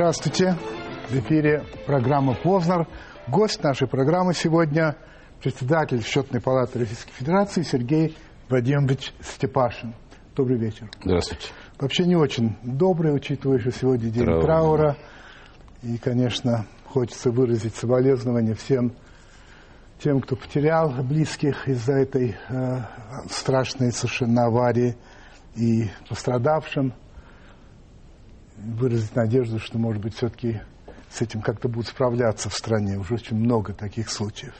Здравствуйте. 0.00 0.56
В 1.10 1.14
эфире 1.18 1.62
программа 1.86 2.34
«Познер». 2.34 2.88
Гость 3.28 3.62
нашей 3.62 3.86
программы 3.86 4.32
сегодня– 4.32 4.96
председатель 5.42 6.02
Счетной 6.02 6.40
палаты 6.40 6.78
Российской 6.78 7.12
Федерации 7.12 7.60
Сергей 7.60 8.16
Вадимович 8.48 9.12
Степашин. 9.20 9.92
Добрый 10.34 10.56
вечер. 10.56 10.88
Здравствуйте. 11.04 11.48
Вообще 11.78 12.06
не 12.06 12.16
очень 12.16 12.56
добрый, 12.62 13.14
учитывая, 13.14 13.58
что 13.58 13.72
сегодня 13.72 14.08
день 14.08 14.24
Траур. 14.24 14.42
траура. 14.42 14.96
И, 15.82 15.98
конечно, 15.98 16.64
хочется 16.86 17.30
выразить 17.30 17.74
соболезнования 17.74 18.54
всем 18.54 18.94
тем, 20.02 20.22
кто 20.22 20.34
потерял 20.34 20.94
близких 21.02 21.68
из-за 21.68 21.92
этой 21.92 22.38
э, 22.48 22.78
страшной 23.28 23.92
совершенно 23.92 24.46
аварии 24.46 24.96
и 25.56 25.90
пострадавшим. 26.08 26.94
Выразить 28.64 29.14
надежду, 29.16 29.58
что, 29.58 29.78
может 29.78 30.02
быть, 30.02 30.14
все-таки 30.14 30.60
с 31.10 31.20
этим 31.22 31.40
как-то 31.40 31.68
будут 31.68 31.88
справляться 31.88 32.48
в 32.48 32.54
стране. 32.54 32.98
Уже 32.98 33.14
очень 33.14 33.36
много 33.36 33.72
таких 33.72 34.10
случаев. 34.10 34.54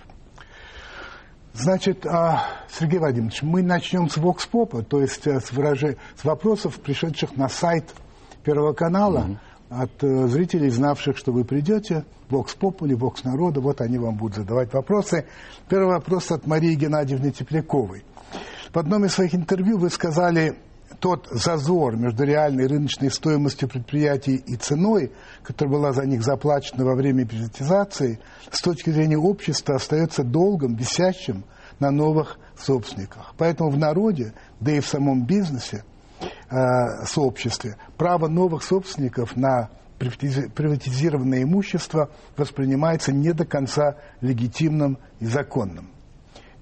Значит, 1.53 2.07
а, 2.07 2.45
Сергей 2.71 2.99
Владимирович, 2.99 3.43
мы 3.43 3.63
начнем 3.63 4.09
с 4.09 4.17
вокс-попа, 4.17 4.83
то 4.83 5.01
есть 5.01 5.27
э, 5.27 5.41
с, 5.41 5.51
выраже... 5.53 5.97
с 6.17 6.25
вопросов, 6.25 6.79
пришедших 6.79 7.37
на 7.37 7.49
сайт 7.49 7.93
Первого 8.45 8.73
канала 8.73 9.41
от 9.69 10.03
э, 10.03 10.27
зрителей, 10.29 10.71
знавших, 10.71 11.17
что 11.17 11.33
вы 11.33 11.45
придете, 11.45 12.05
вокс-поп 12.29 12.83
или 12.83 12.95
вокс-народа, 12.95 13.61
вот 13.61 13.81
они 13.81 13.99
вам 13.99 14.17
будут 14.17 14.37
задавать 14.37 14.73
вопросы. 14.73 15.27
Первый 15.69 15.95
вопрос 15.95 16.31
от 16.31 16.47
Марии 16.47 16.75
Геннадьевны 16.75 17.33
Тепляковой. 17.33 18.05
В 18.73 18.79
одном 18.79 19.05
из 19.05 19.13
своих 19.13 19.35
интервью 19.35 19.79
вы 19.79 19.91
сказали, 19.91 20.57
тот 20.99 21.29
зазор 21.31 21.97
между 21.97 22.25
реальной 22.25 22.67
рыночной 22.67 23.11
стоимостью 23.11 23.69
предприятий 23.69 24.37
и 24.37 24.57
ценой, 24.57 25.13
которая 25.43 25.75
была 25.75 25.93
за 25.93 26.05
них 26.05 26.23
заплачена 26.23 26.85
во 26.85 26.95
время 26.95 27.27
приватизации, 27.27 28.19
с 28.51 28.61
точки 28.61 28.91
зрения 28.91 29.19
общества 29.19 29.77
остается 29.77 30.25
долгом, 30.25 30.75
висящим 30.75 31.45
на 31.79 31.91
новых 31.91 32.39
собственниках. 32.59 33.35
Поэтому 33.39 33.71
в 33.71 33.79
народе, 33.79 34.35
да 34.61 34.73
и 34.73 34.81
в 34.81 34.87
самом 34.87 35.25
бизнесе, 35.25 35.85
э, 36.51 37.05
сообществе, 37.07 37.77
право 37.97 38.29
новых 38.29 38.63
собственников 38.63 39.37
на 39.37 39.71
приватизи- 39.99 40.51
приватизированное 40.51 41.43
имущество 41.43 42.11
воспринимается 42.37 43.13
не 43.13 43.33
до 43.33 43.45
конца 43.45 43.97
легитимным 44.21 44.99
и 45.21 45.27
законным. 45.27 45.91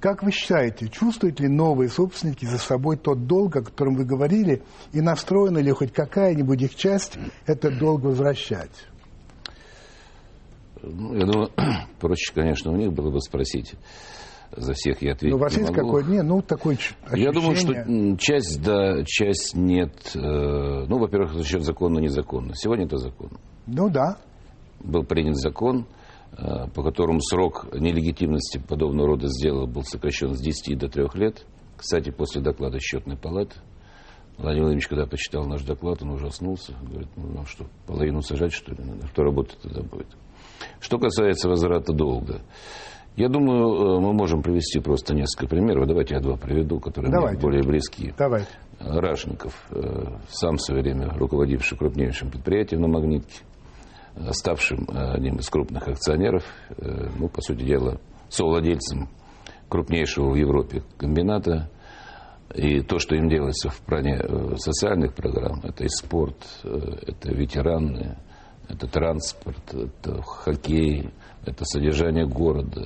Как 0.00 0.22
вы 0.22 0.30
считаете, 0.30 0.88
чувствуют 0.88 1.40
ли 1.40 1.48
новые 1.48 1.88
собственники 1.88 2.44
за 2.44 2.58
собой 2.58 2.96
тот 2.96 3.26
долг, 3.26 3.56
о 3.56 3.62
котором 3.62 3.96
вы 3.96 4.04
говорили, 4.04 4.62
и 4.92 5.00
настроена 5.00 5.58
ли 5.58 5.72
хоть 5.72 5.92
какая-нибудь 5.92 6.62
их 6.62 6.74
часть 6.76 7.18
этот 7.46 7.78
долг 7.78 8.02
возвращать? 8.02 8.70
Ну, 10.82 11.14
я 11.16 11.26
думаю, 11.26 11.50
проще, 12.00 12.32
конечно, 12.32 12.70
у 12.70 12.76
них 12.76 12.92
было 12.92 13.10
бы 13.10 13.20
спросить. 13.20 13.74
За 14.56 14.72
всех 14.72 15.02
я 15.02 15.12
ответить 15.12 15.32
Ну, 15.32 15.36
у 15.36 15.40
вас 15.40 15.52
не 15.56 15.62
есть 15.62 15.76
могу. 15.76 15.86
какое-то... 15.98 16.22
Ну, 16.22 16.40
такое 16.42 16.76
ч- 16.76 16.94
Я 17.12 17.32
думаю, 17.32 17.54
что 17.56 17.72
ощущение. 17.72 18.16
часть 18.16 18.62
да, 18.62 19.02
часть 19.04 19.54
нет. 19.54 19.92
Э, 20.14 20.86
Ну, 20.88 20.98
во-первых, 20.98 21.34
за 21.34 21.44
счет 21.44 21.62
законно, 21.64 21.98
незаконно. 21.98 22.54
Сегодня 22.54 22.86
это 22.86 22.96
закон. 22.96 23.30
Ну, 23.66 23.90
да. 23.90 24.16
Был 24.80 25.02
принят 25.04 25.36
закон, 25.36 25.86
по 26.74 26.82
которому 26.82 27.20
срок 27.20 27.66
нелегитимности 27.74 28.58
подобного 28.58 29.08
рода 29.08 29.26
сделок 29.26 29.70
был 29.70 29.82
сокращен 29.82 30.34
с 30.34 30.40
10 30.40 30.78
до 30.78 30.88
3 30.88 31.06
лет. 31.14 31.44
Кстати, 31.76 32.10
после 32.10 32.40
доклада 32.40 32.78
счетной 32.78 33.16
палаты 33.16 33.56
Владимир 34.38 34.66
Владимирович, 34.66 34.86
когда 34.86 35.06
почитал 35.06 35.46
наш 35.46 35.62
доклад, 35.62 36.00
он 36.02 36.10
ужаснулся. 36.10 36.72
Говорит, 36.80 37.08
ну 37.16 37.26
нам 37.32 37.46
что, 37.46 37.66
половину 37.86 38.22
сажать, 38.22 38.52
что 38.52 38.72
ли? 38.72 38.84
надо? 38.84 39.08
Кто 39.08 39.24
работать 39.24 39.58
тогда 39.60 39.82
будет? 39.82 40.06
Что 40.80 40.98
касается 40.98 41.48
возврата 41.48 41.92
долга. 41.92 42.40
Я 43.16 43.28
думаю, 43.28 43.96
э, 43.96 44.00
мы 44.00 44.12
можем 44.12 44.42
привести 44.42 44.78
просто 44.78 45.12
несколько 45.12 45.48
примеров. 45.48 45.88
Давайте 45.88 46.14
я 46.14 46.20
два 46.20 46.36
приведу, 46.36 46.78
которые 46.78 47.10
мне 47.10 47.18
Давайте. 47.18 47.40
более 47.40 47.64
близки. 47.64 48.14
Давайте. 48.16 48.48
Рашников, 48.78 49.66
э, 49.72 50.04
сам 50.28 50.56
в 50.56 50.62
свое 50.62 50.82
время 50.82 51.12
руководивший 51.14 51.76
крупнейшим 51.76 52.30
предприятием 52.30 52.82
на 52.82 52.86
Магнитке, 52.86 53.40
э, 53.40 53.57
ставшим 54.32 54.86
э, 54.88 55.12
одним 55.14 55.36
из 55.36 55.48
крупных 55.48 55.88
акционеров, 55.88 56.44
э, 56.76 57.08
ну, 57.18 57.28
по 57.28 57.40
сути 57.40 57.62
дела, 57.62 57.98
совладельцем 58.28 59.08
крупнейшего 59.68 60.30
в 60.30 60.34
Европе 60.34 60.82
комбината. 60.96 61.70
И 62.54 62.80
то, 62.80 62.98
что 62.98 63.14
им 63.14 63.28
делается 63.28 63.68
в 63.68 63.78
плане 63.80 64.18
э, 64.20 64.56
социальных 64.56 65.14
программ, 65.14 65.60
это 65.62 65.84
и 65.84 65.88
спорт, 65.88 66.36
это 66.62 67.30
ветераны, 67.30 68.16
это 68.68 68.86
транспорт, 68.86 69.74
это 69.74 70.22
хоккей, 70.22 71.10
это 71.44 71.64
содержание 71.64 72.26
города, 72.26 72.80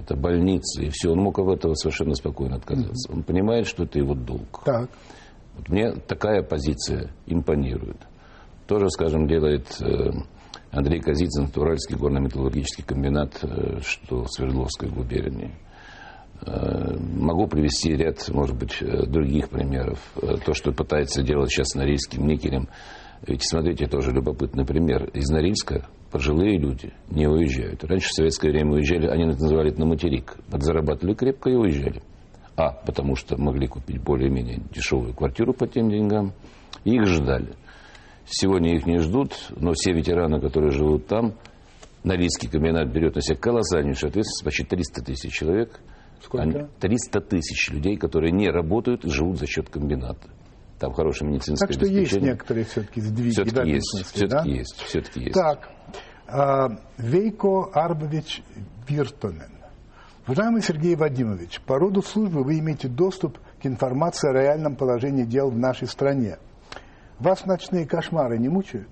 это 0.00 0.16
больницы, 0.16 0.84
и 0.84 0.90
все. 0.90 1.12
Он 1.12 1.18
мог 1.18 1.38
от 1.38 1.58
этого 1.58 1.74
совершенно 1.74 2.14
спокойно 2.14 2.56
отказаться. 2.56 3.12
Он 3.12 3.22
понимает, 3.22 3.66
что 3.66 3.84
это 3.84 3.98
его 3.98 4.14
долг. 4.14 4.62
Так. 4.64 4.90
Вот 5.56 5.68
мне 5.68 5.92
такая 5.92 6.42
позиция 6.42 7.10
импонирует. 7.26 7.98
Тоже, 8.66 8.88
скажем, 8.88 9.26
делает 9.26 9.66
Андрей 10.72 11.00
Казицын, 11.00 11.50
Уральский 11.54 11.96
горно-металлургический 11.96 12.82
комбинат, 12.82 13.38
э, 13.42 13.80
что 13.82 14.24
в 14.24 14.28
Свердловской 14.32 14.88
губернии. 14.88 15.52
Э, 16.46 16.96
Могу 16.96 17.46
привести 17.46 17.94
ряд, 17.94 18.26
может 18.30 18.56
быть, 18.56 18.80
э, 18.80 19.04
других 19.06 19.50
примеров. 19.50 19.98
То, 20.46 20.54
что 20.54 20.72
пытается 20.72 21.22
делать 21.22 21.50
сейчас 21.50 21.68
с 21.68 21.74
Норильским 21.74 22.26
никелем. 22.26 22.68
Ведь, 23.26 23.46
смотрите, 23.46 23.86
тоже 23.86 24.12
любопытный 24.12 24.64
пример. 24.64 25.10
Из 25.12 25.28
Норильска 25.28 25.86
пожилые 26.10 26.58
люди 26.58 26.92
не 27.10 27.28
уезжают. 27.28 27.84
Раньше 27.84 28.08
в 28.08 28.14
советское 28.14 28.50
время 28.50 28.72
уезжали, 28.72 29.08
они 29.08 29.26
называли 29.26 29.70
это 29.72 29.80
на 29.80 29.86
материк. 29.86 30.36
Подзарабатывали 30.50 31.14
крепко 31.14 31.50
и 31.50 31.54
уезжали. 31.54 32.02
А, 32.56 32.70
потому 32.70 33.14
что 33.14 33.36
могли 33.36 33.66
купить 33.66 34.02
более-менее 34.02 34.62
дешевую 34.74 35.14
квартиру 35.14 35.52
по 35.52 35.66
тем 35.66 35.90
деньгам. 35.90 36.32
И 36.84 36.96
их 36.96 37.06
ждали. 37.06 37.54
Сегодня 38.26 38.76
их 38.76 38.86
не 38.86 38.98
ждут, 38.98 39.34
но 39.56 39.72
все 39.74 39.92
ветераны, 39.92 40.40
которые 40.40 40.70
живут 40.70 41.06
там, 41.06 41.34
Норильский 42.04 42.48
комбинат 42.48 42.88
берет 42.88 43.14
на 43.14 43.22
себя 43.22 43.36
колоссальнейшую 43.36 44.10
ответственность, 44.10 44.44
почти 44.44 44.64
300 44.64 45.04
тысяч 45.04 45.32
человек. 45.32 45.80
Сколько? 46.20 46.44
Они- 46.44 46.68
300 46.80 47.20
тысяч 47.20 47.70
людей, 47.70 47.96
которые 47.96 48.32
не 48.32 48.48
работают 48.48 49.04
и 49.04 49.10
живут 49.10 49.38
за 49.38 49.46
счет 49.46 49.68
комбината. 49.68 50.28
Там 50.78 50.92
хорошее 50.92 51.30
медицинское 51.30 51.66
Так 51.66 51.76
что 51.76 51.86
есть 51.86 52.20
некоторые 52.20 52.64
все-таки 52.64 53.00
сдвиги. 53.00 53.30
Все-таки 53.30 53.54
этом 53.54 53.68
есть, 53.68 53.90
смысле, 53.90 54.16
все-таки 54.16 54.50
да? 54.50 54.56
есть, 54.56 54.76
все-таки 54.78 55.20
есть. 55.20 55.34
Так, 55.34 55.68
а, 56.26 56.68
Вейко 56.98 57.70
Арбович 57.72 58.42
Виртонен. 58.88 59.52
Уважаемый 60.26 60.62
Сергей 60.62 60.96
Вадимович, 60.96 61.60
по 61.60 61.78
роду 61.78 62.02
службы 62.02 62.42
вы 62.42 62.58
имеете 62.58 62.88
доступ 62.88 63.38
к 63.60 63.66
информации 63.66 64.30
о 64.30 64.32
реальном 64.32 64.76
положении 64.76 65.24
дел 65.24 65.50
в 65.50 65.58
нашей 65.58 65.86
стране. 65.88 66.38
Вас 67.22 67.46
ночные 67.46 67.86
кошмары 67.86 68.36
не 68.36 68.48
мучают? 68.48 68.88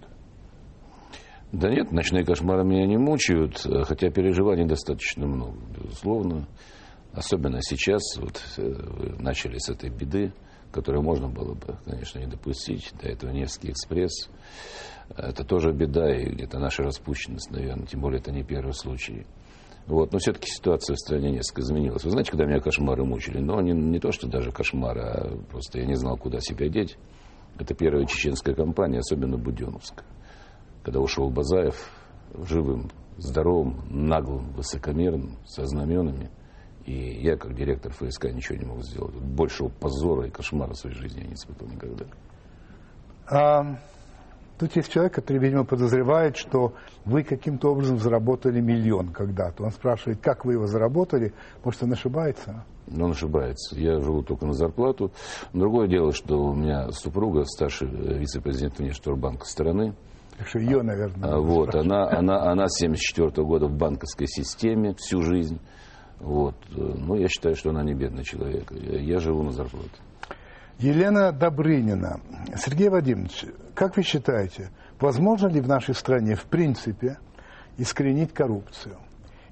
Да 1.50 1.68
нет, 1.68 1.90
ночные 1.90 2.24
кошмары 2.24 2.62
меня 2.62 2.86
не 2.86 2.96
мучают, 2.96 3.58
хотя 3.58 4.08
переживаний 4.08 4.64
достаточно 4.66 5.26
много, 5.26 5.58
безусловно. 5.76 6.46
Особенно 7.12 7.60
сейчас, 7.60 8.00
вот 8.18 8.40
э, 8.56 8.62
начали 9.18 9.58
с 9.58 9.68
этой 9.68 9.90
беды, 9.90 10.32
которую 10.70 11.02
можно 11.02 11.28
было 11.28 11.54
бы, 11.54 11.76
конечно, 11.84 12.20
не 12.20 12.26
допустить. 12.26 12.92
До 13.02 13.08
этого 13.08 13.32
Невский 13.32 13.72
экспресс. 13.72 14.30
Это 15.16 15.42
тоже 15.42 15.72
беда, 15.72 16.14
и 16.14 16.40
это 16.40 16.60
наша 16.60 16.84
распущенность, 16.84 17.50
наверное, 17.50 17.86
тем 17.86 18.00
более 18.00 18.20
это 18.20 18.30
не 18.30 18.44
первый 18.44 18.74
случай. 18.74 19.26
Вот. 19.88 20.12
Но 20.12 20.20
все-таки 20.20 20.48
ситуация 20.48 20.94
в 20.94 21.00
стране 21.00 21.32
несколько 21.32 21.62
изменилась. 21.62 22.04
Вы 22.04 22.10
знаете, 22.12 22.30
когда 22.30 22.44
меня 22.44 22.60
кошмары 22.60 23.04
мучили? 23.04 23.40
Но 23.40 23.60
не, 23.60 23.72
не 23.72 23.98
то, 23.98 24.12
что 24.12 24.28
даже 24.28 24.52
кошмары, 24.52 25.00
а 25.00 25.36
просто 25.50 25.80
я 25.80 25.86
не 25.86 25.96
знал, 25.96 26.16
куда 26.16 26.38
себя 26.38 26.68
деть. 26.68 26.96
Это 27.58 27.74
первая 27.74 28.06
чеченская 28.06 28.54
кампания, 28.54 28.98
особенно 28.98 29.36
Буденовская 29.36 30.04
когда 30.82 31.00
ушел 31.00 31.30
Базаев 31.30 31.76
живым, 32.34 32.90
здоровым, 33.18 33.82
наглым, 33.90 34.52
высокомерным, 34.52 35.38
со 35.46 35.66
знаменами. 35.66 36.30
И 36.86 37.22
я, 37.22 37.36
как 37.36 37.54
директор 37.54 37.92
ФСК, 37.92 38.26
ничего 38.32 38.56
не 38.58 38.64
мог 38.64 38.82
сделать. 38.82 39.14
Большего 39.14 39.68
позора 39.68 40.26
и 40.26 40.30
кошмара 40.30 40.72
в 40.72 40.78
своей 40.78 40.96
жизни 40.96 41.20
я 41.20 41.26
не 41.26 41.34
испытывал 41.34 41.70
никогда. 41.70 42.06
А, 43.30 43.78
тут 44.58 44.74
есть 44.74 44.90
человек, 44.90 45.14
который, 45.14 45.38
видимо, 45.38 45.64
подозревает, 45.64 46.36
что 46.36 46.72
вы 47.04 47.22
каким-то 47.22 47.72
образом 47.72 47.98
заработали 47.98 48.60
миллион 48.60 49.08
когда-то. 49.12 49.64
Он 49.64 49.70
спрашивает, 49.70 50.20
как 50.20 50.44
вы 50.44 50.54
его 50.54 50.66
заработали, 50.66 51.34
может, 51.62 51.82
он 51.82 51.92
ошибается? 51.92 52.64
Но 52.90 53.06
он 53.06 53.12
ошибается. 53.12 53.78
Я 53.78 54.00
живу 54.00 54.22
только 54.22 54.46
на 54.46 54.52
зарплату. 54.52 55.12
Другое 55.52 55.88
дело, 55.88 56.12
что 56.12 56.36
у 56.36 56.54
меня 56.54 56.90
супруга, 56.90 57.44
старший 57.44 57.88
э, 57.88 58.18
вице-президент 58.18 58.78
Внешторгбанка 58.78 59.46
страны, 59.46 59.94
Так 60.38 60.48
что 60.48 60.58
ее, 60.58 60.82
наверное, 60.82 61.30
А, 61.34 61.40
Вот, 61.40 61.74
она, 61.74 62.08
она, 62.10 62.50
она 62.50 62.68
с 62.68 62.78
74 62.80 63.46
года 63.46 63.66
в 63.66 63.76
банковской 63.76 64.26
системе 64.26 64.94
всю 64.98 65.22
жизнь. 65.22 65.60
Вот. 66.18 66.54
э, 66.76 66.80
Ну, 66.80 67.14
я 67.14 67.28
считаю, 67.28 67.54
что 67.56 67.70
она 67.70 67.82
не 67.82 67.94
бедный 67.94 68.24
человек. 68.24 68.70
Я, 68.72 68.98
я 69.00 69.18
живу 69.20 69.42
на 69.42 69.52
зарплату. 69.52 69.90
Елена 70.78 71.30
Добрынина. 71.32 72.20
Сергей 72.56 72.88
Вадимович, 72.88 73.44
как 73.74 73.96
вы 73.96 74.02
считаете, 74.02 74.70
Возможно 75.00 75.48
ли 75.48 75.60
в 75.62 75.66
нашей 75.66 75.94
стране, 75.94 76.34
в 76.34 76.44
принципе, 76.44 77.18
искоренить 77.78 78.34
коррупцию? 78.34 78.98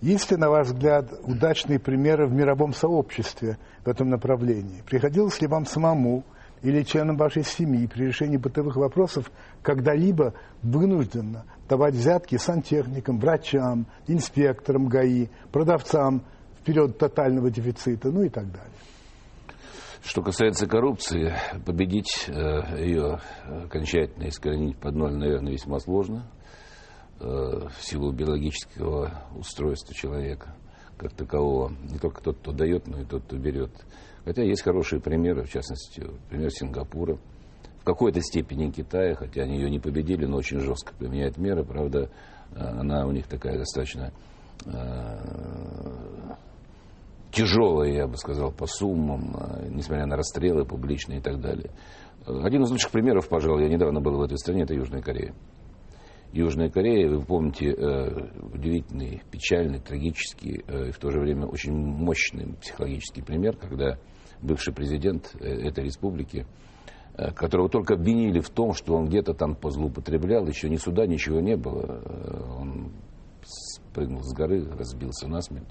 Есть 0.01 0.31
ли, 0.31 0.37
на 0.37 0.49
ваш 0.49 0.69
взгляд, 0.69 1.13
удачные 1.25 1.81
примеры 1.81 2.29
в 2.29 2.33
мировом 2.33 2.73
сообществе 2.73 3.59
в 3.85 3.89
этом 3.89 4.11
направлении? 4.11 4.83
Приходилось 4.87 5.41
ли 5.41 5.49
вам 5.49 5.67
самому 5.67 6.25
или 6.63 6.83
членам 6.83 7.17
вашей 7.17 7.43
семьи 7.43 7.87
при 7.87 8.07
решении 8.07 8.37
бытовых 8.37 8.77
вопросов 8.77 9.31
когда-либо 9.63 10.35
вынужденно 10.63 11.45
давать 11.69 11.95
взятки 11.95 12.37
сантехникам, 12.37 13.19
врачам, 13.19 13.87
инспекторам 14.07 14.87
ГАИ, 14.87 15.29
продавцам 15.53 16.23
в 16.61 16.65
период 16.65 16.99
тотального 16.99 17.51
дефицита, 17.51 18.11
ну 18.11 18.23
и 18.23 18.29
так 18.29 18.47
далее? 18.53 18.73
Что 20.05 20.23
касается 20.23 20.67
коррупции, 20.67 21.35
победить 21.67 22.29
э, 22.29 22.85
ее 22.85 23.19
окончательно 23.65 24.29
искоренить 24.29 24.79
под 24.79 24.95
ноль, 24.95 25.17
наверное, 25.17 25.53
весьма 25.53 25.81
сложно. 25.81 26.31
Э, 27.21 27.67
в 27.69 27.85
силу 27.85 28.13
биологического 28.13 29.25
устройства 29.37 29.93
человека 29.93 30.55
как 30.97 31.13
такового. 31.15 31.73
Не 31.91 31.99
только 31.99 32.23
тот, 32.23 32.39
кто 32.39 32.53
дает, 32.53 32.87
но 32.87 33.01
и 33.01 33.05
тот, 33.05 33.25
кто 33.25 33.37
берет. 33.37 33.73
Хотя 34.25 34.43
есть 34.45 34.63
хорошие 34.63 35.01
примеры, 35.01 35.43
в 35.43 35.51
частности, 35.51 36.07
пример 36.29 36.51
Сингапура. 36.53 37.19
В 37.81 37.85
какой-то 37.85 38.21
степени 38.21 38.71
Китая, 38.71 39.17
хотя 39.17 39.43
они 39.43 39.57
ее 39.57 39.69
не 39.69 39.81
победили, 39.81 40.27
но 40.27 40.37
очень 40.37 40.61
жестко 40.61 40.93
применяет 40.95 41.39
меры. 41.39 41.65
Правда, 41.65 42.09
э, 42.53 42.61
она 42.61 43.05
у 43.05 43.11
них 43.11 43.27
такая 43.27 43.59
достаточно 43.59 44.13
э, 44.67 45.19
тяжелая, 47.33 47.91
я 47.91 48.07
бы 48.07 48.17
сказал, 48.17 48.53
по 48.53 48.67
суммам, 48.67 49.37
э, 49.41 49.69
несмотря 49.71 50.07
на 50.07 50.17
расстрелы 50.17 50.65
публичные 50.65 51.19
и 51.19 51.23
так 51.23 51.41
далее. 51.41 51.71
Один 52.27 52.63
из 52.63 52.71
лучших 52.71 52.93
примеров, 52.93 53.29
пожалуй, 53.29 53.65
я 53.65 53.69
недавно 53.69 54.01
был 54.01 54.19
в 54.19 54.23
этой 54.23 54.39
стране, 54.39 54.63
это 54.63 54.75
Южная 54.75 55.03
Корея. 55.03 55.35
Южная 56.33 56.69
Корея, 56.69 57.09
вы 57.09 57.23
помните, 57.25 57.71
э, 57.71 58.55
удивительный, 58.55 59.23
печальный, 59.31 59.81
трагический 59.81 60.63
э, 60.67 60.89
и 60.89 60.93
в 60.93 60.99
то 60.99 61.11
же 61.11 61.21
время 61.21 61.47
очень 61.47 61.73
мощный 61.73 62.55
психологический 62.61 63.23
пример, 63.23 63.57
когда 63.57 63.99
бывший 64.43 64.75
президент 64.75 65.35
э, 65.41 65.47
этой 65.47 65.85
республики, 65.85 66.47
которого 67.35 67.69
только 67.69 67.95
обвинили 67.95 68.39
в 68.39 68.49
том, 68.49 68.75
что 68.75 68.95
он 68.95 69.07
где-то 69.07 69.35
там 69.35 69.57
позлоупотреблял, 69.57 70.47
еще 70.47 70.69
ни 70.69 70.77
суда, 70.77 71.05
ничего 71.05 71.41
не 71.41 71.57
было. 71.57 72.01
Он 72.61 72.93
спрыгнул 73.43 74.23
с 74.23 74.33
горы, 74.33 74.65
разбился 74.71 75.27
насмерть. 75.27 75.67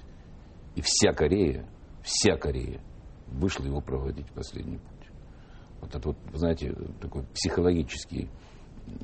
И 0.76 0.82
вся 0.84 1.14
Корея, 1.14 1.66
вся 2.04 2.36
Корея 2.36 2.82
вышла 3.28 3.64
его 3.64 3.80
проводить 3.80 4.28
в 4.28 4.34
последний 4.34 4.78
путь. 4.78 5.10
Вот 5.80 5.96
это 5.96 6.10
вот, 6.10 6.18
знаете, 6.34 6.76
такой 7.00 7.24
психологический 7.34 8.30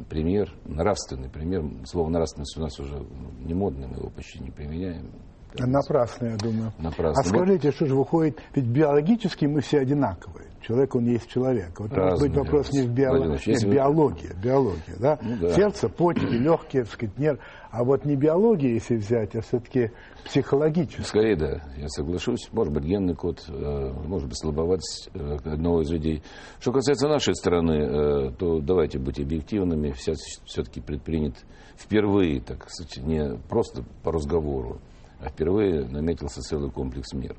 пример, 0.09 0.53
нравственный 0.65 1.30
пример. 1.30 1.63
Слово 1.85 2.09
нравственность 2.09 2.57
у 2.57 2.62
нас 2.62 2.80
уже 2.80 3.06
не 3.39 3.53
модно, 3.53 3.88
мы 3.88 3.97
его 3.97 4.09
почти 4.09 4.39
не 4.39 4.51
применяем. 4.51 5.12
Напрасно, 5.59 6.27
я 6.27 6.38
думаю. 6.38 6.73
Напрасно. 6.79 7.21
А 7.21 7.23
скажите, 7.23 7.71
что 7.71 7.85
же 7.85 7.95
выходит, 7.95 8.39
ведь 8.55 8.65
биологически 8.65 9.45
мы 9.45 9.61
все 9.61 9.79
одинаковые. 9.79 10.47
Человек, 10.61 10.95
он 10.95 11.05
есть 11.05 11.27
человек. 11.29 11.77
Вот 11.77 11.91
может 11.91 12.21
быть 12.21 12.35
вопрос 12.35 12.71
не 12.71 12.83
в 12.83 12.89
биолог... 12.89 13.45
Нет, 13.45 13.63
вы... 13.63 13.73
биология, 13.73 14.97
да? 14.97 15.19
Ну, 15.21 15.35
да? 15.41 15.53
Сердце, 15.53 15.89
почки, 15.89 16.23
легкие, 16.23 16.83
так 16.83 16.94
сказать, 16.94 17.17
нерв. 17.17 17.39
А 17.69 17.83
вот 17.83 18.05
не 18.05 18.15
биология, 18.15 18.75
если 18.75 18.95
взять, 18.95 19.35
а 19.35 19.41
все-таки 19.41 19.91
психологически. 20.23 21.01
Скорее, 21.01 21.35
да, 21.35 21.63
я 21.75 21.89
соглашусь. 21.89 22.47
Может 22.53 22.71
быть, 22.71 22.85
генный 22.85 23.13
код, 23.13 23.44
э, 23.50 23.94
может 24.07 24.29
быть, 24.29 24.39
слабоватость 24.39 25.09
э, 25.13 25.38
одного 25.44 25.81
из 25.81 25.91
людей. 25.91 26.23
Что 26.59 26.71
касается 26.71 27.09
нашей 27.09 27.35
страны, 27.35 27.73
э, 27.73 28.31
то 28.38 28.61
давайте 28.61 29.00
быть 29.00 29.19
объективными. 29.19 29.91
Все-таки 29.91 30.79
предпринят 30.79 31.35
впервые, 31.75 32.39
так 32.39 32.69
сказать, 32.69 33.05
не 33.05 33.38
просто 33.50 33.83
по 34.03 34.13
разговору, 34.13 34.79
а 35.23 35.29
впервые 35.29 35.85
наметился 35.85 36.41
целый 36.41 36.69
комплекс 36.69 37.13
мер. 37.13 37.35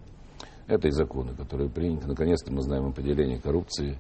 Это 0.67 0.89
и 0.89 0.91
законы, 0.91 1.35
которые 1.35 1.69
приняты. 1.69 2.07
Наконец-то 2.09 2.51
мы 2.53 2.63
знаем 2.63 2.87
определение 2.87 3.39
коррупции. 3.39 3.99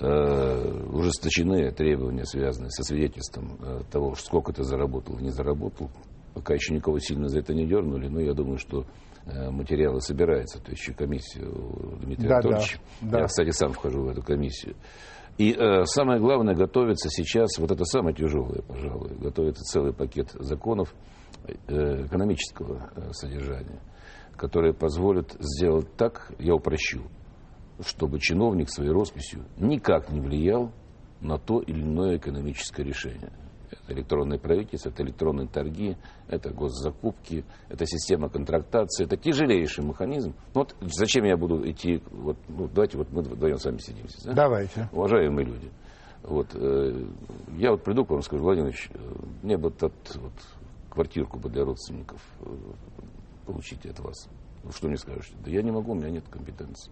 Э, 0.00 0.86
ужесточены 0.92 1.70
требования, 1.70 2.24
связанные 2.24 2.70
со 2.70 2.82
свидетельством 2.82 3.56
э, 3.60 3.80
того, 3.92 4.14
сколько 4.16 4.52
ты 4.52 4.64
заработал 4.64 5.18
не 5.18 5.30
заработал. 5.30 5.90
Пока 6.32 6.54
еще 6.54 6.74
никого 6.74 6.98
сильно 6.98 7.28
за 7.28 7.40
это 7.40 7.54
не 7.54 7.66
дернули, 7.66 8.08
но 8.08 8.20
я 8.20 8.32
думаю, 8.32 8.58
что 8.58 8.86
э, 9.26 9.50
материалы 9.50 10.00
собираются. 10.00 10.60
То 10.60 10.70
есть 10.70 10.82
еще 10.82 10.94
комиссия 10.94 11.44
у 11.46 11.96
Дмитрия 11.96 12.28
да, 12.28 12.34
Анатольевича. 12.38 12.78
Да, 13.02 13.10
да. 13.10 13.18
Я, 13.20 13.26
кстати, 13.26 13.50
сам 13.50 13.72
вхожу 13.72 14.02
в 14.02 14.08
эту 14.08 14.22
комиссию. 14.22 14.74
И 15.36 15.52
э, 15.52 15.84
самое 15.84 16.18
главное, 16.18 16.54
готовится 16.54 17.08
сейчас, 17.10 17.58
вот 17.58 17.70
это 17.70 17.84
самое 17.84 18.16
тяжелое, 18.16 18.62
пожалуй, 18.62 19.10
готовится 19.20 19.62
целый 19.62 19.92
пакет 19.92 20.30
законов 20.32 20.94
экономического 21.66 22.90
э, 22.94 23.12
содержания, 23.12 23.80
которые 24.36 24.74
позволят 24.74 25.36
сделать 25.38 25.94
так, 25.96 26.32
я 26.38 26.54
упрощу, 26.54 27.02
чтобы 27.80 28.18
чиновник 28.20 28.70
своей 28.70 28.90
росписью 28.90 29.44
никак 29.56 30.10
не 30.10 30.20
влиял 30.20 30.72
на 31.20 31.38
то 31.38 31.60
или 31.60 31.82
иное 31.82 32.16
экономическое 32.18 32.84
решение. 32.84 33.32
Это 33.70 33.92
электронное 33.92 34.38
правительство, 34.38 34.90
это 34.90 35.02
электронные 35.02 35.48
торги, 35.48 35.96
это 36.28 36.50
госзакупки, 36.50 37.44
это 37.68 37.86
система 37.86 38.28
контрактации, 38.28 39.04
это 39.04 39.16
тяжелейший 39.16 39.84
механизм. 39.84 40.34
Ну 40.54 40.60
вот 40.60 40.76
зачем 40.80 41.24
я 41.24 41.36
буду 41.36 41.68
идти, 41.68 42.02
вот, 42.10 42.36
ну, 42.48 42.68
давайте 42.68 42.98
вот 42.98 43.10
мы 43.10 43.22
вдвоем 43.22 43.58
с 43.58 43.64
вами 43.64 43.78
сидим 43.78 44.08
здесь. 44.08 44.22
Да? 44.24 44.32
Давайте. 44.32 44.88
Уважаемые 44.92 45.46
люди. 45.46 45.70
Вот, 46.22 46.48
э, 46.54 47.06
я 47.58 47.72
вот 47.72 47.82
приду 47.82 48.04
к 48.04 48.10
вам 48.10 48.20
и 48.20 48.22
скажу, 48.22 48.42
Владимир 48.42 48.68
Ильич, 48.68 48.88
э, 48.94 48.98
мне 49.42 49.58
бы 49.58 49.70
тот, 49.70 49.92
вот, 50.14 50.32
квартирку 50.94 51.38
бы 51.38 51.48
для 51.50 51.64
родственников 51.64 52.22
э, 52.40 52.56
получить 53.46 53.84
от 53.86 53.98
вас. 54.00 54.28
Ну, 54.62 54.70
что 54.70 54.88
мне 54.88 54.96
скажете? 54.96 55.34
Да 55.44 55.50
я 55.50 55.62
не 55.62 55.70
могу, 55.70 55.92
у 55.92 55.94
меня 55.94 56.10
нет 56.10 56.24
компетенции. 56.30 56.90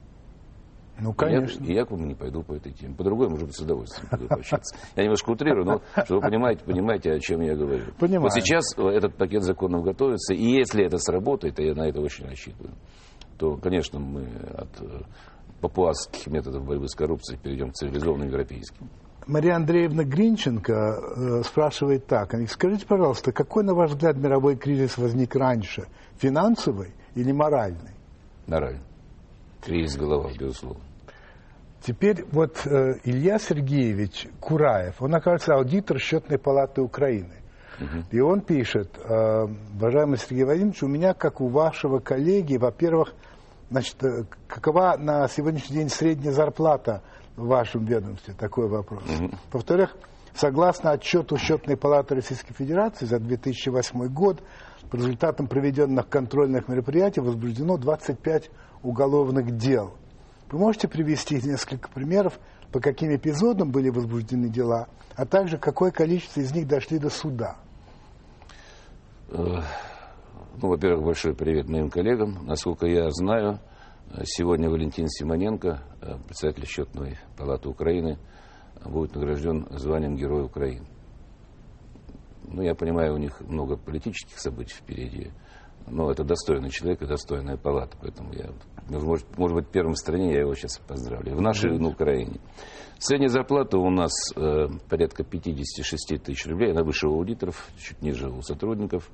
Ну, 1.00 1.14
конечно. 1.14 1.64
И 1.64 1.68
я, 1.68 1.72
и 1.72 1.76
я 1.76 1.84
к 1.86 1.90
вам 1.90 2.06
не 2.06 2.14
пойду 2.14 2.42
по 2.42 2.52
этой 2.52 2.72
теме. 2.72 2.94
По-другому, 2.94 3.30
может 3.30 3.46
быть, 3.46 3.56
с 3.56 3.60
удовольствием 3.60 4.08
пойду 4.10 4.28
пообщаться. 4.28 4.76
Я 4.94 5.04
немножко 5.04 5.30
утрирую, 5.30 5.64
но 5.64 5.82
что 6.04 6.16
вы 6.16 6.20
понимаете, 6.20 6.64
понимаете, 6.64 7.12
о 7.12 7.18
чем 7.18 7.40
я 7.40 7.56
говорю. 7.56 7.84
Понимаю. 7.98 8.22
Вот 8.22 8.32
сейчас 8.34 8.64
этот 8.76 9.16
пакет 9.16 9.42
законов 9.42 9.84
готовится, 9.84 10.34
и 10.34 10.44
если 10.44 10.84
это 10.84 10.98
сработает, 10.98 11.58
и 11.58 11.64
я 11.64 11.74
на 11.74 11.88
это 11.88 12.00
очень 12.00 12.26
рассчитываю, 12.26 12.74
то, 13.38 13.56
конечно, 13.56 13.98
мы 13.98 14.26
от 14.54 14.80
э, 14.80 15.02
папуасских 15.60 16.26
методов 16.26 16.64
борьбы 16.64 16.88
с 16.88 16.94
коррупцией 16.94 17.38
перейдем 17.38 17.70
к 17.70 17.74
цивилизованным 17.74 18.28
европейским. 18.28 18.90
Мария 19.26 19.56
Андреевна 19.56 20.04
Гринченко 20.04 20.72
э, 20.72 21.42
спрашивает 21.44 22.06
так. 22.06 22.34
Скажите, 22.48 22.86
пожалуйста, 22.86 23.32
какой, 23.32 23.64
на 23.64 23.74
ваш 23.74 23.92
взгляд, 23.92 24.16
мировой 24.16 24.56
кризис 24.56 24.98
возник 24.98 25.34
раньше? 25.36 25.86
Финансовый 26.18 26.92
или 27.14 27.32
моральный? 27.32 27.92
Моральный. 28.46 28.82
Кризис 29.62 29.96
голова, 29.96 30.30
безусловно. 30.38 30.82
Теперь 31.84 32.24
вот 32.30 32.64
э, 32.64 32.94
Илья 33.04 33.38
Сергеевич 33.38 34.28
Кураев, 34.40 35.00
он, 35.00 35.14
оказывается, 35.14 35.54
аудитор 35.54 35.98
Счетной 35.98 36.38
палаты 36.38 36.80
Украины. 36.80 37.34
Угу. 37.80 38.04
И 38.12 38.20
он 38.20 38.40
пишет, 38.40 38.90
э, 38.98 39.46
уважаемый 39.74 40.18
Сергей 40.18 40.44
Владимирович, 40.44 40.82
у 40.82 40.88
меня, 40.88 41.14
как 41.14 41.40
у 41.40 41.48
вашего 41.48 41.98
коллеги, 41.98 42.56
во-первых, 42.56 43.14
значит, 43.70 43.96
э, 44.04 44.24
какова 44.46 44.96
на 44.96 45.26
сегодняшний 45.28 45.78
день 45.78 45.88
средняя 45.88 46.32
зарплата 46.32 47.02
в 47.36 47.46
вашем 47.46 47.84
ведомстве? 47.84 48.34
Такой 48.34 48.68
вопрос. 48.68 49.02
Угу. 49.04 49.30
Во-вторых, 49.52 49.96
согласно 50.34 50.92
отчету 50.92 51.36
Счетной 51.36 51.76
палаты 51.76 52.14
Российской 52.14 52.54
Федерации 52.54 53.06
за 53.06 53.18
2008 53.18 54.06
год, 54.08 54.42
по 54.90 54.96
результатам 54.96 55.46
проведенных 55.46 56.08
контрольных 56.08 56.68
мероприятий 56.68 57.20
возбуждено 57.20 57.78
25 57.78 58.50
уголовных 58.82 59.56
дел. 59.56 59.94
Вы 60.50 60.58
можете 60.58 60.86
привести 60.86 61.36
несколько 61.36 61.88
примеров, 61.88 62.38
по 62.70 62.78
каким 62.78 63.14
эпизодам 63.14 63.70
были 63.70 63.88
возбуждены 63.88 64.50
дела, 64.50 64.88
а 65.16 65.24
также 65.24 65.56
какое 65.56 65.90
количество 65.90 66.40
из 66.40 66.54
них 66.54 66.66
дошли 66.66 66.98
до 66.98 67.08
суда? 67.08 67.56
Э, 69.30 69.62
ну, 70.60 70.68
во-первых, 70.68 71.04
большой 71.06 71.34
привет 71.34 71.70
моим 71.70 71.88
коллегам. 71.88 72.44
Насколько 72.46 72.86
я 72.86 73.10
знаю, 73.10 73.60
сегодня 74.24 74.68
Валентин 74.68 75.08
Симоненко, 75.08 75.82
э, 76.00 76.18
председатель 76.26 76.66
счетной 76.66 77.18
палаты 77.36 77.68
Украины, 77.68 78.18
будет 78.84 79.14
награжден 79.14 79.66
званием 79.70 80.16
Героя 80.16 80.44
Украины. 80.44 80.86
Ну, 82.44 82.62
я 82.62 82.74
понимаю, 82.74 83.14
у 83.14 83.18
них 83.18 83.40
много 83.40 83.76
политических 83.76 84.38
событий 84.38 84.74
впереди, 84.74 85.30
но 85.86 86.10
это 86.10 86.24
достойный 86.24 86.70
человек 86.70 87.02
и 87.02 87.06
достойная 87.06 87.56
палата, 87.56 87.96
поэтому 88.00 88.32
я, 88.32 88.50
может, 88.88 89.26
может 89.38 89.56
быть, 89.56 89.68
первым 89.68 89.94
в 89.94 89.98
стране 89.98 90.32
я 90.32 90.40
его 90.40 90.54
сейчас 90.54 90.78
поздравлю. 90.78 91.36
В 91.36 91.40
нашей, 91.40 91.78
на 91.78 91.88
Украине. 91.88 92.40
Средняя 92.98 93.30
зарплата 93.30 93.78
у 93.78 93.90
нас 93.90 94.12
э, 94.36 94.68
порядка 94.88 95.24
56 95.24 96.22
тысяч 96.22 96.46
рублей, 96.46 96.72
она 96.72 96.82
выше 96.82 97.08
у 97.08 97.14
аудиторов, 97.14 97.68
чуть 97.78 98.00
ниже 98.02 98.28
у 98.28 98.42
сотрудников. 98.42 99.10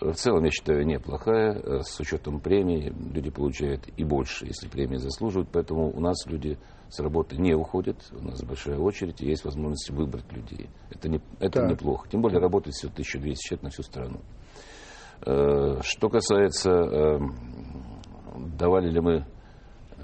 В 0.00 0.14
целом, 0.14 0.44
я 0.44 0.50
считаю, 0.50 0.86
неплохая. 0.86 1.54
Э, 1.54 1.80
с 1.82 1.98
учетом 2.00 2.40
премии 2.40 2.92
люди 3.12 3.30
получают 3.30 3.86
и 3.96 4.04
больше, 4.04 4.46
если 4.46 4.68
премии 4.68 4.96
заслуживают. 4.96 5.48
Поэтому 5.52 5.90
у 5.90 6.00
нас 6.00 6.26
люди 6.26 6.58
с 6.88 7.00
работы 7.00 7.36
не 7.36 7.54
уходят. 7.54 7.96
У 8.12 8.24
нас 8.24 8.42
большая 8.42 8.78
очередь, 8.78 9.20
и 9.20 9.26
есть 9.26 9.44
возможность 9.44 9.90
выбрать 9.90 10.30
людей. 10.32 10.70
Это, 10.90 11.08
не, 11.08 11.20
это 11.38 11.66
неплохо. 11.66 12.08
Тем 12.08 12.22
более 12.22 12.40
работает 12.40 12.74
всего 12.74 12.90
1200 12.92 13.42
человек 13.42 13.62
на 13.62 13.70
всю 13.70 13.82
страну. 13.82 14.20
Э, 15.26 15.80
что 15.82 16.08
касается, 16.08 16.70
эм, 16.70 17.34
давали 18.56 18.90
ли 18.90 19.00
мы 19.00 19.26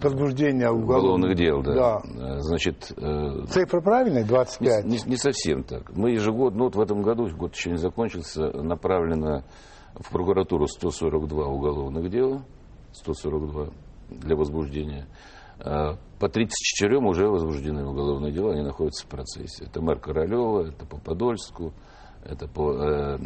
возбуждения 0.02 0.70
уголовных, 0.70 0.98
уголовных 0.98 1.36
дел, 1.36 1.62
да. 1.62 1.74
да. 1.74 2.02
Э, 2.04 2.40
значит, 2.40 2.92
э, 2.96 3.44
Цифра 3.48 3.80
правильная, 3.80 4.24
25? 4.24 4.84
Не, 4.84 4.90
не, 4.90 4.98
не 5.04 5.16
совсем 5.16 5.62
так. 5.62 5.94
Мы 5.94 6.12
ежегодно, 6.12 6.58
ну 6.58 6.64
вот 6.64 6.76
в 6.76 6.80
этом 6.80 7.02
году, 7.02 7.28
год 7.36 7.54
еще 7.54 7.70
не 7.70 7.78
закончился, 7.78 8.50
направлено 8.62 9.44
в 9.94 10.10
прокуратуру 10.10 10.66
142 10.66 11.46
уголовных 11.46 12.10
дела, 12.10 12.42
142 12.92 13.68
для 14.10 14.36
возбуждения. 14.36 15.06
Э, 15.60 15.96
по 16.18 16.28
34 16.28 16.98
уже 16.98 17.28
возбуждены 17.28 17.84
уголовные 17.84 18.32
дела, 18.32 18.52
они 18.52 18.62
находятся 18.62 19.04
в 19.06 19.08
процессе. 19.08 19.64
Это 19.64 19.80
мэр 19.80 19.98
Королева, 19.98 20.68
это 20.68 20.86
по 20.86 20.98
Подольску, 20.98 21.72
это 22.24 22.48
по 22.48 22.72
э, 22.72 23.18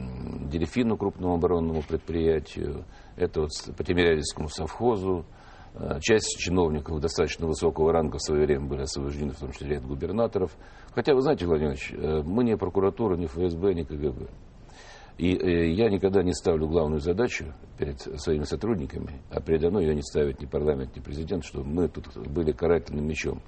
Дельфину, 0.50 0.96
крупному 0.96 1.34
оборонному 1.34 1.82
предприятию, 1.82 2.84
это 3.16 3.42
вот 3.42 3.50
по 3.76 3.84
Тимирязевскому 3.84 4.48
совхозу, 4.48 5.24
часть 6.00 6.36
чиновников 6.38 7.00
достаточно 7.00 7.46
высокого 7.46 7.92
ранга 7.92 8.18
в 8.18 8.22
свое 8.22 8.44
время 8.44 8.66
были 8.66 8.82
освобождены, 8.82 9.32
в 9.32 9.38
том 9.38 9.52
числе 9.52 9.76
ряд 9.76 9.86
губернаторов. 9.86 10.56
Хотя, 10.94 11.14
вы 11.14 11.22
знаете, 11.22 11.46
Владимир 11.46 11.72
Ильич, 11.72 11.92
э, 11.92 12.22
мы 12.24 12.44
не 12.44 12.56
прокуратура, 12.56 13.16
не 13.16 13.26
ФСБ, 13.26 13.74
не 13.74 13.84
КГБ. 13.84 14.26
И 15.18 15.36
э, 15.36 15.72
я 15.72 15.90
никогда 15.90 16.22
не 16.22 16.32
ставлю 16.32 16.66
главную 16.66 17.00
задачу 17.00 17.52
перед 17.78 18.00
своими 18.00 18.44
сотрудниками, 18.44 19.20
а 19.30 19.40
передо 19.40 19.70
мной 19.70 19.84
ее 19.84 19.94
не 19.94 20.02
ставит 20.02 20.40
ни 20.40 20.46
парламент, 20.46 20.96
ни 20.96 21.00
президент, 21.00 21.44
что 21.44 21.62
мы 21.62 21.88
тут 21.88 22.08
были 22.28 22.52
карательным 22.52 23.06
мечом. 23.06 23.42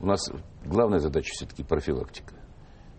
У 0.00 0.06
нас 0.06 0.20
главная 0.64 0.98
задача 0.98 1.30
все-таки 1.32 1.62
профилактика. 1.62 2.34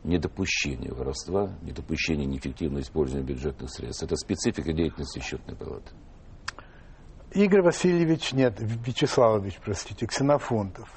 Недопущение 0.04 0.92
воровства, 0.92 1.56
недопущение 1.62 2.26
неэффективного 2.26 2.82
использования 2.82 3.26
бюджетных 3.26 3.70
средств. 3.70 4.04
Это 4.04 4.16
специфика 4.16 4.74
деятельности 4.74 5.20
счетной 5.20 5.56
палаты. 5.56 5.92
Игорь 7.34 7.64
Васильевич, 7.64 8.32
нет, 8.34 8.54
Вячеславович, 8.60 9.60
простите, 9.64 10.06
Ксенофонтов. 10.06 10.88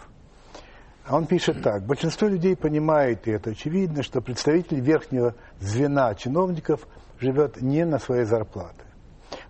А 1.07 1.17
он 1.17 1.25
пишет 1.25 1.63
так. 1.63 1.87
Большинство 1.87 2.29
людей 2.29 2.55
понимает, 2.55 3.27
и 3.27 3.31
это 3.31 3.51
очевидно, 3.51 4.03
что 4.03 4.21
представитель 4.21 4.81
верхнего 4.81 5.35
звена 5.61 6.15
чиновников 6.15 6.87
живет 7.19 7.63
не 7.63 7.87
на 7.87 7.99
своей 7.99 8.25
зарплаты. 8.25 8.85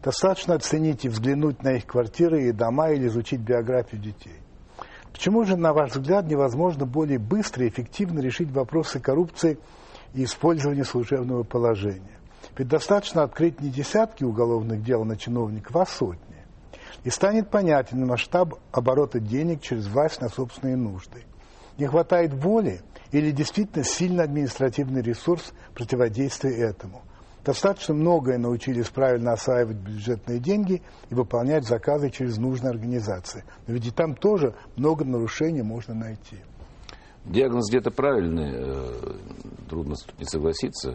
Достаточно 0.00 0.54
оценить 0.54 1.04
и 1.04 1.08
взглянуть 1.08 1.60
на 1.64 1.72
их 1.72 1.86
квартиры 1.86 2.44
и 2.44 2.52
дома 2.52 2.90
или 2.90 3.08
изучить 3.08 3.40
биографию 3.40 4.00
детей. 4.00 4.38
Почему 5.12 5.44
же, 5.44 5.56
на 5.56 5.72
ваш 5.72 5.90
взгляд, 5.90 6.26
невозможно 6.26 6.86
более 6.86 7.18
быстро 7.18 7.64
и 7.64 7.68
эффективно 7.68 8.20
решить 8.20 8.52
вопросы 8.52 9.00
коррупции 9.00 9.58
и 10.14 10.22
использования 10.22 10.84
служебного 10.84 11.42
положения? 11.42 12.20
Ведь 12.56 12.68
достаточно 12.68 13.24
открыть 13.24 13.60
не 13.60 13.70
десятки 13.70 14.22
уголовных 14.22 14.84
дел 14.84 15.04
на 15.04 15.16
чиновников, 15.16 15.74
а 15.74 15.84
сотни 15.84 16.35
и 17.04 17.10
станет 17.10 17.50
понятен 17.50 18.06
масштаб 18.06 18.54
оборота 18.72 19.20
денег 19.20 19.62
через 19.62 19.86
власть 19.86 20.20
на 20.20 20.28
собственные 20.28 20.76
нужды. 20.76 21.24
Не 21.78 21.86
хватает 21.86 22.32
воли 22.32 22.80
или 23.12 23.30
действительно 23.30 23.84
сильный 23.84 24.24
административный 24.24 25.02
ресурс 25.02 25.52
противодействия 25.74 26.56
этому. 26.56 27.02
Достаточно 27.44 27.94
многое 27.94 28.38
научились 28.38 28.88
правильно 28.88 29.32
осваивать 29.32 29.76
бюджетные 29.76 30.40
деньги 30.40 30.82
и 31.10 31.14
выполнять 31.14 31.64
заказы 31.64 32.10
через 32.10 32.38
нужные 32.38 32.70
организации. 32.70 33.44
Но 33.68 33.74
ведь 33.74 33.86
и 33.86 33.92
там 33.92 34.16
тоже 34.16 34.56
много 34.74 35.04
нарушений 35.04 35.62
можно 35.62 35.94
найти. 35.94 36.38
Диагноз 37.24 37.68
где-то 37.68 37.92
правильный, 37.92 38.52
э, 38.52 39.16
трудно 39.68 39.94
не 40.18 40.24
согласиться, 40.24 40.92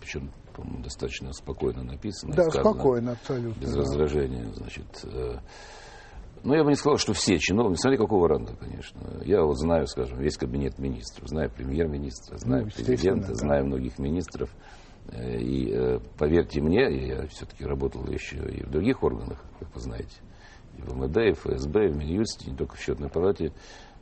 причем 0.00 0.30
по-моему, 0.54 0.82
достаточно 0.82 1.32
спокойно 1.32 1.82
написано. 1.82 2.34
Да, 2.34 2.44
сказано, 2.44 2.72
спокойно, 2.72 3.12
абсолютно. 3.12 3.60
Без 3.60 3.72
да. 3.72 3.78
возражения, 3.78 4.46
значит. 4.54 5.04
Э, 5.04 5.38
ну, 6.44 6.54
я 6.54 6.62
бы 6.62 6.70
не 6.70 6.76
сказал, 6.76 6.98
что 6.98 7.12
все 7.12 7.38
чиновники, 7.38 7.80
смотри, 7.80 7.98
какого 7.98 8.28
ранга, 8.28 8.54
конечно. 8.56 9.00
Я 9.24 9.42
вот 9.42 9.58
знаю, 9.58 9.86
скажем, 9.86 10.18
весь 10.18 10.36
кабинет 10.36 10.78
министров, 10.78 11.28
знаю 11.28 11.50
премьер-министра, 11.50 12.38
знаю 12.38 12.64
ну, 12.66 12.70
президента, 12.70 13.28
да. 13.28 13.34
знаю 13.34 13.66
многих 13.66 13.98
министров. 13.98 14.50
Э, 15.08 15.36
и 15.38 15.72
э, 15.72 15.98
поверьте 16.16 16.60
мне, 16.60 17.08
я 17.08 17.26
все-таки 17.26 17.64
работал 17.64 18.06
еще 18.06 18.36
и 18.36 18.62
в 18.62 18.70
других 18.70 19.02
органах, 19.02 19.44
как 19.58 19.74
вы 19.74 19.80
знаете, 19.80 20.16
и 20.78 20.82
в 20.82 20.96
МВД, 20.96 21.16
и 21.16 21.32
в 21.32 21.40
ФСБ, 21.40 21.86
и 21.86 21.88
в 21.88 21.96
Минюсте, 21.96 22.50
не 22.50 22.56
только 22.56 22.76
в 22.76 22.80
счетной 22.80 23.08
палате. 23.08 23.52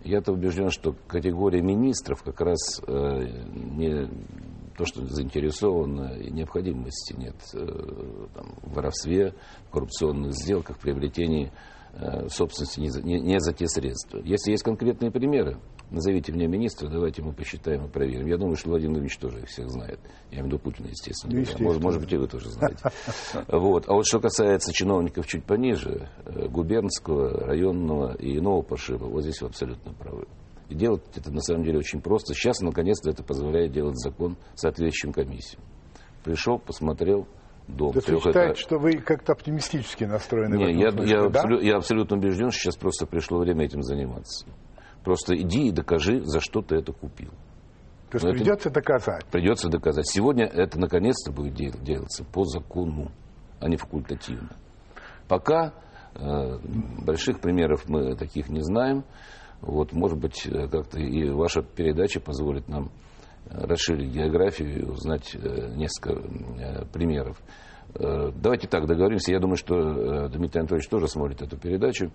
Я-то 0.05 0.33
убежден, 0.33 0.71
что 0.71 0.97
категория 1.07 1.63
министров 1.63 2.25
как 2.25 2.41
раз 2.41 2.59
не 2.89 4.11
то, 4.77 4.85
что 4.85 5.05
заинтересовано, 5.07 6.15
и 6.15 6.31
необходимости 6.31 7.15
нет 7.15 7.37
э, 7.55 8.27
там, 8.35 8.55
в 8.63 8.75
воровстве, 8.75 9.35
в 9.69 9.71
коррупционных 9.71 10.33
сделках, 10.33 10.79
приобретении 10.79 11.53
э, 11.95 12.29
собственности 12.29 12.81
не 12.81 12.91
за, 12.91 13.03
не, 13.03 13.21
не 13.21 13.41
за 13.41 13.53
те 13.53 13.67
средства. 13.67 14.21
Если 14.25 14.53
есть 14.53 14.63
конкретные 14.63 15.11
примеры, 15.11 15.59
назовите 15.91 16.33
мне 16.33 16.47
министра, 16.47 16.89
давайте 16.89 17.23
мы 17.23 17.33
посчитаем 17.33 17.87
и 17.87 17.89
проверим. 17.89 18.27
Я 18.27 18.39
думаю, 18.39 18.57
что 18.57 18.71
Владимир 18.71 18.95
Владимирович 18.95 19.19
тоже 19.19 19.41
их 19.41 19.49
всех 19.49 19.71
знает. 19.71 20.01
Я 20.31 20.39
имею 20.39 20.45
в 20.45 20.47
виду 20.49 20.59
Путина, 20.59 20.89
естественно. 20.89 21.39
естественно. 21.39 21.69
Может, 21.69 21.83
может 21.83 22.01
быть, 22.01 22.13
и 22.13 22.17
вы 22.17 22.27
тоже 22.27 22.51
знаете. 22.51 22.79
Вот. 23.49 23.89
А 23.89 23.95
вот 23.95 24.07
что 24.07 24.21
касается 24.21 24.73
чиновников 24.73 25.27
чуть 25.27 25.45
пониже, 25.45 26.09
э, 26.25 26.49
губернского, 26.49 27.47
районного 27.47 28.17
и 28.17 28.39
иного 28.39 28.63
пошиба, 28.63 29.05
вот 29.05 29.23
здесь 29.23 29.41
вы 29.41 29.49
абсолютно 29.49 29.93
правы. 29.93 30.27
И 30.73 30.75
делать 30.75 31.03
это 31.15 31.31
на 31.31 31.41
самом 31.41 31.65
деле 31.65 31.79
очень 31.79 32.01
просто. 32.01 32.33
Сейчас, 32.33 32.61
наконец-то, 32.61 33.11
это 33.11 33.23
позволяет 33.23 33.73
делать 33.73 33.99
закон 33.99 34.39
соответствующим 34.55 35.13
комиссиям. 35.13 35.63
Пришел, 36.25 36.59
посмотрел, 36.59 37.29
дом. 37.69 37.93
То 37.93 37.99
есть 37.99 38.09
вы 38.09 38.21
считаете, 38.21 38.61
что 38.61 38.79
вы 38.79 38.93
как-то 38.95 39.33
оптимистически 39.33 40.05
настроены? 40.05 40.55
Не, 40.57 40.81
я, 40.81 40.91
смысле, 40.91 41.11
я, 41.11 41.21
да? 41.29 41.41
абсолю, 41.41 41.61
я 41.61 41.77
абсолютно 41.77 42.17
убежден, 42.17 42.51
что 42.51 42.61
сейчас 42.61 42.77
просто 42.77 43.07
пришло 43.07 43.39
время 43.39 43.67
этим 43.67 43.83
заниматься. 43.83 44.47
Просто 45.05 45.37
иди 45.37 45.69
и 45.69 45.73
докажи, 45.73 46.23
за 46.25 46.41
что 46.41 46.63
ты 46.63 46.77
это 46.77 46.93
купил. 46.93 47.33
То 48.11 48.17
есть 48.17 48.25
Но 48.25 48.33
придется 48.33 48.71
это, 48.71 48.81
доказать? 48.81 49.27
Придется 49.27 49.69
доказать. 49.69 50.09
Сегодня 50.09 50.47
это 50.47 50.79
наконец-то 50.79 51.33
будет 51.33 51.55
дел, 51.55 51.73
делаться 51.83 52.25
по 52.25 52.45
закону, 52.45 53.11
а 53.61 53.69
не 53.69 53.77
факультативно. 53.77 54.57
Пока 55.29 55.75
э, 56.15 56.59
больших 57.05 57.41
примеров 57.41 57.89
мы 57.89 58.17
таких 58.17 58.49
не 58.49 58.61
знаем. 58.63 59.05
Вот, 59.63 59.93
может 59.93 60.19
быть, 60.19 60.45
э, 60.47 60.69
как-то 60.69 60.99
и 60.99 61.31
ваша 61.31 61.63
передача 61.63 62.21
позволит 62.21 62.69
нам 62.69 62.91
э, 63.47 63.65
расширить 63.65 64.13
географию 64.13 64.81
и 64.81 64.85
узнать 64.85 65.35
э, 65.35 65.73
несколько 65.75 66.21
примеров. 66.93 67.41
Давайте 67.95 68.69
так 68.69 68.87
договоримся. 68.87 69.33
Я 69.33 69.39
думаю, 69.39 69.57
что 69.57 70.29
Дмитрий 70.29 70.61
Анатольевич 70.61 70.89
тоже 70.89 71.09
смотрит 71.09 71.43
эту 71.43 71.59
передачу. 71.59 72.11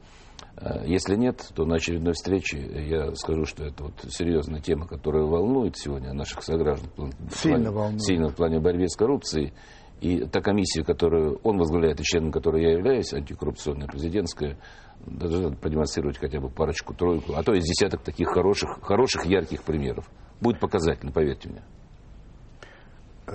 Если 0.86 1.16
нет, 1.16 1.52
то 1.54 1.66
на 1.66 1.76
очередной 1.76 2.14
встрече 2.14 2.58
я 2.58 3.14
скажу, 3.14 3.46
что 3.46 3.64
это 3.64 3.84
вот 3.84 3.94
серьезная 4.10 4.60
тема, 4.60 4.88
которая 4.88 5.26
волнует 5.26 5.78
сегодня 5.78 6.14
наших 6.14 6.42
сограждан. 6.42 6.90
Сильно 7.30 7.72
волнует. 7.72 8.02
Сильно 8.02 8.30
в 8.30 8.36
плане 8.36 8.60
борьбы 8.60 8.90
с 8.90 8.96
коррупцией. 8.96 9.54
И 10.02 10.26
та 10.26 10.42
комиссия, 10.42 10.84
которую 10.84 11.40
он 11.44 11.58
возглавляет, 11.58 12.00
и 12.00 12.04
членом 12.04 12.32
которой 12.32 12.64
я 12.64 12.72
являюсь, 12.72 13.14
антикоррупционная, 13.14 13.88
президентская, 13.88 14.58
должна 15.06 15.52
продемонстрировать 15.56 16.18
хотя 16.18 16.40
бы 16.40 16.50
парочку, 16.50 16.94
тройку, 16.94 17.34
а 17.36 17.44
то 17.44 17.54
из 17.54 17.64
десяток 17.64 18.02
таких 18.02 18.30
хороших, 18.30 18.82
хороших 18.82 19.26
ярких 19.26 19.64
примеров. 19.64 20.10
Будет 20.42 20.60
показательно, 20.60 21.12
поверьте 21.12 21.50
мне. 21.50 21.64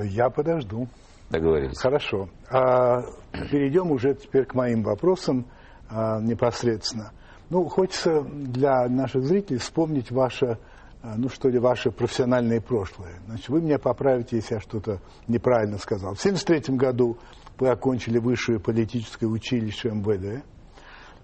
Я 0.04 0.30
подожду. 0.30 0.88
Договорились. 1.30 1.78
Хорошо. 1.78 2.28
А, 2.50 3.02
перейдем 3.50 3.90
уже 3.90 4.14
теперь 4.14 4.44
к 4.44 4.54
моим 4.54 4.82
вопросам 4.82 5.46
а, 5.88 6.20
непосредственно. 6.20 7.12
Ну, 7.50 7.66
хочется 7.68 8.22
для 8.22 8.88
наших 8.88 9.24
зрителей 9.24 9.58
вспомнить 9.58 10.10
ваше 10.10 10.58
а, 11.02 11.16
ну 11.16 11.28
что 11.28 11.48
ли, 11.48 11.58
ваше 11.58 11.90
профессиональное 11.90 12.60
прошлое. 12.60 13.20
Значит, 13.26 13.48
вы 13.48 13.60
меня 13.60 13.78
поправите, 13.78 14.36
если 14.36 14.54
я 14.54 14.60
что-то 14.60 15.00
неправильно 15.26 15.78
сказал. 15.78 16.14
В 16.14 16.20
1973 16.20 16.76
году 16.76 17.18
вы 17.58 17.70
окончили 17.70 18.18
высшее 18.18 18.60
политическое 18.60 19.26
училище 19.26 19.90
МВД, 19.90 20.44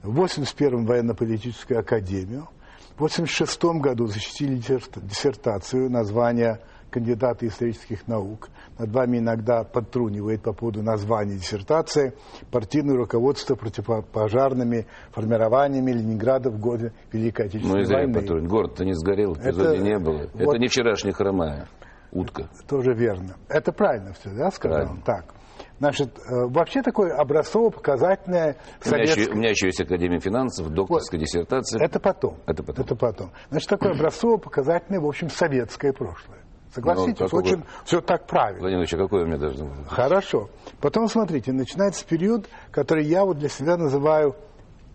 в 0.02 0.11
1981 0.11 0.85
военно-политическую 0.85 1.81
академию, 1.81 2.49
в 2.97 3.05
1986 3.05 3.64
году 3.81 4.07
защитили 4.07 4.57
диссертацию 4.57 5.90
названия 5.90 6.61
кандидата 6.90 7.47
исторических 7.47 8.09
наук. 8.09 8.49
Над 8.78 8.90
вами 8.90 9.19
иногда 9.19 9.62
подтрунивает 9.62 10.43
по 10.43 10.52
поводу 10.52 10.83
названия 10.83 11.35
диссертации 11.35 12.14
партийное 12.50 12.97
руководство 12.97 13.55
противопожарными 13.55 14.87
формированиями 15.12 15.93
Ленинграда 15.93 16.50
в 16.50 16.59
годы 16.59 16.93
Великой 17.12 17.47
Отечественной 17.47 17.85
ну, 17.85 17.95
войны. 17.95 18.14
Потрунь. 18.14 18.47
Город-то 18.47 18.85
не 18.85 18.95
сгорел, 18.95 19.35
эпизоде 19.35 19.78
не 19.78 19.99
было. 19.99 20.28
Вот, 20.33 20.40
Это 20.40 20.59
не 20.59 20.69
вчерашняя 20.69 21.12
хромая 21.12 21.69
утка. 22.12 22.49
Тоже 22.67 22.95
верно. 22.95 23.37
Это 23.49 23.73
правильно 23.73 24.12
все, 24.14 24.31
да, 24.31 24.50
сказал? 24.50 24.78
Правильно. 24.78 25.02
Так. 25.05 25.35
Значит, 25.78 26.18
э, 26.18 26.47
вообще 26.47 26.82
такое 26.82 27.14
образцово-показательное 27.14 28.56
У 28.85 28.88
меня, 28.88 29.02
еще, 29.02 29.12
советское... 29.14 29.35
у 29.35 29.38
меня 29.38 29.50
еще 29.50 29.66
есть 29.66 29.80
Академия 29.80 30.18
финансов, 30.18 30.68
докторская 30.70 31.20
диссертация. 31.20 31.80
Это 31.80 32.00
потом. 32.00 32.37
Это 32.47 32.62
потом. 32.62 32.85
Это 32.85 32.97
потом. 32.97 33.30
Значит, 33.50 33.68
такое 33.68 33.92
образцово-показательное, 33.92 35.00
в 35.00 35.06
общем, 35.06 35.30
советское 35.30 35.92
прошлое. 35.92 36.38
Согласитесь, 36.75 37.32
Ну, 37.32 37.38
очень 37.38 37.64
все 37.85 38.00
так 38.00 38.26
правильно. 38.26 38.61
Владимир 38.61 38.80
Ильич, 38.82 38.94
а 38.94 38.99
какое 38.99 39.25
у 39.25 39.26
меня 39.26 39.38
должно 39.38 39.66
быть? 39.66 39.88
Хорошо. 39.88 40.50
Потом, 40.80 41.08
смотрите, 41.08 41.52
начинается 41.52 42.04
период, 42.06 42.49
который 42.70 43.04
я 43.04 43.25
вот 43.25 43.38
для 43.38 43.49
себя 43.49 43.76
называю, 43.76 44.37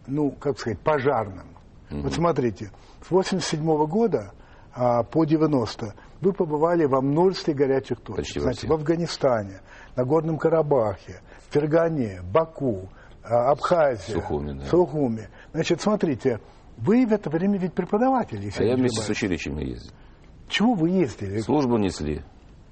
ну, 0.06 0.32
как 0.32 0.60
сказать, 0.60 0.80
пожарным. 0.80 1.48
Вот 1.90 2.14
смотрите, 2.14 2.72
с 3.06 3.12
87 3.12 3.64
года 3.88 4.34
а, 4.74 5.04
по 5.04 5.26
90 5.26 5.94
вы 6.22 6.34
побывали 6.34 6.86
во 6.86 7.02
множестве 7.02 7.54
горячих 7.54 8.00
точек. 8.00 8.16
Почти 8.18 8.40
во 8.40 8.44
Знаете, 8.44 8.60
всех. 8.60 8.70
в 8.72 8.74
Афганистане, 8.74 9.62
на 9.96 10.06
Горном 10.06 10.38
Карабахе, 10.38 11.22
в 11.50 11.54
Фергане, 11.54 12.22
Баку, 12.32 12.90
а, 13.24 13.52
Абхазия, 13.52 14.16
Сухуми, 14.16 14.54
да. 14.54 14.66
Сухуми. 14.66 15.30
Значит, 15.54 15.82
смотрите, 15.82 16.40
вы 16.78 17.06
в 17.06 17.12
это 17.12 17.30
время 17.30 17.58
ведь 17.58 17.74
преподаватель, 17.74 18.44
если 18.44 18.64
А 18.64 18.68
я 18.68 18.76
вместе 18.76 19.02
с 19.02 19.10
училищами 19.10 19.64
ездил. 19.64 19.92
Чего 20.50 20.74
вы 20.74 20.90
ездили? 20.90 21.40
Службу 21.40 21.78
несли, 21.78 22.22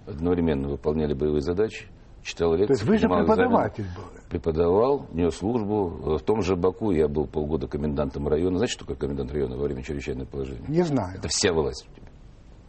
одновременно 0.05 0.69
выполняли 0.69 1.13
боевые 1.13 1.41
задачи, 1.41 1.87
читал 2.23 2.53
лекции. 2.53 2.67
То 2.67 2.73
есть 2.73 2.83
вы 2.83 2.97
же 2.97 3.07
преподаватель 3.07 3.85
был. 3.95 4.03
Преподавал, 4.29 5.07
нес 5.11 5.35
службу. 5.35 6.17
В 6.17 6.21
том 6.21 6.41
же 6.41 6.55
Баку 6.55 6.91
я 6.91 7.07
был 7.07 7.27
полгода 7.27 7.67
комендантом 7.67 8.27
района. 8.27 8.57
Знаете, 8.57 8.73
что 8.73 8.85
такое 8.85 8.97
комендант 8.97 9.31
района 9.31 9.57
во 9.57 9.63
время 9.65 9.83
чрезвычайного 9.83 10.27
положения? 10.27 10.65
Не 10.67 10.83
знаю. 10.83 11.17
Это 11.17 11.27
вся 11.27 11.51
власть 11.53 11.87
у 11.91 11.95
тебя. 11.95 12.07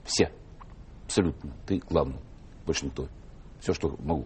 Вся. 0.04 0.30
Абсолютно. 1.04 1.52
Ты 1.66 1.80
главный. 1.88 2.18
Больше 2.66 2.86
никто. 2.86 3.06
Все, 3.60 3.72
что 3.74 3.94
могу. 4.00 4.24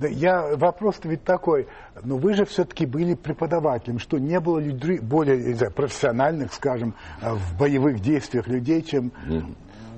Да 0.00 0.08
я, 0.08 0.56
вопрос-то 0.56 1.08
ведь 1.08 1.24
такой, 1.24 1.68
но 2.02 2.16
вы 2.16 2.32
же 2.32 2.46
все-таки 2.46 2.86
были 2.86 3.14
преподавателем, 3.14 3.98
что 3.98 4.18
не 4.18 4.40
было 4.40 4.58
людей 4.58 4.98
более 4.98 5.54
знаю, 5.54 5.72
профессиональных, 5.72 6.54
скажем, 6.54 6.94
э, 7.20 7.34
в 7.34 7.58
боевых 7.58 8.00
действиях 8.00 8.48
людей, 8.48 8.82
чем... 8.82 9.12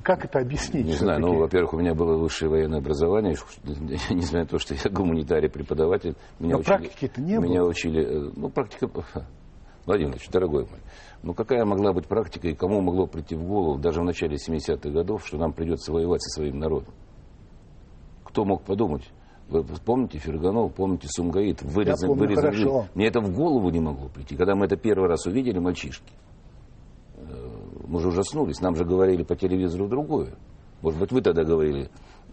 Как 0.03 0.25
это 0.25 0.41
объяснить? 0.41 0.85
Не 0.85 0.95
знаю, 0.95 1.21
ну, 1.21 1.39
во-первых, 1.39 1.75
у 1.75 1.79
меня 1.79 1.95
было 1.95 2.17
высшее 2.19 2.51
военное 2.51 2.81
образование, 2.81 3.37
несмотря 4.11 4.41
на 4.41 4.47
то, 4.47 4.59
что 4.59 4.75
я 4.75 4.91
гуманитарий, 4.91 5.49
преподаватель. 5.49 6.17
Меня 6.41 6.55
Но 6.55 6.59
учили, 6.59 6.77
практики-то 6.77 7.21
не 7.21 7.39
Меня 7.39 7.61
было. 7.61 7.69
учили, 7.69 8.05
э, 8.05 8.31
ну, 8.35 8.49
практика... 8.49 8.89
Владимир 9.87 10.11
Ильич, 10.11 10.29
дорогой 10.29 10.63
мой, 10.63 10.81
ну 11.23 11.35
какая 11.35 11.65
могла 11.65 11.93
быть 11.93 12.07
практика 12.07 12.49
и 12.49 12.55
кому 12.55 12.81
могло 12.81 13.07
прийти 13.07 13.37
в 13.37 13.45
голову 13.45 13.79
даже 13.79 14.01
в 14.01 14.05
начале 14.05 14.37
70-х 14.37 14.91
годов, 14.91 15.25
что 15.25 15.39
нам 15.39 15.53
придется 15.53 15.93
воевать 15.93 16.23
со 16.23 16.41
своим 16.41 16.59
народом? 16.59 16.93
Кто 18.25 18.45
мог 18.45 18.65
подумать? 18.65 19.09
Вы 19.61 19.77
помните 19.85 20.19
Ферганов, 20.19 20.73
помните 20.75 21.07
Сумгаит, 21.11 21.63
вырезан, 21.63 22.09
помню 22.09 22.23
вырезан 22.25 22.45
хорошо. 22.45 22.87
Мне 22.95 23.07
это 23.09 23.21
в 23.21 23.35
голову 23.35 23.69
не 23.71 23.81
могло 23.81 24.09
прийти. 24.09 24.37
Когда 24.37 24.55
мы 24.55 24.67
это 24.67 24.77
первый 24.77 25.09
раз 25.09 25.27
увидели, 25.27 25.59
мальчишки, 25.59 26.13
э, 27.17 27.49
мы 27.87 28.01
же 28.01 28.09
ужаснулись. 28.09 28.61
Нам 28.61 28.77
же 28.77 28.85
говорили 28.85 29.23
по 29.23 29.37
телевизору 29.37 29.89
другое. 29.89 30.35
Может 30.81 30.99
быть, 30.99 31.13
вы 31.13 31.21
тогда 31.23 31.45
говорили, 31.45 31.91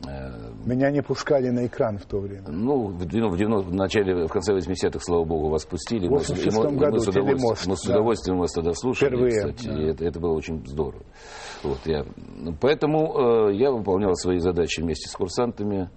э, 0.07 0.31
Меня 0.65 0.89
не 0.91 1.01
пускали 1.03 1.49
на 1.49 1.67
экран 1.67 1.97
в 1.99 2.05
то 2.05 2.19
время. 2.19 2.45
ну, 2.49 2.87
в, 2.87 2.97
в, 2.97 3.05
девяно- 3.05 3.59
в 3.61 3.73
начале, 3.73 4.25
в 4.25 4.31
конце 4.31 4.53
80-х, 4.53 4.99
слава 5.03 5.23
богу, 5.23 5.49
вас 5.49 5.65
пустили. 5.65 6.07
В 6.07 6.11
Мы 6.11 6.19
с- 6.21 6.29
и 6.29 6.33
86 6.33 6.57
мы- 6.57 6.77
году 6.79 6.93
мы 6.95 6.99
с 6.99 7.07
удовольствием, 7.07 7.37
«Телемост», 7.37 7.67
мы 7.67 7.75
с 7.77 7.81
да. 7.85 7.93
удовольствием 7.93 8.39
вас 8.39 8.51
тогда 8.53 8.73
слушали, 8.73 9.09
Впервые, 9.09 9.31
кстати, 9.53 9.67
да. 9.67 9.81
это, 9.91 10.05
это 10.05 10.19
было 10.19 10.33
очень 10.33 10.65
здорово. 10.65 11.03
Вот, 11.63 11.79
я, 11.85 12.05
поэтому 12.61 13.49
э, 13.49 13.55
я 13.55 13.71
выполнял 13.71 14.15
свои 14.15 14.39
задачи 14.39 14.79
вместе 14.81 15.09
с 15.09 15.13
курсантами, 15.13 15.89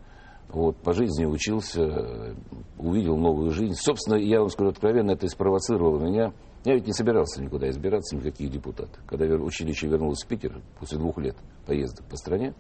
вот, 0.53 0.77
по 0.77 0.93
жизни 0.93 1.25
учился, 1.25 2.35
увидел 2.79 3.17
новую 3.17 3.51
жизнь. 3.51 3.75
Собственно, 3.75 4.17
я 4.17 4.41
вам 4.41 4.51
скажу 4.51 4.71
откровенно, 4.71 5.13
это 5.13 5.27
и 5.27 5.29
спровоцировало 5.29 5.99
меня. 5.99 6.33
Я 6.65 6.75
ведь 6.75 6.87
не 6.87 6.93
собирался 6.93 7.43
никуда 7.43 7.69
избираться, 7.71 8.17
никаких 8.17 8.51
депутатов. 8.51 9.03
Когда 9.07 9.27
училище 9.35 9.89
вернулось 9.89 10.23
в 10.23 10.29
Питер 10.29 10.61
после 10.79 10.99
двух 10.99 11.19
лет 11.19 11.37
поездок 11.67 12.07
по 12.07 12.17
стране, 12.17 12.55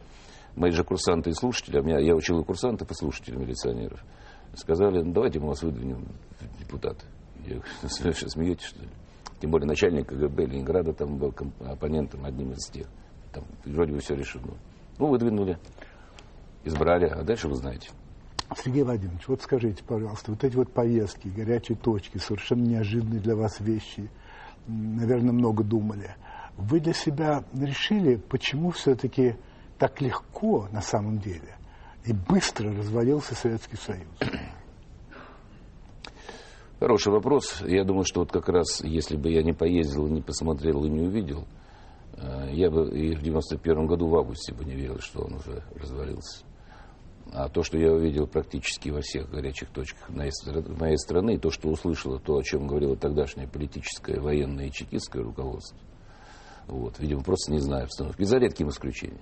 мои 0.57 0.71
же 0.71 0.85
курсанты 0.85 1.31
и 1.31 1.35
слушатели, 1.35 1.79
а 1.79 1.83
меня, 1.83 1.99
я 1.99 2.15
учил 2.15 2.41
и 2.41 2.45
курсантов, 2.45 2.91
и 2.91 2.95
слушателей 2.95 3.39
милиционеров, 3.39 4.03
сказали, 4.55 5.03
ну, 5.03 5.13
давайте 5.13 5.39
мы 5.39 5.49
вас 5.49 5.63
выдвинем 5.63 6.09
в 6.41 6.59
депутаты. 6.59 7.05
Я 7.45 7.57
говорю, 7.57 7.63
«Вы 7.83 8.13
что, 8.13 8.29
смеетесь, 8.29 8.67
что 8.67 8.81
ли? 8.81 8.89
Тем 9.41 9.51
более 9.51 9.67
начальник 9.67 10.09
КГБ 10.09 10.47
Ленинграда 10.47 10.93
там 10.93 11.19
был 11.19 11.35
оппонентом, 11.61 12.25
одним 12.25 12.53
из 12.53 12.69
тех. 12.69 12.87
Там 13.33 13.45
вроде 13.65 13.93
бы 13.93 13.99
все 13.99 14.15
решено. 14.15 14.55
Ну, 14.99 15.09
выдвинули, 15.09 15.59
избрали, 16.65 17.07
а 17.07 17.23
дальше 17.23 17.49
вы 17.49 17.57
знаете. 17.57 17.91
Сергей 18.57 18.83
Владимирович, 18.83 19.29
вот 19.29 19.43
скажите, 19.43 19.83
пожалуйста, 19.83 20.33
вот 20.33 20.45
эти 20.45 20.57
вот 20.57 20.73
поездки, 20.73 21.29
горячие 21.29 21.77
точки, 21.77 22.19
совершенно 22.19 22.63
неожиданные 22.63 23.21
для 23.21 23.35
вас 23.35 23.61
вещи, 23.61 24.11
наверное, 24.67 25.33
много 25.33 25.65
думали. 25.65 26.15
Вы 26.57 26.81
для 26.81 26.93
себя 26.93 27.45
решили, 27.55 28.17
почему 28.17 28.71
все-таки 28.71 29.37
так 29.79 30.01
легко 30.01 30.69
на 30.71 30.83
самом 30.83 31.19
деле 31.19 31.57
и 32.05 32.13
быстро 32.13 32.75
развалился 32.75 33.35
Советский 33.35 33.77
Союз? 33.77 34.07
Хороший 36.79 37.13
вопрос. 37.13 37.63
Я 37.63 37.85
думаю, 37.85 38.05
что 38.05 38.21
вот 38.21 38.33
как 38.33 38.49
раз, 38.49 38.83
если 38.83 39.17
бы 39.17 39.31
я 39.31 39.43
не 39.43 39.53
поездил, 39.53 40.09
не 40.09 40.21
посмотрел 40.21 40.85
и 40.85 40.91
не 40.91 41.03
увидел, 41.03 41.47
э, 42.17 42.51
я 42.53 42.71
бы 42.71 42.91
и 42.91 43.15
в 43.15 43.23
91 43.23 43.87
году 43.87 44.09
в 44.09 44.17
августе 44.17 44.53
бы 44.53 44.65
не 44.65 44.75
верил, 44.75 44.99
что 44.99 45.23
он 45.23 45.35
уже 45.35 45.63
развалился. 45.77 46.45
А 47.33 47.49
то, 47.49 47.63
что 47.63 47.79
я 47.79 47.93
увидел 47.93 48.27
практически 48.27 48.91
во 48.91 49.01
всех 49.01 49.31
горячих 49.31 49.71
точках 49.71 50.09
моей 50.11 50.31
стра- 50.31 50.79
моей 50.79 50.99
страны, 50.99 51.35
и 51.35 51.39
то, 51.39 51.51
что 51.51 51.69
услышало, 51.69 52.19
то, 52.19 52.37
о 52.37 52.43
чем 52.43 52.67
говорило 52.67 52.97
тогдашнее 52.97 53.49
политическое, 53.49 54.21
военное 54.21 54.67
и 54.67 54.73
чекистское 54.73 55.23
руководство, 55.23 55.79
вот, 56.67 56.99
видимо, 56.99 57.23
просто 57.23 57.53
не 57.53 57.61
знаю 57.61 57.85
обстановки. 57.85 58.23
За 58.25 58.39
редким 58.39 58.69
исключением. 58.69 59.21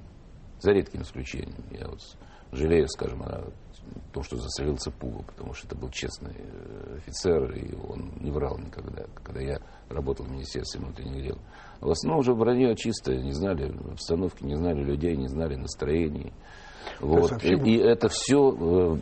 За 0.60 0.72
редким 0.72 1.02
исключением. 1.02 1.64
Я 1.70 1.88
вот 1.88 2.00
жалею, 2.52 2.88
скажем, 2.88 3.22
о 3.22 3.52
том, 4.12 4.22
что 4.22 4.36
засолился 4.36 4.90
Пуга, 4.90 5.22
потому 5.22 5.54
что 5.54 5.66
это 5.66 5.76
был 5.76 5.90
честный 5.90 6.34
э, 6.36 6.96
офицер, 6.98 7.50
и 7.52 7.74
он 7.74 8.12
не 8.20 8.30
врал 8.30 8.58
никогда, 8.58 9.04
когда 9.14 9.40
я 9.40 9.60
работал 9.88 10.26
в 10.26 10.30
Министерстве 10.30 10.80
внутренних 10.80 11.22
дел. 11.22 11.38
В 11.80 11.90
основном 11.90 12.20
уже 12.20 12.34
вранье 12.34 12.74
чистое, 12.76 13.22
не 13.22 13.32
знали 13.32 13.72
обстановки, 13.90 14.44
не 14.44 14.56
знали 14.56 14.82
людей, 14.82 15.16
не 15.16 15.28
знали 15.28 15.56
настроений. 15.56 16.32
Вот. 17.00 17.30
вообще 17.30 17.54
И, 17.54 17.76
и 17.76 17.78
это 17.78 18.08
все 18.08 18.36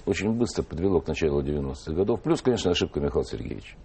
очень 0.07 0.33
быстро 0.33 0.63
подвело 0.63 1.01
к 1.01 1.09
началу 1.09 1.43
90-х 1.43 1.93
годов. 1.93 2.23
Плюс, 2.23 2.43
конечно, 2.43 2.71
ошибка 2.71 3.01
Михаила 3.01 3.25
Сергеевича. 3.25 3.77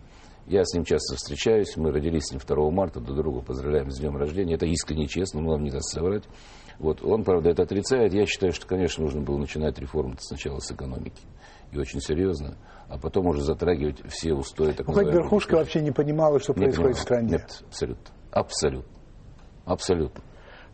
Я 0.45 0.65
с 0.65 0.73
ним 0.73 0.83
часто 0.83 1.15
встречаюсь, 1.15 1.77
мы 1.77 1.91
родились 1.91 2.23
с 2.25 2.31
ним 2.31 2.41
2 2.45 2.71
марта, 2.71 2.99
друг 2.99 3.17
друга 3.17 3.41
поздравляем 3.41 3.89
с 3.89 3.99
днем 3.99 4.17
рождения. 4.17 4.55
Это 4.55 4.65
искренне 4.65 5.07
честно, 5.07 5.41
но 5.41 5.51
вам 5.51 5.63
не 5.63 5.71
даст 5.71 5.93
соврать. 5.93 6.23
Вот. 6.79 7.01
Он, 7.03 7.23
правда, 7.23 7.49
это 7.49 7.63
отрицает. 7.63 8.13
Я 8.13 8.25
считаю, 8.25 8.51
что, 8.51 8.67
конечно, 8.67 9.03
нужно 9.03 9.21
было 9.21 9.37
начинать 9.37 9.79
реформу 9.79 10.15
сначала 10.19 10.59
с 10.59 10.69
экономики. 10.71 11.21
И 11.71 11.77
очень 11.77 12.01
серьезно, 12.01 12.57
а 12.89 12.99
потом 12.99 13.27
уже 13.27 13.41
затрагивать 13.41 14.01
все 14.11 14.33
устои. 14.33 14.73
Так 14.73 14.87
Ну, 14.87 14.93
хоть 14.93 15.07
верхушка 15.07 15.55
вообще 15.55 15.81
не 15.81 15.91
понимала, 15.91 16.39
что 16.39 16.53
Не 16.53 16.65
происходит 16.65 16.97
в 16.97 17.05
понимал. 17.05 17.21
стране. 17.21 17.29
Нет, 17.31 17.63
абсолютно. 17.65 18.13
Абсолютно. 18.31 18.91
Абсолютно. 19.65 20.23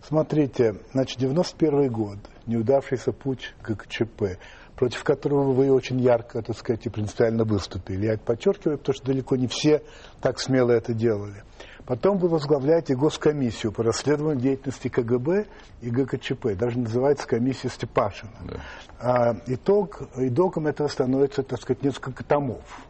Смотрите, 0.02 0.76
значит, 0.94 1.20
91 1.20 1.92
год, 1.92 2.18
неудавшийся 2.46 3.12
путь 3.12 3.54
ГКЧП, 3.64 4.40
против 4.76 5.04
которого 5.04 5.52
вы 5.52 5.72
очень 5.72 6.00
ярко, 6.00 6.42
так 6.42 6.58
сказать, 6.58 6.86
и 6.86 6.90
принципиально 6.90 7.44
выступили. 7.44 8.06
Я 8.06 8.14
это 8.14 8.24
подчеркиваю, 8.24 8.78
потому 8.78 8.96
что 8.96 9.06
далеко 9.06 9.36
не 9.36 9.48
все 9.48 9.84
так 10.22 10.40
смело 10.40 10.72
это 10.72 10.94
делали. 10.94 11.44
Потом 11.86 12.20
вы 12.20 12.28
возглавляете 12.30 12.96
госкомиссию 12.96 13.72
по 13.72 13.84
расследованию 13.84 14.40
деятельности 14.40 14.90
КГБ 14.90 15.48
и 15.82 15.90
ГКЧП. 15.90 16.56
Даже 16.56 16.78
называется 16.78 17.28
комиссия 17.28 17.68
Степашина. 17.68 18.32
Да. 18.46 18.60
А, 19.00 19.36
итог, 19.48 20.04
итогом 20.16 20.68
этого 20.68 20.88
становится, 20.88 21.42
так 21.42 21.60
сказать, 21.60 21.82
несколько 21.84 22.24
томов, 22.24 22.88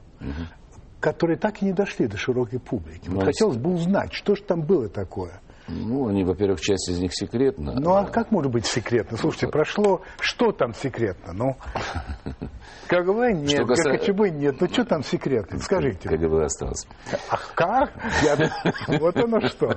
которые 0.99 1.37
так 1.37 1.61
и 1.61 1.65
не 1.65 1.71
дошли 1.71 2.07
до 2.07 2.17
широкой 2.17 2.59
публики. 2.59 3.07
Вот 3.07 3.19
Ну, 3.19 3.25
хотелось 3.25 3.55
бы 3.55 3.73
узнать, 3.73 4.11
что 4.11 4.35
же 4.35 4.43
там 4.43 4.63
было 4.63 4.89
такое. 4.89 5.39
Ну, 5.69 6.07
они, 6.07 6.23
во-первых, 6.23 6.59
часть 6.61 6.89
из 6.89 6.99
них 6.99 7.11
секретна. 7.13 7.73
Ну 7.79 7.93
а 7.95 8.05
как 8.05 8.31
может 8.31 8.51
быть 8.51 8.65
секретно? 8.65 9.17
Слушайте, 9.17 9.47
прошло, 9.47 10.01
что 10.19 10.51
там 10.51 10.73
секретно? 10.73 11.33
Ну, 11.33 11.55
КГБ 12.87 13.33
нет, 13.33 13.49
Что 13.51 13.65
каса- 13.65 13.91
ГКЧБ 13.91 14.29
нет, 14.31 14.55
ну 14.59 14.67
что 14.67 14.83
там 14.85 15.03
секретно? 15.03 15.59
Скажите. 15.59 16.09
КГБ 16.09 16.45
осталось. 16.45 16.87
Ах, 17.29 17.51
как? 17.55 17.91
Я- 18.23 18.49
Вот 18.99 19.15
оно 19.17 19.39
что. 19.41 19.75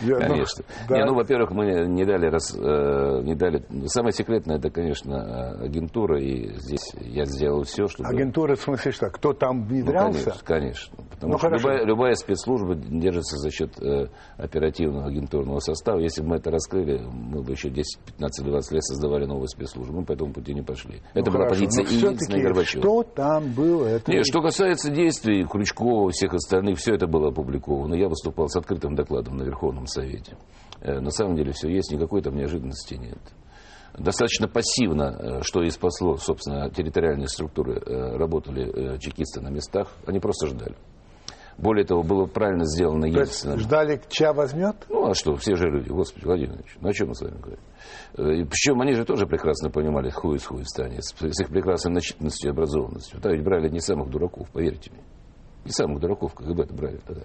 Я, 0.00 0.14
ну, 0.14 0.20
Конечно. 0.20 0.64
да. 0.88 0.96
Не, 0.96 1.04
ну, 1.04 1.14
во-первых, 1.14 1.50
мы 1.50 1.86
не 1.86 2.04
дали, 2.04 2.26
раз, 2.28 2.54
э, 2.56 3.20
не 3.22 3.34
дали... 3.34 3.62
Самое 3.86 4.12
секретное, 4.12 4.56
это, 4.58 4.70
конечно, 4.70 5.50
агентура, 5.62 6.18
и 6.20 6.54
здесь 6.58 6.92
я 7.00 7.26
сделал 7.26 7.64
все, 7.64 7.88
чтобы... 7.88 8.08
Агентура, 8.08 8.56
в 8.56 8.60
смысле 8.60 8.92
что? 8.92 9.10
Кто 9.10 9.32
там 9.34 9.60
Ну, 9.60 9.66
внедрялся? 9.66 10.24
конечно, 10.24 10.44
конечно. 10.44 10.96
Потому 11.10 11.32
Ну, 11.32 11.38
что 11.38 11.48
хорошо. 11.48 11.68
любая, 11.68 11.84
любая 11.86 12.14
спецслужба 12.14 12.74
держится 12.74 13.36
за 13.36 13.50
счет 13.50 13.78
э, 13.82 14.06
оперативного 14.38 15.10
агентурного 15.26 15.60
состава. 15.60 15.98
Если 15.98 16.22
бы 16.22 16.28
мы 16.28 16.36
это 16.36 16.50
раскрыли, 16.50 16.98
мы 16.98 17.42
бы 17.42 17.52
еще 17.52 17.68
10, 17.68 17.98
15, 18.04 18.44
20 18.44 18.72
лет 18.72 18.84
создавали 18.84 19.26
новую 19.26 19.48
спецслужбу. 19.48 20.00
Мы 20.00 20.04
по 20.04 20.12
этому 20.12 20.32
пути 20.32 20.54
не 20.54 20.62
пошли. 20.62 21.00
это 21.14 21.30
Ну, 21.30 21.36
была 21.36 21.44
хорошо, 21.44 21.64
позиция 21.64 21.84
все-таки 21.84 22.42
Горбачева. 22.42 22.82
Что 22.82 23.02
там 23.02 23.52
было? 23.52 23.86
Это 23.86 24.10
Не, 24.12 24.22
что 24.24 24.40
касается 24.40 24.90
действий 24.90 25.44
Крючкова, 25.44 26.10
всех 26.10 26.34
остальных, 26.34 26.78
все 26.78 26.94
это 26.94 27.06
было 27.06 27.28
опубликовано. 27.28 27.94
Я 27.94 28.08
выступал 28.08 28.48
с 28.48 28.56
открытым 28.56 28.94
докладом 28.94 29.36
на 29.36 29.42
Верховном 29.42 29.86
Совете. 29.86 30.36
Э, 30.80 31.00
На 31.00 31.10
самом 31.10 31.36
деле 31.36 31.52
все 31.52 31.68
есть, 31.68 31.92
никакой 31.92 32.22
там 32.22 32.36
неожиданности 32.36 32.94
нет. 32.94 33.18
Достаточно 33.98 34.46
пассивно, 34.46 35.16
э, 35.18 35.42
что 35.42 35.62
и 35.62 35.70
спасло, 35.70 36.16
собственно, 36.18 36.70
территориальные 36.70 37.28
структуры, 37.28 37.80
э, 37.80 38.16
работали 38.16 38.98
чекисты 38.98 39.40
на 39.40 39.48
местах, 39.48 39.88
они 40.06 40.20
просто 40.20 40.46
ждали. 40.48 40.76
Более 41.58 41.86
того, 41.86 42.02
было 42.02 42.26
правильно 42.26 42.66
сделано 42.66 43.10
То 43.10 43.20
есть 43.20 43.44
Ельцином. 43.44 43.58
ждали, 43.60 44.00
чья 44.08 44.34
возьмет? 44.34 44.76
Ну, 44.90 45.08
а 45.08 45.14
что, 45.14 45.36
все 45.36 45.54
же 45.56 45.68
люди, 45.70 45.88
господи, 45.88 46.24
Владимир 46.26 46.56
Ильич, 46.56 46.76
ну 46.80 46.88
о 46.88 46.92
чем 46.92 47.08
мы 47.08 47.14
с 47.14 47.22
вами 47.22 47.38
говорим? 47.40 47.60
Э, 48.18 48.40
и 48.40 48.44
Причем 48.44 48.80
они 48.82 48.92
же 48.92 49.04
тоже 49.06 49.26
прекрасно 49.26 49.70
понимали 49.70 50.10
хуй 50.10 50.36
из 50.36 50.44
хуй 50.44 50.62
в 50.62 50.68
стане, 50.68 51.00
с, 51.00 51.14
с 51.16 51.40
их 51.40 51.48
прекрасной 51.48 51.92
начитанностью 51.92 52.50
и 52.50 52.52
образованностью. 52.52 53.18
Да, 53.22 53.30
ведь 53.32 53.42
брали 53.42 53.70
не 53.70 53.80
самых 53.80 54.10
дураков, 54.10 54.50
поверьте 54.50 54.90
мне. 54.92 55.02
Не 55.64 55.72
самых 55.72 56.00
дураков 56.00 56.34
КГБ-то 56.34 56.74
брали 56.74 56.98
тогда. 57.06 57.22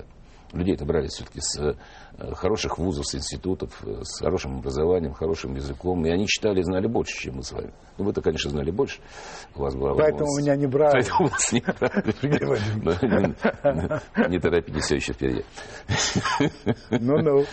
Людей-то 0.53 0.83
брали 0.85 1.07
все-таки 1.07 1.39
с 1.39 1.57
э, 1.59 1.75
хороших 2.33 2.77
вузов, 2.77 3.07
с 3.07 3.15
институтов, 3.15 3.69
э, 3.85 4.01
с 4.03 4.19
хорошим 4.19 4.57
образованием, 4.57 5.13
хорошим 5.13 5.55
языком. 5.55 6.05
И 6.05 6.09
они 6.09 6.27
читали 6.27 6.59
и 6.59 6.63
знали 6.63 6.87
больше, 6.87 7.17
чем 7.17 7.35
мы 7.37 7.43
с 7.43 7.53
вами. 7.53 7.71
Ну, 7.97 8.05
вы-то, 8.05 8.21
конечно, 8.21 8.49
знали 8.51 8.69
больше. 8.71 8.99
У 9.55 9.61
вас 9.61 9.75
была 9.75 9.93
Поэтому 9.93 10.25
возможность. 10.25 10.47
меня 10.47 10.55
не 10.57 10.67
брали. 10.67 10.91
Поэтому 10.93 11.29
вас 11.29 11.51
не 11.53 11.61
брали. 12.81 13.35
Не 14.29 14.39
торопитесь, 14.39 14.83
все 14.85 14.95
еще 14.95 15.13
впереди. 15.13 15.43
Ну-ну. 16.89 17.45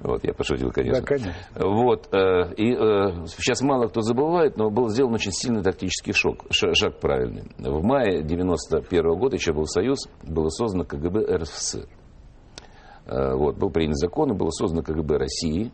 Вот, 0.00 0.24
я 0.24 0.32
пошутил, 0.34 0.70
конечно. 0.72 1.00
Да, 1.00 1.06
конечно. 1.06 1.34
Вот, 1.56 2.08
э, 2.12 2.54
и 2.56 2.74
сейчас 3.28 3.60
мало 3.62 3.86
кто 3.88 4.00
забывает, 4.00 4.56
но 4.56 4.70
был 4.70 4.88
сделан 4.88 5.14
очень 5.14 5.32
сильный 5.32 5.62
тактический 5.62 6.12
шок, 6.12 6.46
ша- 6.50 6.74
шаг 6.74 6.98
правильный. 7.00 7.44
В 7.58 7.82
мае 7.82 8.22
91 8.22 9.18
года, 9.18 9.36
еще 9.36 9.52
был 9.52 9.66
Союз, 9.66 10.08
было 10.22 10.48
создано 10.48 10.84
КГБ 10.84 11.36
РСФСР. 11.36 11.86
Э, 13.10 13.34
Вот, 13.34 13.56
был 13.56 13.70
принят 13.70 13.98
закон, 13.98 14.30
и 14.30 14.34
было 14.36 14.50
создано 14.50 14.82
КГБ 14.82 15.16
России, 15.16 15.72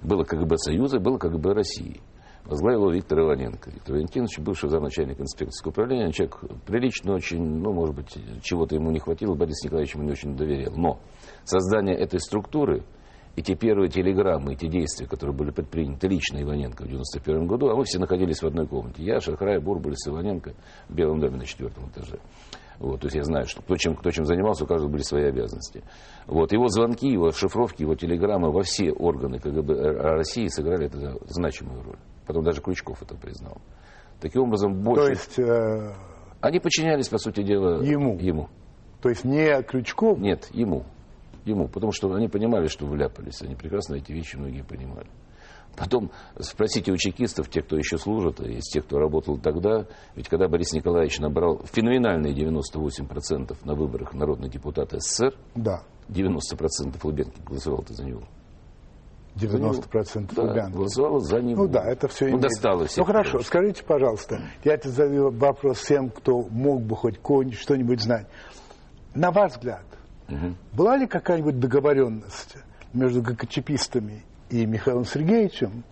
было 0.00 0.22
КГБ 0.22 0.56
Союза, 0.58 1.00
было 1.00 1.18
КГБ 1.18 1.52
России. 1.52 2.00
Возглавил 2.44 2.82
его 2.82 2.92
Виктор 2.92 3.18
Иваненко. 3.20 3.70
Виктор 3.70 3.96
Валентинович, 3.96 4.38
бывший 4.38 4.70
замначальник 4.70 5.20
инспекторского 5.20 5.72
управления, 5.72 6.12
человек 6.12 6.38
приличный 6.66 7.12
очень, 7.12 7.42
ну, 7.42 7.72
может 7.72 7.96
быть, 7.96 8.16
чего-то 8.42 8.76
ему 8.76 8.92
не 8.92 9.00
хватило, 9.00 9.34
Борис 9.34 9.62
Николаевич 9.64 9.96
ему 9.96 10.04
не 10.04 10.12
очень 10.12 10.36
доверял. 10.36 10.72
Но 10.76 11.00
создание 11.44 11.96
этой 11.96 12.20
структуры 12.20 12.84
и 13.34 13.42
те 13.42 13.56
первые 13.56 13.90
телеграммы, 13.90 14.54
и 14.54 14.56
те 14.56 14.68
действия, 14.68 15.06
которые 15.06 15.36
были 15.36 15.50
предприняты 15.50 16.06
лично 16.06 16.40
Иваненко 16.40 16.84
в 16.84 16.88
91 16.88 17.46
году, 17.46 17.68
а 17.70 17.76
мы 17.76 17.84
все 17.84 17.98
находились 17.98 18.40
в 18.40 18.46
одной 18.46 18.66
комнате. 18.68 19.02
Я, 19.02 19.20
Шахрай, 19.20 19.58
Бурбулис, 19.58 20.06
Иваненко 20.06 20.54
в 20.88 20.94
Белом 20.94 21.18
доме 21.18 21.38
на 21.38 21.44
четвертом 21.44 21.88
этаже. 21.88 22.20
Вот, 22.78 23.00
то 23.00 23.06
есть 23.06 23.16
я 23.16 23.24
знаю, 23.24 23.46
что 23.46 23.60
кто 23.60 23.76
чем, 23.76 23.96
кто 23.96 24.10
чем 24.10 24.24
занимался, 24.24 24.64
у 24.64 24.66
каждого 24.66 24.88
были 24.90 25.02
свои 25.02 25.24
обязанности. 25.24 25.82
Вот, 26.26 26.52
его 26.52 26.68
звонки, 26.68 27.08
его 27.08 27.32
шифровки, 27.32 27.82
его 27.82 27.96
телеграммы 27.96 28.52
во 28.52 28.62
все 28.62 28.92
органы 28.92 29.40
КГБ 29.40 29.74
России 30.14 30.46
сыграли 30.46 30.86
это 30.86 31.16
значимую 31.26 31.82
роль. 31.82 31.98
Потом 32.26 32.44
даже 32.44 32.60
Крючков 32.60 33.02
это 33.02 33.16
признал. 33.16 33.58
Таким 34.20 34.42
образом, 34.42 34.74
То 34.74 34.80
больше... 34.90 35.10
есть, 35.10 35.38
э, 35.38 35.92
Они 36.40 36.60
подчинялись, 36.60 37.08
по 37.08 37.18
сути 37.18 37.42
дела, 37.42 37.82
Ему. 37.82 38.16
ему. 38.18 38.48
то 39.02 39.08
есть 39.08 39.24
не 39.24 39.60
Крючков, 39.62 40.18
Нет, 40.18 40.48
ему. 40.52 40.84
Ему. 41.44 41.66
Потому 41.66 41.92
что 41.92 42.12
они 42.14 42.28
понимали, 42.28 42.66
что 42.68 42.86
вляпались. 42.86 43.40
Они 43.42 43.54
прекрасно 43.54 43.94
эти 43.94 44.12
вещи 44.12 44.36
многие 44.36 44.62
понимали. 44.62 45.06
Потом 45.78 46.10
спросите 46.40 46.90
у 46.90 46.96
чекистов, 46.96 47.48
те, 47.48 47.62
кто 47.62 47.76
еще 47.76 47.98
служит, 47.98 48.40
из 48.40 48.64
тех, 48.64 48.84
кто 48.84 48.98
работал 48.98 49.38
тогда, 49.38 49.86
ведь 50.16 50.28
когда 50.28 50.48
Борис 50.48 50.72
Николаевич 50.72 51.20
набрал 51.20 51.62
феноменальные 51.72 52.34
98% 52.34 53.56
на 53.64 53.74
выборах 53.74 54.12
народных 54.12 54.50
депутатов 54.50 55.02
СССР, 55.02 55.34
да, 55.54 55.82
90% 56.08 56.96
Лубенки 57.04 57.40
голосовал-то 57.46 57.94
за 57.94 58.04
него. 58.04 58.22
90% 59.36 60.34
Да, 60.34 60.42
Лубянки. 60.42 60.72
голосовал 60.74 61.20
за 61.20 61.40
него. 61.40 61.62
Ну 61.64 61.68
да, 61.68 61.84
это 61.84 62.08
все 62.08 62.24
Ну, 62.24 62.38
имеет. 62.38 62.42
Ну 62.42 62.84
всех, 62.86 63.06
хорошо, 63.06 63.24
потому 63.24 63.42
что- 63.42 63.48
скажите, 63.48 63.84
пожалуйста, 63.84 64.40
я 64.64 64.74
это 64.74 64.88
задаю 64.88 65.30
вопрос 65.30 65.78
всем, 65.78 66.10
кто 66.10 66.42
мог 66.50 66.82
бы 66.82 66.96
хоть 66.96 67.20
что-нибудь 67.54 68.00
знать. 68.02 68.26
На 69.14 69.30
ваш 69.30 69.52
взгляд, 69.52 69.84
была 70.72 70.96
ли 70.96 71.06
какая-нибудь 71.06 71.60
договоренность 71.60 72.56
между 72.92 73.22
ГКЧПистами 73.22 74.24
и 74.50 74.66
Михаилом 74.66 75.04
Сергеевичем, 75.04 75.84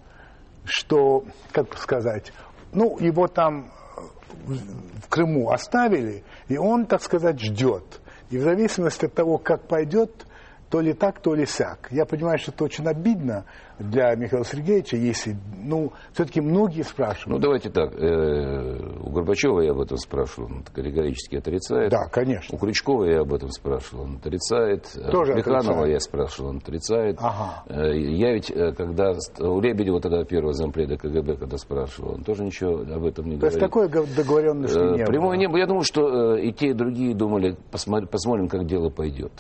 что, 0.65 1.25
как 1.53 1.77
сказать, 1.79 2.33
ну, 2.73 2.99
его 2.99 3.29
там 3.29 3.71
э, 3.97 4.53
в 4.53 5.09
Крыму 5.09 5.51
оставили, 5.51 6.25
и 6.49 6.57
он, 6.57 6.87
так 6.87 7.03
сказать, 7.03 7.41
ждет. 7.41 8.01
И 8.31 8.39
в 8.39 8.43
зависимости 8.43 9.07
от 9.07 9.15
того, 9.15 9.39
как 9.39 9.69
пойдет, 9.69 10.26
то 10.71 10.81
ли 10.81 10.93
так, 10.95 11.21
то 11.21 11.35
ли 11.35 11.47
сяк. 11.47 11.89
Я 11.93 12.05
понимаю, 12.07 12.39
что 12.39 12.51
это 12.51 12.65
очень 12.65 12.87
обидно 12.87 13.45
для 13.79 14.15
Михаила 14.17 14.45
Сергеевича, 14.45 14.97
если, 14.97 15.37
ну, 15.63 15.93
все-таки 16.13 16.41
многие 16.41 16.79
Ну, 16.79 16.85
спрашивают. 16.85 17.41
давайте 17.43 17.71
так. 17.71 17.93
э, 17.95 18.79
У 19.01 19.11
Горбачева 19.11 19.61
я 19.61 19.73
об 19.73 19.81
этом 19.81 19.97
спрашивал, 19.99 20.49
он 20.51 20.63
категорически 20.65 21.37
отрицает. 21.37 21.91
да, 21.91 22.07
конечно. 22.11 22.57
У 22.57 22.59
Крючкова 22.59 23.05
я 23.05 23.21
об 23.21 23.33
этом 23.33 23.51
спрашивал, 23.51 24.05
он 24.05 24.17
отрицает. 24.17 24.85
Тоже 25.13 25.35
у 25.35 25.39
отрицает. 25.39 25.89
я 25.93 26.01
спрашивал, 26.01 26.51
он 26.51 26.57
отрицает. 26.57 27.19
Ага. 27.21 27.63
Э, 27.69 27.97
Я 27.97 28.33
ведь, 28.33 28.51
э, 28.51 28.73
когда 28.73 29.13
у 29.41 29.61
Лебедева 29.61 30.01
тогда 30.01 30.25
первого 30.25 30.53
зампреда 30.53 30.97
КГБ, 30.97 31.37
когда 31.37 31.59
спрашивал, 31.59 32.15
он 32.15 32.25
тоже 32.25 32.43
ничего 32.45 32.81
об 32.81 33.05
этом 33.05 33.27
не 33.27 33.39
То 33.39 33.47
есть 33.47 33.59
говорит. 33.59 33.61
такой 33.61 33.89
гов- 33.89 34.15
договоренности 34.17 34.77
Э, 34.79 34.97
не 34.97 35.05
Прямой 35.05 35.29
было. 35.37 35.41
не 35.41 35.47
было. 35.49 35.57
Я 35.59 35.67
думаю, 35.67 35.85
что 35.85 36.35
и 36.37 36.51
те, 36.53 36.69
и 36.69 36.73
другие 36.73 37.15
думали, 37.15 37.57
посмотри- 37.71 38.09
посмотрим, 38.09 38.49
как 38.49 38.67
дело 38.67 38.89
пойдет. 38.89 39.33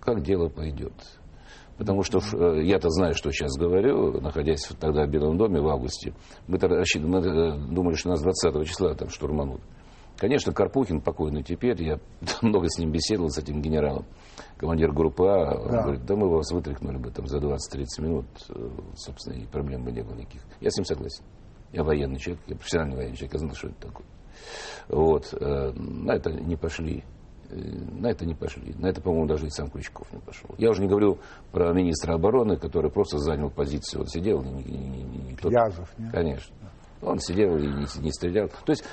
Как 0.00 0.22
дело 0.22 0.48
пойдет. 0.48 0.92
Потому 1.78 2.02
что 2.02 2.18
э, 2.18 2.62
я-то 2.64 2.90
знаю, 2.90 3.14
что 3.14 3.30
сейчас 3.30 3.52
говорю, 3.56 4.20
находясь 4.20 4.62
тогда 4.78 5.06
в 5.06 5.10
Белом 5.10 5.38
доме 5.38 5.60
в 5.60 5.68
августе. 5.68 6.12
Мы-то 6.46 6.68
рассчит- 6.68 7.02
мы, 7.02 7.18
э, 7.20 7.56
думали, 7.70 7.94
что 7.94 8.10
нас 8.10 8.20
20 8.22 8.64
числа 8.66 8.94
там 8.94 9.08
штурманут. 9.08 9.60
Конечно, 10.18 10.52
Карпухин, 10.52 11.00
покойный 11.00 11.42
теперь, 11.42 11.82
я 11.82 11.98
много 12.42 12.66
с 12.68 12.78
ним 12.78 12.92
беседовал, 12.92 13.30
с 13.30 13.38
этим 13.38 13.62
генералом, 13.62 14.04
командир 14.58 14.92
группы 14.92 15.24
А, 15.26 15.54
он 15.58 15.68
Да. 15.70 15.82
говорит, 15.82 16.04
да 16.04 16.16
мы 16.16 16.28
вас 16.28 16.52
вытряхнули 16.52 16.98
бы 16.98 17.10
там 17.10 17.26
за 17.26 17.38
20-30 17.38 18.02
минут, 18.02 18.26
э, 18.50 18.68
собственно, 18.96 19.34
и 19.34 19.46
проблем 19.46 19.82
бы 19.84 19.90
не 19.92 20.02
было 20.02 20.14
никаких. 20.16 20.42
Я 20.60 20.70
с 20.70 20.76
ним 20.76 20.84
согласен. 20.84 21.24
Я 21.72 21.82
военный 21.82 22.18
человек, 22.18 22.42
я 22.46 22.56
профессиональный 22.56 22.96
военный 22.96 23.16
человек, 23.16 23.32
я 23.34 23.38
знал, 23.38 23.54
что 23.54 23.68
это 23.68 23.80
такое. 23.88 24.06
Вот. 24.88 25.32
На 25.40 26.12
это 26.14 26.30
не 26.32 26.56
пошли. 26.56 27.04
На 27.50 28.08
это 28.08 28.24
не 28.26 28.34
пошли. 28.34 28.74
На 28.78 28.86
это, 28.86 29.00
по-моему, 29.00 29.26
даже 29.26 29.46
и 29.46 29.50
сам 29.50 29.70
Крючков 29.70 30.12
не 30.12 30.20
пошел. 30.20 30.50
Я 30.58 30.70
уже 30.70 30.82
не 30.82 30.88
говорю 30.88 31.18
про 31.52 31.72
министра 31.72 32.14
обороны, 32.14 32.56
который 32.56 32.90
просто 32.90 33.18
занял 33.18 33.50
позицию. 33.50 34.02
Он 34.02 34.06
сидел, 34.06 34.42
не, 34.42 34.52
не- 34.62 35.02
не- 35.02 35.36
тот- 35.36 35.52
Язов, 35.52 35.88
нет? 35.98 36.12
Конечно. 36.12 36.54
Он 37.02 37.18
сидел 37.18 37.56
и 37.56 37.62
не, 37.66 38.02
не 38.02 38.12
стрелял. 38.12 38.48
То 38.48 38.70
есть 38.72 38.84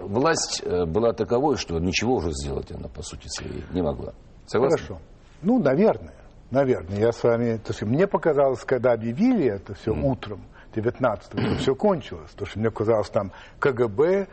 власть 0.00 0.62
э, 0.64 0.84
была 0.86 1.12
таковой, 1.12 1.56
что 1.56 1.78
ничего 1.78 2.16
уже 2.16 2.32
сделать 2.32 2.70
она, 2.72 2.88
по 2.88 3.02
сути 3.02 3.28
своей, 3.28 3.64
не 3.72 3.82
могла. 3.82 4.12
Согласны? 4.46 4.78
Хорошо. 4.78 4.98
Ну, 5.42 5.60
наверное. 5.62 6.14
Наверное. 6.50 6.98
Я 6.98 7.12
с 7.12 7.22
вами... 7.22 7.56
То 7.58 7.70
есть, 7.70 7.82
мне 7.82 8.06
показалось, 8.06 8.64
когда 8.64 8.92
объявили 8.92 9.46
это 9.46 9.74
все 9.74 9.92
утром 9.92 10.40
19-го, 10.74 11.58
все 11.58 11.74
кончилось. 11.74 12.30
Потому 12.32 12.46
что 12.46 12.58
мне 12.58 12.70
казалось, 12.70 13.08
там 13.10 13.30
КГБ, 13.60 14.26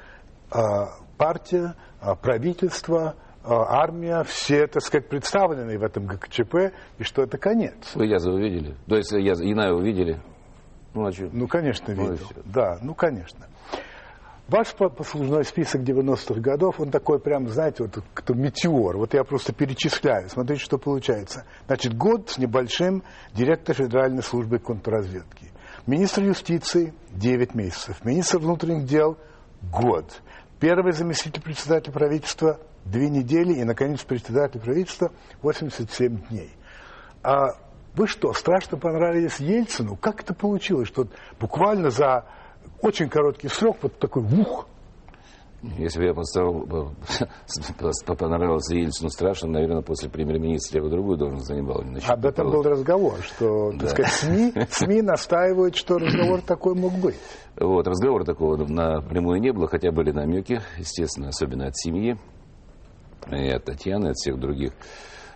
а, 0.49 0.87
партия, 1.17 1.75
правительство, 2.15 3.15
а, 3.43 3.81
армия, 3.81 4.23
все, 4.23 4.67
так 4.67 4.83
сказать, 4.83 5.07
представлены 5.09 5.77
в 5.77 5.83
этом 5.83 6.05
ГКЧП, 6.05 6.73
и 6.97 7.03
что 7.03 7.23
это 7.23 7.37
конец. 7.37 7.95
Вы 7.95 8.07
Язова 8.07 8.37
видели? 8.37 8.75
То 8.87 8.97
есть 8.97 9.11
я, 9.11 9.33
Янаева 9.33 9.81
видели? 9.81 10.19
Ну, 10.93 11.05
а 11.05 11.11
что? 11.11 11.29
Ну, 11.31 11.47
конечно, 11.47 11.93
Ну, 11.93 12.11
видел. 12.11 12.27
Да, 12.45 12.77
ну, 12.81 12.93
конечно. 12.93 13.47
Ваш 14.47 14.73
по- 14.75 14.89
послужной 14.89 15.43
список 15.43 15.81
90-х 15.81 16.39
годов, 16.39 16.79
он 16.79 16.89
такой 16.89 17.19
прям, 17.19 17.49
знаете, 17.49 17.83
вот 17.83 18.01
кто 18.13 18.33
метеор. 18.33 18.95
Вот 18.97 19.13
я 19.13 19.25
просто 19.25 19.51
перечисляю. 19.53 20.29
Смотрите, 20.29 20.61
что 20.63 20.77
получается. 20.77 21.43
Значит, 21.67 21.93
год 21.97 22.29
с 22.29 22.37
небольшим 22.37 23.03
директор 23.33 23.75
Федеральной 23.75 24.23
службы 24.23 24.59
контрразведки. 24.59 25.51
Министр 25.85 26.23
юстиции 26.23 26.93
9 27.11 27.55
месяцев. 27.55 28.03
Министр 28.05 28.39
внутренних 28.39 28.85
дел 28.85 29.17
год. 29.61 30.21
Первый 30.59 30.91
заместитель 30.93 31.41
председателя 31.41 31.93
правительства 31.93 32.59
2 32.85 33.01
недели. 33.01 33.53
И, 33.53 33.63
наконец, 33.63 34.03
председатель 34.03 34.59
правительства 34.59 35.11
87 35.41 36.17
дней. 36.29 36.51
А 37.23 37.49
вы 37.93 38.07
что, 38.07 38.33
страшно 38.33 38.77
понравились 38.77 39.39
Ельцину? 39.39 39.95
Как 39.95 40.21
это 40.21 40.33
получилось, 40.33 40.87
что 40.87 41.07
буквально 41.39 41.89
за 41.89 42.25
очень 42.81 43.09
короткий 43.09 43.49
срок 43.49 43.77
вот 43.81 43.99
такой 43.99 44.23
ух? 44.23 44.67
Если 45.63 45.99
бы 45.99 46.05
я 46.05 46.13
поставил, 46.13 46.67
понравился 48.17 48.75
Ельцину 48.75 49.09
страшно, 49.09 49.49
наверное, 49.49 49.81
после 49.81 50.07
премьер-министра 50.07 50.77
я 50.77 50.83
бы 50.83 50.89
другую 50.91 51.17
должность 51.17 51.47
занимал. 51.47 51.83
Об 52.07 52.25
этом 52.25 52.51
был 52.51 52.61
разговор, 52.61 53.15
что, 53.21 53.71
так 53.71 53.79
да. 53.79 53.87
сказать, 53.87 54.11
СМИ, 54.11 54.53
СМИ 54.69 55.01
настаивают, 55.01 55.75
что 55.75 55.97
разговор 55.97 56.41
такой 56.41 56.75
мог 56.75 56.93
быть. 56.93 57.15
Вот, 57.59 57.87
разговора 57.87 58.23
такого 58.23 58.55
напрямую 58.67 59.41
не 59.41 59.51
было, 59.51 59.67
хотя 59.67 59.91
были 59.91 60.11
намеки, 60.11 60.61
естественно, 60.77 61.29
особенно 61.29 61.65
от 61.65 61.75
семьи, 61.75 62.17
и 63.31 63.49
от 63.49 63.65
Татьяны, 63.65 64.09
от 64.09 64.15
всех 64.15 64.39
других. 64.39 64.73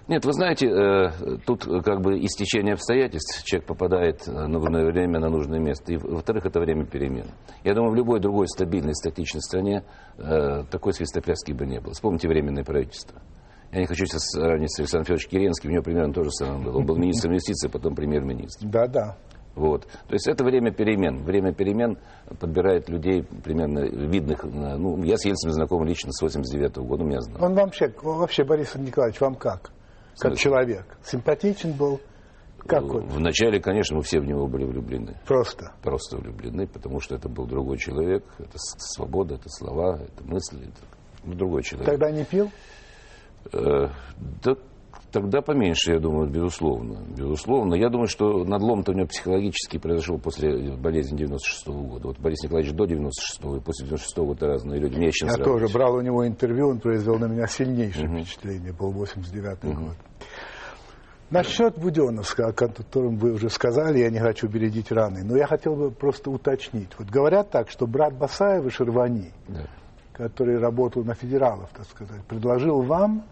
Нет, 0.07 0.25
вы 0.25 0.33
знаете, 0.33 0.67
э, 0.67 1.37
тут 1.45 1.63
как 1.63 2.01
бы 2.01 2.19
истечение 2.19 2.73
обстоятельств, 2.73 3.43
человек 3.45 3.67
попадает 3.67 4.27
на 4.27 4.47
нужное 4.47 4.85
время 4.85 5.19
на 5.19 5.29
нужное 5.29 5.59
место. 5.59 5.93
И, 5.93 5.97
во-вторых, 5.97 6.45
это 6.45 6.59
время 6.59 6.85
перемен. 6.85 7.27
Я 7.63 7.73
думаю, 7.73 7.91
в 7.91 7.95
любой 7.95 8.19
другой 8.19 8.47
стабильной, 8.47 8.95
статичной 8.95 9.41
стране 9.41 9.83
э, 10.17 10.63
такой 10.69 10.93
свистопляски 10.93 11.51
бы 11.53 11.65
не 11.65 11.79
было. 11.79 11.93
Вспомните 11.93 12.27
временное 12.27 12.63
правительство. 12.63 13.21
Я 13.71 13.79
не 13.79 13.85
хочу 13.85 14.05
сейчас 14.05 14.23
сравнить 14.31 14.73
с 14.73 14.79
Александром 14.79 15.05
Федоровичем 15.05 15.29
Керенским, 15.29 15.69
у 15.69 15.73
него 15.73 15.83
примерно 15.83 16.13
то 16.13 16.23
же 16.23 16.31
самое 16.31 16.63
было. 16.65 16.77
Он 16.77 16.85
был 16.85 16.97
министром 16.97 17.33
юстиции, 17.33 17.69
потом 17.69 17.95
премьер-министр. 17.95 18.67
Да, 18.67 18.87
да. 18.87 19.17
Вот. 19.55 19.85
То 19.85 20.13
есть 20.13 20.27
это 20.27 20.43
время 20.43 20.71
перемен. 20.71 21.23
Время 21.23 21.53
перемен 21.53 21.97
подбирает 22.39 22.89
людей 22.89 23.23
примерно 23.23 23.79
видных. 23.79 24.43
Ну, 24.43 25.01
я 25.03 25.17
с 25.17 25.25
Ельциным 25.25 25.53
знаком 25.53 25.83
лично 25.83 26.11
с 26.11 26.21
89 26.21 26.77
-го 26.77 26.85
года, 26.85 27.03
меня 27.03 27.21
знал. 27.21 27.43
Он 27.43 27.53
вообще, 27.55 27.93
вообще, 28.01 28.43
Борис 28.43 28.75
Николаевич, 28.75 29.19
вам 29.21 29.35
как? 29.35 29.71
Как 30.21 30.37
человек? 30.37 30.85
Симпатичен 31.03 31.73
был? 31.73 31.99
Как 32.59 32.83
он? 32.83 33.07
Вначале, 33.07 33.59
конечно, 33.59 33.97
мы 33.97 34.03
все 34.03 34.19
в 34.19 34.25
него 34.25 34.47
были 34.47 34.65
влюблены. 34.65 35.17
Просто? 35.25 35.73
Просто 35.81 36.17
влюблены, 36.17 36.67
потому 36.67 36.99
что 36.99 37.15
это 37.15 37.27
был 37.27 37.47
другой 37.47 37.77
человек. 37.77 38.23
Это 38.37 38.53
свобода, 38.55 39.35
это 39.35 39.49
слова, 39.49 39.99
это 39.99 40.23
мысли. 40.23 40.61
Это 40.61 40.81
ну, 41.23 41.33
другой 41.33 41.63
человек. 41.63 41.89
Тогда 41.89 42.11
не 42.11 42.23
пил? 42.23 42.51
Э, 43.51 43.87
да 44.43 44.55
Тогда 45.11 45.41
поменьше, 45.41 45.91
я 45.91 45.99
думаю, 45.99 46.29
безусловно. 46.29 46.99
Безусловно. 47.17 47.75
Я 47.75 47.89
думаю, 47.89 48.07
что 48.07 48.45
надлом-то 48.45 48.93
у 48.93 48.95
него 48.95 49.07
психологически 49.07 49.77
произошел 49.77 50.17
после 50.17 50.77
болезни 50.77 51.17
96 51.17 51.67
-го 51.67 51.87
года. 51.87 52.07
Вот 52.07 52.19
Борис 52.19 52.41
Николаевич 52.43 52.73
до 52.73 52.85
96-го 52.85 53.57
и 53.57 53.59
после 53.59 53.87
96-го 53.87 54.25
года 54.25 54.47
разные 54.47 54.79
люди. 54.79 54.95
Мне 54.95 55.11
я 55.21 55.35
тоже 55.35 55.67
брал 55.67 55.95
у 55.95 56.01
него 56.01 56.25
интервью, 56.25 56.69
он 56.69 56.79
произвел 56.79 57.19
на 57.19 57.25
меня 57.25 57.45
сильнейшее 57.47 58.07
угу. 58.07 58.19
впечатление. 58.19 58.71
Был 58.71 58.93
89-й 58.93 59.69
угу. 59.69 59.81
год. 59.87 59.97
Насчет 61.31 61.77
Буденовска, 61.77 62.47
о 62.47 62.53
котором 62.53 63.17
вы 63.17 63.31
уже 63.31 63.49
сказали, 63.49 63.99
я 63.99 64.09
не 64.09 64.19
хочу 64.19 64.47
бередить 64.47 64.91
раны, 64.91 65.23
но 65.23 65.37
я 65.37 65.47
хотел 65.47 65.75
бы 65.75 65.89
просто 65.89 66.29
уточнить. 66.29 66.89
Вот 66.99 67.09
говорят 67.09 67.49
так, 67.49 67.69
что 67.69 67.87
брат 67.87 68.13
Басаева 68.13 68.69
Шервани, 68.69 69.31
да. 69.47 69.65
который 70.13 70.59
работал 70.59 71.03
на 71.03 71.15
федералов, 71.15 71.69
так 71.73 71.87
сказать, 71.87 72.23
предложил 72.25 72.81
вам 72.81 73.23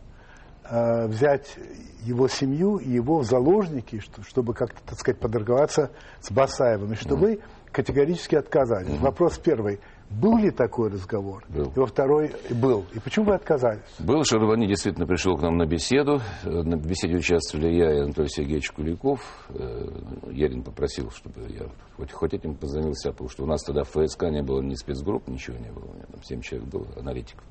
Э, 0.71 1.07
взять 1.07 1.55
его 2.03 2.27
семью 2.27 2.77
и 2.77 2.91
его 2.91 3.19
в 3.19 3.23
заложники, 3.23 3.99
чтобы 4.27 4.53
как-то, 4.53 4.79
так 4.85 4.99
сказать, 4.99 5.19
подорговаться 5.19 5.89
с 6.21 6.31
Басаевым, 6.31 6.93
и 6.93 6.95
что 6.95 7.15
mm. 7.15 7.17
вы 7.17 7.39
категорически 7.71 8.35
отказались. 8.35 8.89
Mm-hmm. 8.89 9.01
Вопрос 9.01 9.39
первый. 9.39 9.79
Был 10.09 10.37
ли 10.37 10.49
такой 10.49 10.89
разговор? 10.89 11.45
Был. 11.49 11.71
И 11.75 11.79
во 11.79 11.85
второй 11.85 12.31
был. 12.49 12.83
И 12.93 12.99
почему 12.99 13.25
вы 13.25 13.35
отказались? 13.35 13.83
Был. 13.99 14.23
Шарвани 14.23 14.67
действительно 14.67 15.05
пришел 15.05 15.37
к 15.37 15.41
нам 15.41 15.57
на 15.57 15.67
беседу. 15.67 16.19
На 16.43 16.77
беседе 16.77 17.15
участвовали 17.17 17.67
я 17.75 17.93
и 17.93 17.99
Анатолий 17.99 18.29
Сергеевич 18.29 18.71
Куликов. 18.71 19.21
Э, 19.49 19.87
Ярин 20.31 20.63
попросил, 20.63 21.11
чтобы 21.11 21.41
я 21.49 21.67
хоть, 21.95 22.11
хоть 22.11 22.33
этим 22.33 22.55
позвонился, 22.55 23.11
потому 23.11 23.29
что 23.29 23.43
у 23.43 23.45
нас 23.45 23.61
тогда 23.61 23.83
в 23.83 23.89
ФСК 23.89 24.23
не 24.23 24.41
было 24.41 24.61
ни 24.61 24.73
спецгрупп, 24.73 25.27
ничего 25.27 25.57
не 25.57 25.71
было. 25.71 25.85
У 25.85 25.93
меня 25.93 26.05
там 26.11 26.23
7 26.23 26.41
человек 26.41 26.67
было, 26.69 26.87
аналитиков. 26.97 27.43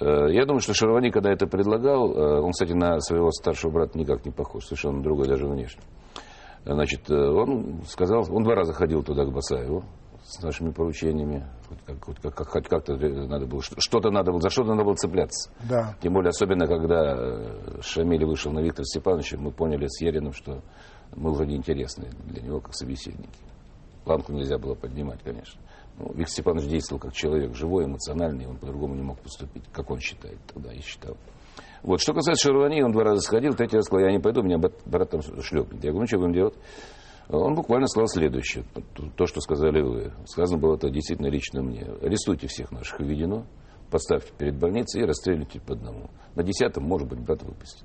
Э, 0.00 0.28
я 0.30 0.46
думаю, 0.46 0.60
что 0.60 0.72
Шаровани, 0.72 1.10
когда 1.10 1.30
это 1.30 1.46
предлагал, 1.46 2.12
э, 2.12 2.40
он, 2.40 2.52
кстати, 2.52 2.72
на 2.72 2.98
своего 3.00 3.30
старшего 3.30 3.72
брата 3.72 3.98
никак 3.98 4.24
не 4.24 4.30
похож, 4.30 4.64
совершенно 4.64 5.02
другой 5.02 5.28
даже 5.28 5.46
внешне. 5.46 5.82
Значит, 6.64 7.10
э, 7.10 7.14
он 7.14 7.82
сказал, 7.86 8.24
он 8.30 8.42
два 8.42 8.54
раза 8.54 8.72
ходил 8.72 9.02
туда 9.02 9.26
к 9.26 9.32
Басаеву 9.32 9.84
с 10.28 10.42
нашими 10.42 10.70
поручениями, 10.70 11.46
хоть, 11.68 12.20
как, 12.20 12.34
как, 12.34 12.48
хоть 12.48 12.68
как-то 12.68 12.96
надо 12.96 13.46
было, 13.46 13.62
что-то 13.62 14.10
надо 14.10 14.30
было, 14.30 14.42
за 14.42 14.50
что-то 14.50 14.72
надо 14.72 14.84
было 14.84 14.94
цепляться. 14.94 15.50
Да. 15.66 15.96
Тем 16.02 16.12
более, 16.12 16.28
особенно, 16.28 16.66
когда 16.66 17.80
Шамиль 17.80 18.26
вышел 18.26 18.52
на 18.52 18.60
Виктора 18.60 18.84
Степановича, 18.84 19.38
мы 19.38 19.52
поняли 19.52 19.86
с 19.88 20.02
Ериным, 20.02 20.34
что 20.34 20.60
мы 21.16 21.32
вроде 21.32 21.56
интересны 21.56 22.10
для 22.26 22.42
него 22.42 22.60
как 22.60 22.74
собеседники. 22.74 23.38
Планку 24.04 24.32
нельзя 24.32 24.58
было 24.58 24.74
поднимать, 24.74 25.22
конечно. 25.22 25.58
Ну, 25.98 26.08
Виктор 26.08 26.28
Степанович 26.28 26.68
действовал 26.68 27.00
как 27.00 27.14
человек 27.14 27.54
живой, 27.54 27.86
эмоциональный, 27.86 28.46
он 28.46 28.58
по-другому 28.58 28.96
не 28.96 29.02
мог 29.02 29.18
поступить, 29.20 29.64
как 29.72 29.90
он 29.90 29.98
считает 29.98 30.38
тогда 30.52 30.74
и 30.74 30.80
считал. 30.82 31.16
Вот. 31.82 32.02
Что 32.02 32.12
касается 32.12 32.48
Шарвани, 32.48 32.82
он 32.82 32.92
два 32.92 33.04
раза 33.04 33.22
сходил, 33.22 33.54
третий 33.54 33.76
раз 33.76 33.86
сказал, 33.86 34.04
я 34.06 34.12
не 34.12 34.20
пойду, 34.20 34.42
меня 34.42 34.58
брат 34.58 35.10
там 35.10 35.22
шлепнет. 35.22 35.82
Я 35.82 35.90
говорю, 35.90 36.00
ну 36.00 36.06
что 36.06 36.18
будем 36.18 36.34
делать? 36.34 36.54
Он 37.30 37.54
буквально 37.54 37.86
сказал 37.86 38.08
следующее, 38.08 38.64
то, 39.16 39.26
что 39.26 39.40
сказали 39.40 39.82
вы. 39.82 40.12
Сказано 40.26 40.58
было 40.58 40.76
это 40.76 40.88
действительно 40.88 41.28
лично 41.28 41.62
мне. 41.62 41.82
Арестуйте 42.00 42.46
всех 42.46 42.72
наших 42.72 43.00
введено, 43.00 43.44
поставьте 43.90 44.32
перед 44.38 44.58
больницей 44.58 45.02
и 45.02 45.04
расстреливайте 45.04 45.60
по 45.60 45.74
одному. 45.74 46.10
На 46.34 46.42
десятом, 46.42 46.84
может 46.84 47.06
быть, 47.06 47.20
брат 47.20 47.42
выпустит. 47.42 47.84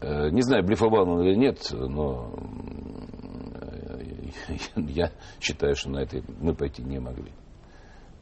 Э, 0.00 0.30
не 0.30 0.42
знаю, 0.42 0.64
блефовал 0.64 1.08
он 1.08 1.22
или 1.22 1.36
нет, 1.36 1.58
но 1.72 2.32
я 4.76 5.12
считаю, 5.40 5.76
что 5.76 5.90
на 5.90 5.98
это 5.98 6.20
мы 6.40 6.54
пойти 6.54 6.82
не 6.82 6.98
могли. 6.98 7.32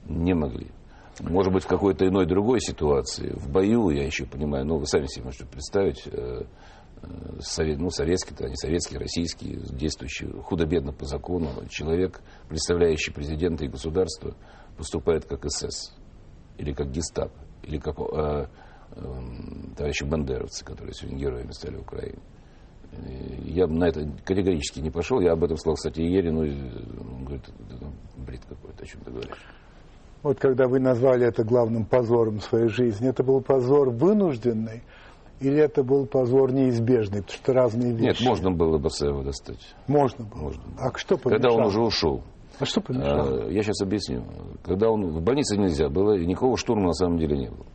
Не 0.04 0.34
могли. 0.34 0.70
Может 1.20 1.52
быть, 1.52 1.64
в 1.64 1.66
какой-то 1.66 2.06
иной 2.06 2.26
другой 2.26 2.60
ситуации, 2.60 3.32
в 3.34 3.50
бою, 3.50 3.88
я 3.90 4.04
еще 4.04 4.26
понимаю, 4.26 4.66
но 4.66 4.78
вы 4.78 4.86
сами 4.86 5.06
себе 5.06 5.24
можете 5.24 5.46
представить, 5.46 6.06
э, 6.06 6.10
э, 6.10 6.44
совет, 7.40 7.78
ну, 7.78 7.90
советский, 7.90 8.34
то 8.34 8.48
не 8.48 8.56
советский, 8.56 8.98
российский, 8.98 9.58
действующий 9.70 10.28
худо-бедно 10.42 10.92
по 10.92 11.04
закону, 11.04 11.50
человек, 11.68 12.20
представляющий 12.48 13.12
президента 13.12 13.64
и 13.64 13.68
государство, 13.68 14.34
поступает 14.76 15.24
как 15.26 15.44
СС, 15.50 15.94
или 16.58 16.72
как 16.72 16.90
гестап, 16.90 17.32
или 17.62 17.78
как 17.78 17.98
э, 17.98 18.46
э, 18.92 19.02
товарищи 19.76 20.04
бандеровцы, 20.04 20.64
которые 20.64 20.94
сегодня 20.94 21.18
героями 21.18 21.50
стали 21.52 21.76
в 21.76 21.82
Украине. 21.82 22.18
Я 23.44 23.66
бы 23.66 23.74
на 23.74 23.88
это 23.88 24.08
категорически 24.24 24.80
не 24.80 24.90
пошел. 24.90 25.20
Я 25.20 25.32
об 25.32 25.44
этом 25.44 25.56
сказал, 25.56 25.74
кстати, 25.74 26.00
Ерину. 26.00 26.40
Он 26.40 27.24
говорит, 27.24 27.44
это 27.70 27.92
бред 28.16 28.40
какой-то, 28.48 28.82
о 28.82 28.86
чем 28.86 29.00
ты 29.02 29.10
говоришь. 29.10 29.46
Вот 30.22 30.38
когда 30.38 30.66
вы 30.66 30.80
назвали 30.80 31.26
это 31.26 31.44
главным 31.44 31.84
позором 31.84 32.40
своей 32.40 32.68
жизни, 32.68 33.08
это 33.08 33.22
был 33.22 33.40
позор 33.42 33.90
вынужденный 33.90 34.82
или 35.40 35.58
это 35.58 35.82
был 35.82 36.06
позор 36.06 36.52
неизбежный, 36.52 37.22
потому 37.22 37.38
что 37.42 37.52
разные 37.52 37.92
вещи? 37.92 38.22
Нет, 38.22 38.28
можно 38.28 38.50
было 38.50 38.78
Басаева 38.78 39.22
достать. 39.22 39.74
Можно 39.86 40.24
было? 40.24 40.38
Можно 40.38 40.62
было. 40.62 40.74
А 40.78 40.96
что 40.96 41.16
помешало? 41.16 41.42
Когда 41.42 41.52
он 41.52 41.66
уже 41.66 41.80
ушел. 41.80 42.22
А 42.58 42.64
что 42.64 42.80
помешало? 42.80 43.44
А, 43.44 43.50
я 43.50 43.62
сейчас 43.62 43.82
объясню. 43.82 44.24
Когда 44.64 44.90
он 44.90 45.08
в 45.08 45.22
больнице 45.22 45.56
нельзя 45.56 45.88
было, 45.88 46.16
и 46.16 46.24
никакого 46.24 46.56
штурма 46.56 46.86
на 46.86 46.94
самом 46.94 47.18
деле 47.18 47.36
не 47.36 47.48
было 47.50 47.66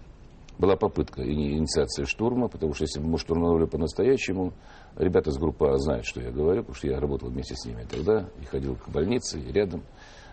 была 0.62 0.76
попытка 0.76 1.24
инициации 1.24 2.04
штурма, 2.04 2.48
потому 2.48 2.74
что 2.74 2.84
если 2.84 3.00
бы 3.00 3.08
мы 3.08 3.18
штурмовали 3.18 3.66
по-настоящему, 3.66 4.54
ребята 4.96 5.32
из 5.32 5.38
группы 5.38 5.68
А 5.68 5.78
знают, 5.78 6.06
что 6.06 6.22
я 6.22 6.32
говорю, 6.32 6.62
потому 6.62 6.76
что 6.76 6.88
я 6.88 7.00
работал 7.00 7.30
вместе 7.30 7.56
с 7.56 7.66
ними 7.66 7.84
тогда 7.90 8.30
и 8.40 8.46
ходил 8.46 8.76
к 8.76 8.88
больнице, 8.90 9.40
и 9.40 9.52
рядом. 9.52 9.82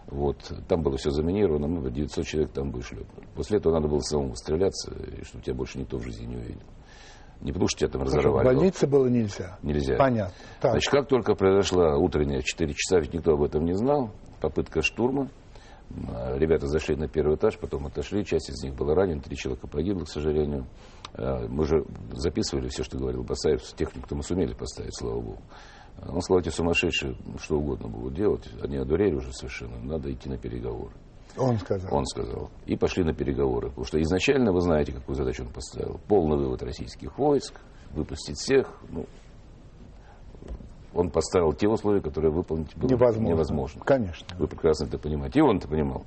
Вот. 0.07 0.37
Там 0.69 0.83
было 0.83 0.99
все 0.99 1.11
заминировано, 1.11 1.67
мы 1.67 1.81
бы 1.81 1.91
900 1.91 2.27
человек 2.27 2.53
там 2.53 2.71
бы 2.71 2.83
шлепнули. 2.83 3.27
После 3.35 3.59
этого 3.59 3.73
надо 3.73 3.89
было 3.89 4.01
самому 4.01 4.37
стреляться, 4.37 4.93
и 4.93 5.25
чтобы 5.25 5.43
тебя 5.43 5.55
больше 5.55 5.79
никто 5.79 5.97
в 5.97 6.03
жизни 6.03 6.27
не 6.27 6.37
увидел. 6.37 6.67
Не 7.41 7.53
потому 7.53 7.69
что 7.69 7.81
тебя 7.81 7.91
там 7.91 8.03
разорвали. 8.03 8.45
В 8.45 8.53
больнице 8.53 8.87
было 8.87 9.07
нельзя? 9.07 9.59
Нельзя. 9.63 9.97
Понятно. 9.97 10.35
Так. 10.61 10.73
Значит, 10.73 10.91
как 10.91 11.09
только 11.09 11.35
произошла 11.35 11.97
утренняя 11.97 12.43
4 12.43 12.75
часа, 12.75 13.01
ведь 13.01 13.15
никто 13.15 13.35
об 13.35 13.43
этом 13.43 13.65
не 13.65 13.75
знал, 13.75 14.11
попытка 14.41 14.83
штурма, 14.83 15.29
Ребята 15.91 16.67
зашли 16.67 16.97
на 16.97 17.09
первый 17.09 17.37
этаж, 17.37 17.59
потом 17.59 17.87
отошли, 17.87 18.25
часть 18.25 18.51
из 18.51 18.63
них 18.63 18.75
была 18.75 18.95
ранена, 18.95 19.23
три 19.23 19.37
человека 19.37 19.67
погибло, 19.67 20.05
к 20.05 20.09
сожалению. 20.09 20.67
А, 21.15 21.47
мы 21.49 21.65
же 21.65 21.85
записывали 22.13 22.69
все, 22.69 22.85
что 22.85 22.99
говорил 22.99 23.25
Басаев, 23.25 23.63
технику 23.75 24.15
мы 24.15 24.23
сумели 24.23 24.53
поставить, 24.53 24.95
слава 24.97 25.21
богу. 25.21 25.43
Он 26.07 26.21
сказал, 26.21 26.41
эти 26.41 26.51
сумасшедшие 26.51 27.17
что 27.41 27.57
угодно 27.57 27.89
будут 27.89 28.15
делать, 28.15 28.49
они 28.63 28.77
одурели 28.77 29.15
уже 29.15 29.33
совершенно, 29.33 29.79
надо 29.79 30.13
идти 30.13 30.29
на 30.29 30.37
переговоры. 30.37 30.93
Он 31.39 31.57
сказал. 31.59 31.95
Он 31.95 32.07
сказал. 32.07 32.51
И 32.67 32.77
пошли 32.77 33.05
на 33.05 33.15
переговоры. 33.15 33.69
Потому 33.69 33.85
что 33.87 34.01
изначально, 34.03 34.53
вы 34.53 34.61
знаете, 34.61 34.93
какую 34.93 35.17
задачу 35.17 35.45
он 35.45 35.53
поставил. 35.53 36.01
Полный 36.09 36.37
вывод 36.37 36.63
российских 36.63 37.17
войск, 37.19 37.55
выпустить 37.93 38.37
всех. 38.37 38.73
Ну, 38.91 39.07
он 40.95 41.11
поставил 41.11 41.53
те 41.53 41.69
условия, 41.69 42.01
которые 42.01 42.33
выполнить 42.33 42.75
было 42.77 42.89
невозможно. 42.89 43.29
невозможно. 43.29 43.83
Конечно. 43.85 44.27
Вы 44.39 44.47
прекрасно 44.49 44.87
это 44.87 44.99
понимаете. 44.99 45.41
И 45.41 45.43
он 45.43 45.59
это 45.59 45.69
понимал. 45.69 46.05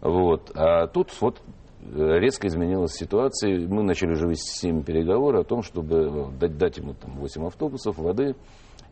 Вот. 0.00 0.52
А 0.54 0.86
тут 0.86 1.10
вот 1.20 1.40
э, 1.82 2.18
резко 2.18 2.46
изменилась 2.46 2.92
ситуация. 2.92 3.66
Мы 3.66 3.82
начали 3.82 4.12
уже 4.12 4.28
вести 4.28 4.58
с 4.58 4.62
ними 4.62 4.82
переговоры 4.82 5.40
о 5.40 5.44
том, 5.44 5.62
чтобы 5.62 6.30
дать, 6.38 6.56
дать 6.56 6.78
ему 6.78 6.94
там, 6.94 7.16
8 7.18 7.46
автобусов, 7.46 7.98
воды 7.98 8.36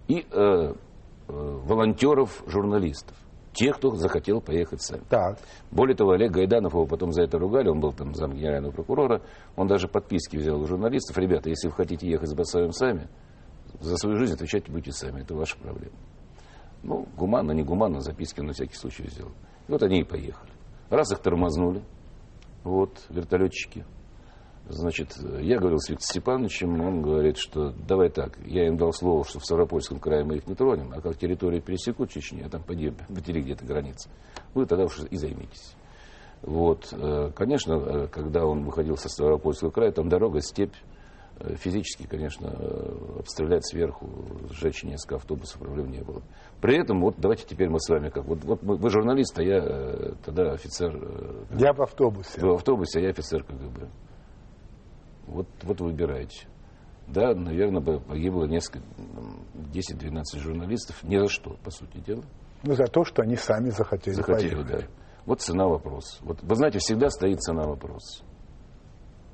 и 0.08 0.20
э, 0.20 0.24
э, 0.32 0.72
волонтеров, 1.28 2.42
журналистов. 2.46 3.16
Те, 3.56 3.72
кто 3.72 3.90
захотел 3.96 4.42
поехать 4.42 4.82
сами. 4.82 5.02
Так. 5.08 5.38
Более 5.70 5.96
того, 5.96 6.10
Олег 6.10 6.30
Гайданов, 6.30 6.74
его 6.74 6.84
потом 6.84 7.12
за 7.12 7.22
это 7.22 7.38
ругали, 7.38 7.70
он 7.70 7.80
был 7.80 7.90
там 7.94 8.14
зам 8.14 8.34
генерального 8.34 8.70
прокурора, 8.70 9.22
он 9.56 9.66
даже 9.66 9.88
подписки 9.88 10.36
взял 10.36 10.60
у 10.60 10.66
журналистов. 10.66 11.16
Ребята, 11.16 11.48
если 11.48 11.68
вы 11.68 11.74
хотите 11.74 12.06
ехать 12.06 12.28
с 12.28 12.34
Басаевым 12.34 12.72
сами, 12.72 13.08
за 13.80 13.96
свою 13.96 14.18
жизнь 14.18 14.34
отвечать 14.34 14.68
будете 14.68 14.92
сами, 14.92 15.22
это 15.22 15.34
ваша 15.34 15.56
проблема. 15.56 15.96
Ну, 16.82 17.08
гуманно, 17.16 17.52
не 17.52 17.62
гуманно, 17.62 18.00
записки 18.00 18.42
на 18.42 18.52
всякий 18.52 18.76
случай 18.76 19.08
сделал. 19.08 19.32
И 19.68 19.72
вот 19.72 19.82
они 19.82 20.00
и 20.00 20.04
поехали. 20.04 20.52
Раз 20.90 21.10
их 21.12 21.20
тормознули, 21.20 21.82
вот, 22.62 23.06
вертолетчики. 23.08 23.86
Значит, 24.68 25.16
я 25.40 25.58
говорил 25.58 25.78
с 25.78 25.88
Виктором 25.88 26.00
Степановичем, 26.00 26.80
он 26.80 27.00
говорит, 27.00 27.36
что 27.36 27.70
давай 27.86 28.08
так, 28.08 28.36
я 28.44 28.66
им 28.66 28.76
дал 28.76 28.92
слово, 28.92 29.24
что 29.24 29.38
в 29.38 29.44
Ставропольском 29.44 30.00
крае 30.00 30.24
мы 30.24 30.36
их 30.36 30.46
не 30.48 30.56
тронем, 30.56 30.92
а 30.92 31.00
как 31.00 31.16
территорию 31.16 31.62
пересекут 31.62 32.10
Чечни, 32.10 32.42
а 32.42 32.48
там 32.48 32.64
потери 32.64 33.42
где-то 33.42 33.64
границы, 33.64 34.10
вы 34.54 34.66
тогда 34.66 34.84
уж 34.84 34.98
и 35.08 35.16
займитесь. 35.16 35.76
Вот, 36.42 36.92
э, 36.92 37.30
конечно, 37.34 37.74
э, 37.74 38.08
когда 38.08 38.44
он 38.44 38.64
выходил 38.64 38.96
со 38.96 39.08
Ставропольского 39.08 39.70
края, 39.70 39.92
там 39.92 40.08
дорога, 40.08 40.40
степь, 40.40 40.74
э, 41.38 41.54
физически, 41.54 42.08
конечно, 42.08 42.50
обстрелять 43.20 43.64
сверху, 43.66 44.08
сжечь 44.50 44.82
несколько 44.82 45.16
автобусов, 45.16 45.60
проблем 45.60 45.92
не 45.92 46.02
было. 46.02 46.22
При 46.60 46.76
этом, 46.76 47.00
вот 47.00 47.14
давайте 47.18 47.44
теперь 47.46 47.68
мы 47.68 47.78
с 47.78 47.88
вами 47.88 48.10
как, 48.10 48.24
вот, 48.24 48.44
вот 48.44 48.62
вы 48.62 48.90
журналист, 48.90 49.38
а 49.38 49.42
я 49.44 50.14
тогда 50.24 50.50
офицер. 50.52 50.92
Я 51.56 51.72
в 51.72 51.82
автобусе. 51.82 52.40
Вы 52.40 52.50
в 52.50 52.54
автобусе, 52.54 52.98
а 52.98 53.02
я 53.02 53.10
офицер 53.10 53.44
КГБ. 53.44 53.88
Вот, 55.26 55.46
вот 55.62 55.80
выбирайте. 55.80 56.46
Да, 57.06 57.34
наверное, 57.34 57.80
бы 57.80 58.00
погибло 58.00 58.44
несколько, 58.46 58.84
10-12 59.72 60.22
журналистов. 60.38 61.02
Не 61.04 61.20
за 61.20 61.28
что, 61.28 61.56
по 61.62 61.70
сути 61.70 61.98
дела. 61.98 62.22
Ну, 62.64 62.74
за 62.74 62.86
то, 62.86 63.04
что 63.04 63.22
они 63.22 63.36
сами 63.36 63.70
захотели 63.70 64.14
Захотели, 64.14 64.54
поехать. 64.54 64.80
да. 64.80 64.86
Вот 65.24 65.40
цена 65.40 65.66
вопроса. 65.66 66.18
Вот, 66.22 66.42
вы 66.42 66.56
знаете, 66.56 66.78
всегда 66.78 67.08
стоит 67.10 67.40
цена 67.40 67.62
вопроса. 67.64 68.24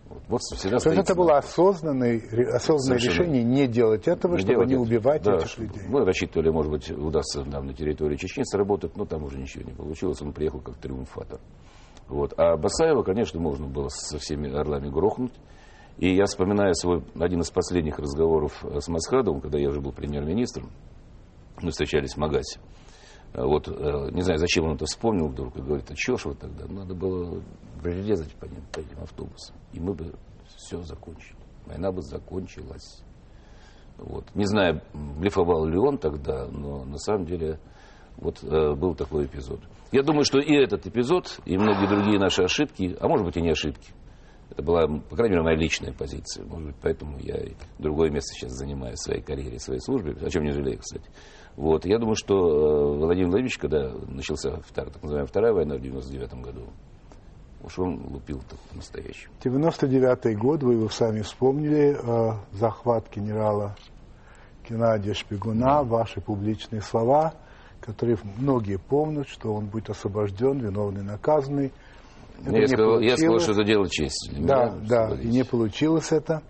Вот, 0.09 0.23
вот 0.29 0.41
всегда 0.41 0.79
То 0.79 0.91
есть 0.91 1.03
это 1.03 1.15
было 1.15 1.39
осознанное, 1.39 2.21
осознанное 2.55 2.99
решение 3.01 3.43
не 3.43 3.67
делать 3.67 4.07
этого, 4.07 4.35
не 4.35 4.41
чтобы 4.41 4.67
делать 4.67 4.69
не 4.69 4.75
это. 4.75 4.83
убивать 4.83 5.23
да, 5.23 5.37
этих 5.37 5.59
людей. 5.59 5.83
Мы 5.89 6.05
рассчитывали, 6.05 6.51
может 6.51 6.71
быть, 6.71 6.91
удастся 6.91 7.45
нам 7.45 7.67
на 7.67 7.73
территории 7.75 8.17
Чечни 8.17 8.43
сработать, 8.43 8.97
но 8.97 9.07
там 9.07 9.25
уже 9.25 9.39
ничего 9.39 9.65
не 9.65 9.73
получилось. 9.73 10.21
Он 10.21 10.33
приехал 10.33 10.61
как 10.61 10.77
триумфатор. 10.77 11.41
Вот. 12.09 12.35
А 12.37 12.57
Басаева, 12.59 13.03
конечно, 13.03 13.41
можно 13.41 13.67
было 13.67 13.89
со 13.89 14.19
всеми 14.19 14.53
орлами 14.53 14.91
грохнуть. 14.91 15.33
И 15.99 16.15
я 16.15 16.25
вспоминаю 16.25 16.75
свой 16.75 17.05
один 17.19 17.41
из 17.41 17.51
последних 17.51 17.99
разговоров 17.99 18.65
с 18.65 18.89
Масхадовым, 18.89 19.41
когда 19.41 19.59
я 19.59 19.69
уже 19.69 19.81
был 19.81 19.93
премьер-министром. 19.93 20.71
Мы 21.61 21.71
встречались 21.71 22.15
в 22.15 22.17
Магасе. 22.17 22.61
Вот, 23.35 23.67
э, 23.67 24.11
не 24.11 24.23
знаю, 24.23 24.39
зачем 24.39 24.67
он 24.67 24.75
это 24.75 24.85
вспомнил 24.85 25.29
вдруг, 25.29 25.57
и 25.57 25.63
говорит, 25.63 25.91
а 25.91 25.95
чего 25.95 26.19
ж 26.19 26.27
вот 26.27 26.39
тогда? 26.39 26.67
Надо 26.67 26.95
было 26.95 27.43
резать 27.83 28.33
по, 28.35 28.45
ним, 28.45 28.63
по 28.73 28.81
этим 28.81 29.03
автобусам, 29.03 29.57
и 29.73 29.81
мы 29.81 29.95
бы 29.95 30.13
все 30.57 30.83
закончили. 30.83 31.39
Война 31.67 31.93
бы 31.93 32.03
закончилась. 32.03 33.03
Вот. 33.97 34.25
Не 34.35 34.45
знаю, 34.45 34.83
блефовал 34.93 35.65
ли 35.65 35.79
он 35.79 35.97
тогда, 35.97 36.47
но 36.49 36.85
на 36.85 36.99
самом 36.99 37.25
деле 37.25 37.59
вот 38.17 38.43
э, 38.43 38.75
был 38.75 38.95
такой 38.95 39.25
эпизод. 39.25 39.61
Я 39.93 40.03
думаю, 40.03 40.25
что 40.25 40.39
и 40.39 40.55
этот 40.55 40.87
эпизод, 40.87 41.41
и 41.47 41.57
многие 41.57 41.89
другие 41.89 42.19
наши 42.19 42.43
ошибки, 42.43 42.97
а 43.01 43.09
может 43.09 43.25
быть 43.25 43.37
и 43.37 43.41
не 43.41 43.51
ошибки, 43.51 43.93
это 44.53 44.63
была, 44.63 44.87
по 44.87 45.17
крайней 45.17 45.37
мере, 45.37 45.43
моя 45.43 45.57
личная 45.57 45.93
позиция. 45.93 46.45
Может 46.45 46.69
быть, 46.69 46.77
поэтому 46.83 47.19
я 47.19 47.37
другое 47.79 48.11
место 48.11 48.35
сейчас 48.35 48.53
занимаю 48.53 48.97
в 48.97 49.01
своей 49.01 49.23
карьере, 49.23 49.57
в 49.57 49.63
своей 49.63 49.81
службе, 49.81 50.15
о 50.21 50.31
чем 50.31 50.45
не 50.45 50.53
жалею, 50.53 50.79
кстати. 50.79 51.09
Вот. 51.57 51.87
Я 51.87 51.99
думаю, 51.99 52.17
что 52.17 52.35
э, 52.35 52.99
Владимир 52.99 53.29
Владимирович, 53.29 53.59
когда 53.59 53.93
начался 54.09 54.61
вторая, 54.67 54.93
так 54.93 55.03
называемая 55.03 55.27
Вторая 55.27 55.53
война 55.55 55.77
в 55.77 55.81
99 55.81 56.35
году, 56.35 56.67
уж 57.63 57.79
он 57.79 58.07
лупил 58.09 58.43
так 58.49 58.59
по-настоящему. 58.71 59.33
99 59.43 60.39
год, 60.39 60.63
вы 60.63 60.75
его 60.75 60.89
сами 60.91 61.23
вспомнили, 61.23 61.97
э, 61.99 62.33
захват 62.53 63.07
генерала 63.15 63.75
Геннадия 64.69 65.15
Шпигуна, 65.15 65.83
ваши 65.83 66.21
публичные 66.21 66.83
слова, 66.83 67.33
которые 67.81 68.19
многие 68.37 68.79
помнят, 68.79 69.29
что 69.29 69.55
он 69.55 69.67
будет 69.67 69.89
освобожден, 69.89 70.59
виновный, 70.59 71.03
наказанный. 71.03 71.73
Это 72.45 72.57
я, 72.57 72.67
сказал, 72.67 73.01
я 73.01 73.17
сказал, 73.17 73.41
что 73.41 73.53
это 73.53 73.65
дело 73.65 73.89
чести. 73.89 74.35
Да, 74.39 74.75
да, 74.89 75.15
и 75.21 75.27
не 75.27 75.45
получилось 75.45 76.13
это. 76.13 76.43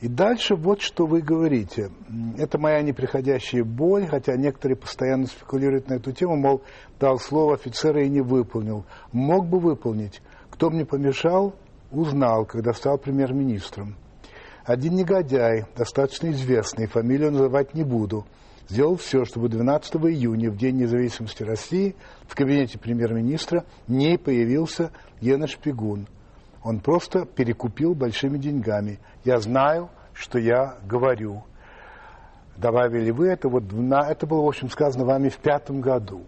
И 0.00 0.08
дальше 0.08 0.54
вот 0.54 0.80
что 0.80 1.06
вы 1.06 1.20
говорите. 1.20 1.90
Это 2.38 2.58
моя 2.58 2.80
неприходящая 2.80 3.64
боль, 3.64 4.06
хотя 4.06 4.34
некоторые 4.36 4.76
постоянно 4.76 5.26
спекулируют 5.26 5.88
на 5.88 5.94
эту 5.94 6.12
тему, 6.12 6.36
мол, 6.36 6.62
дал 6.98 7.18
слово 7.18 7.54
офицера 7.54 8.02
и 8.02 8.08
не 8.08 8.22
выполнил. 8.22 8.86
Мог 9.12 9.46
бы 9.46 9.58
выполнить. 9.58 10.22
Кто 10.50 10.70
мне 10.70 10.86
помешал, 10.86 11.54
узнал, 11.90 12.46
когда 12.46 12.72
стал 12.72 12.96
премьер-министром. 12.96 13.94
Один 14.64 14.94
негодяй, 14.94 15.66
достаточно 15.76 16.30
известный, 16.30 16.86
фамилию 16.86 17.32
называть 17.32 17.74
не 17.74 17.84
буду– 17.84 18.26
сделал 18.70 18.96
все, 18.96 19.24
чтобы 19.24 19.48
12 19.48 19.96
июня, 19.96 20.50
в 20.50 20.56
День 20.56 20.76
независимости 20.76 21.42
России, 21.42 21.96
в 22.30 22.36
кабинете 22.36 22.78
премьер-министра 22.78 23.64
не 23.88 24.16
появился 24.16 24.92
Гена 25.20 25.48
Шпигун. 25.48 26.06
Он 26.62 26.78
просто 26.78 27.26
перекупил 27.26 27.94
большими 27.94 28.38
деньгами. 28.38 29.00
Я 29.24 29.40
знаю, 29.40 29.90
что 30.14 30.38
я 30.38 30.78
говорю. 30.86 31.42
Добавили 32.56 33.10
вы 33.10 33.26
это, 33.26 33.48
вот 33.48 33.72
на, 33.72 34.08
это 34.08 34.28
было, 34.28 34.42
в 34.42 34.46
общем, 34.46 34.70
сказано 34.70 35.04
вами 35.06 35.28
в 35.28 35.38
пятом 35.38 35.80
году. 35.80 36.24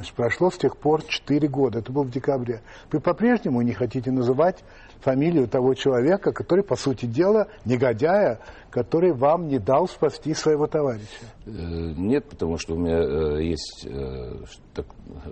Значит, 0.00 0.14
прошло 0.14 0.50
с 0.50 0.56
тех 0.56 0.78
пор 0.78 1.02
четыре 1.02 1.46
года, 1.46 1.80
это 1.80 1.92
было 1.92 2.04
в 2.04 2.10
декабре. 2.10 2.62
Вы 2.90 3.00
по-прежнему 3.00 3.60
не 3.60 3.74
хотите 3.74 4.10
называть 4.10 4.64
фамилию 5.00 5.46
того 5.46 5.74
человека, 5.74 6.32
который, 6.32 6.64
по 6.64 6.74
сути 6.74 7.04
дела, 7.04 7.48
негодяя, 7.66 8.40
который 8.70 9.12
вам 9.12 9.48
не 9.48 9.58
дал 9.58 9.86
спасти 9.88 10.32
своего 10.32 10.66
товарища? 10.66 11.26
Э, 11.44 11.50
нет, 11.50 12.24
потому 12.30 12.56
что 12.56 12.76
у 12.76 12.78
меня 12.78 12.96
э, 12.96 13.44
есть, 13.44 13.86
э, 13.86 14.36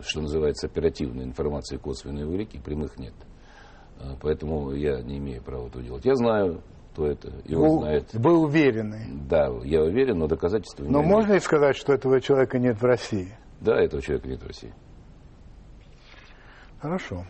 что 0.02 0.20
называется, 0.20 0.66
оперативная 0.66 1.24
информация, 1.24 1.78
косвенные 1.78 2.26
улики, 2.26 2.60
прямых 2.62 2.98
нет. 2.98 3.14
Поэтому 4.20 4.72
я 4.72 5.00
не 5.00 5.16
имею 5.16 5.42
права 5.42 5.68
это 5.68 5.80
делать. 5.80 6.04
Я 6.04 6.14
знаю, 6.14 6.60
кто 6.92 7.06
это, 7.06 7.32
и 7.46 7.54
он 7.54 7.80
знает. 7.80 8.10
Вы 8.12 8.36
уверены? 8.36 9.00
Да, 9.30 9.48
я 9.64 9.82
уверен, 9.82 10.18
но 10.18 10.26
доказательств 10.26 10.78
Но 10.80 11.02
можно 11.02 11.32
ли 11.32 11.40
сказать, 11.40 11.74
что 11.74 11.94
этого 11.94 12.20
человека 12.20 12.58
нет 12.58 12.78
в 12.78 12.84
России? 12.84 13.32
Да, 13.60 13.80
этого 13.80 14.02
человека 14.02 14.28
нет 14.28 14.42
в 14.42 14.46
России. 14.46 14.72
Хорошо. 16.80 17.24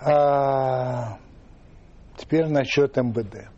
А, 0.00 1.18
теперь 2.16 2.46
насчет 2.46 2.96
МВД. 2.96 3.48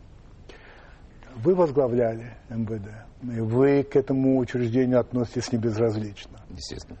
Вы 1.35 1.55
возглавляли 1.55 2.37
МВД. 2.49 2.89
И 3.23 3.39
вы 3.39 3.83
к 3.83 3.95
этому 3.95 4.37
учреждению 4.37 4.99
относитесь 4.99 5.51
не 5.51 5.57
безразлично. 5.57 6.39
Естественно. 6.49 6.99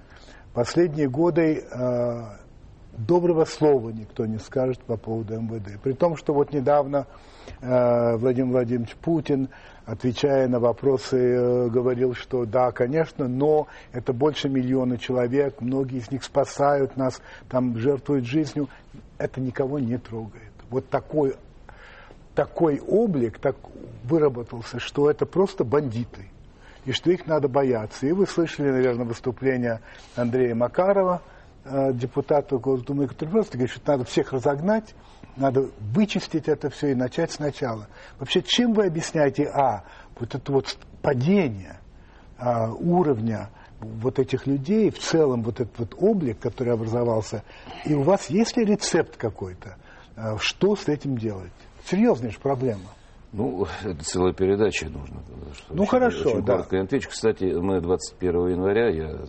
Последние 0.53 1.07
годы 1.07 1.63
а, 1.71 2.39
доброго 2.97 3.45
слова 3.45 3.91
никто 3.91 4.25
не 4.25 4.39
скажет 4.39 4.81
по 4.83 4.97
поводу 4.97 5.39
МВД. 5.39 5.79
При 5.81 5.93
том, 5.93 6.15
что 6.15 6.33
вот 6.33 6.51
недавно 6.51 7.05
а, 7.61 8.17
Владимир 8.17 8.53
Владимирович 8.53 8.95
Путин, 8.95 9.49
отвечая 9.87 10.47
на 10.47 10.59
вопросы, 10.59 11.17
э, 11.17 11.69
говорил, 11.69 12.13
что 12.13 12.45
да, 12.45 12.71
конечно, 12.71 13.27
но 13.27 13.67
это 13.93 14.13
больше 14.13 14.49
миллиона 14.49 14.97
человек, 14.99 15.61
многие 15.61 15.97
из 15.97 16.11
них 16.11 16.23
спасают 16.23 16.97
нас, 16.97 17.21
там 17.49 17.77
жертвуют 17.79 18.25
жизнью 18.25 18.67
это 19.17 19.41
никого 19.41 19.79
не 19.79 19.97
трогает. 19.97 20.51
Вот 20.69 20.89
такой, 20.89 21.35
такой 22.35 22.79
облик 22.79 23.39
так 23.39 23.55
выработался, 24.03 24.79
что 24.79 25.09
это 25.09 25.25
просто 25.25 25.63
бандиты, 25.63 26.27
и 26.85 26.91
что 26.91 27.09
их 27.09 27.25
надо 27.25 27.47
бояться. 27.47 28.05
И 28.05 28.11
вы 28.11 28.27
слышали, 28.27 28.69
наверное, 28.69 29.05
выступление 29.05 29.79
Андрея 30.15 30.53
Макарова, 30.53 31.21
э, 31.63 31.93
депутата 31.93 32.57
Госдумы, 32.57 33.07
который 33.07 33.29
просто 33.29 33.57
говорит, 33.57 33.73
что 33.73 33.91
надо 33.91 34.03
всех 34.03 34.33
разогнать, 34.33 34.93
надо 35.37 35.69
вычистить 35.93 36.47
это 36.47 36.69
все 36.69 36.91
и 36.91 36.95
начать 36.95 37.31
сначала. 37.31 37.87
Вообще, 38.19 38.41
чем 38.41 38.73
вы 38.73 38.87
объясняете, 38.87 39.45
а, 39.45 39.83
вот 40.19 40.35
это 40.35 40.51
вот 40.51 40.77
падение 41.01 41.79
а, 42.37 42.71
уровня 42.71 43.49
вот 43.79 44.19
этих 44.19 44.47
людей, 44.47 44.89
в 44.89 44.99
целом 44.99 45.43
вот 45.43 45.59
этот 45.59 45.77
вот 45.77 45.95
облик, 45.97 46.39
который 46.39 46.73
образовался, 46.73 47.43
и 47.85 47.93
у 47.93 48.01
вас 48.01 48.29
есть 48.29 48.57
ли 48.57 48.65
рецепт 48.65 49.17
какой-то, 49.17 49.77
э, 50.15 50.35
что 50.39 50.75
с 50.75 50.87
этим 50.87 51.15
делать? 51.17 51.51
Серьезная 51.85 52.31
же 52.31 52.39
проблема. 52.39 52.89
Ну, 53.37 53.67
это 53.83 54.03
целая 54.03 54.33
передача 54.33 54.89
нужно. 54.89 55.21
Ну, 55.69 55.83
очень, 55.83 55.91
хорошо, 55.91 56.29
очень 56.29 56.45
да. 56.45 56.55
Отвечу. 56.61 57.09
Кстати, 57.09 57.43
мы 57.43 57.79
21 57.81 58.47
января, 58.47 58.89
я... 58.89 59.25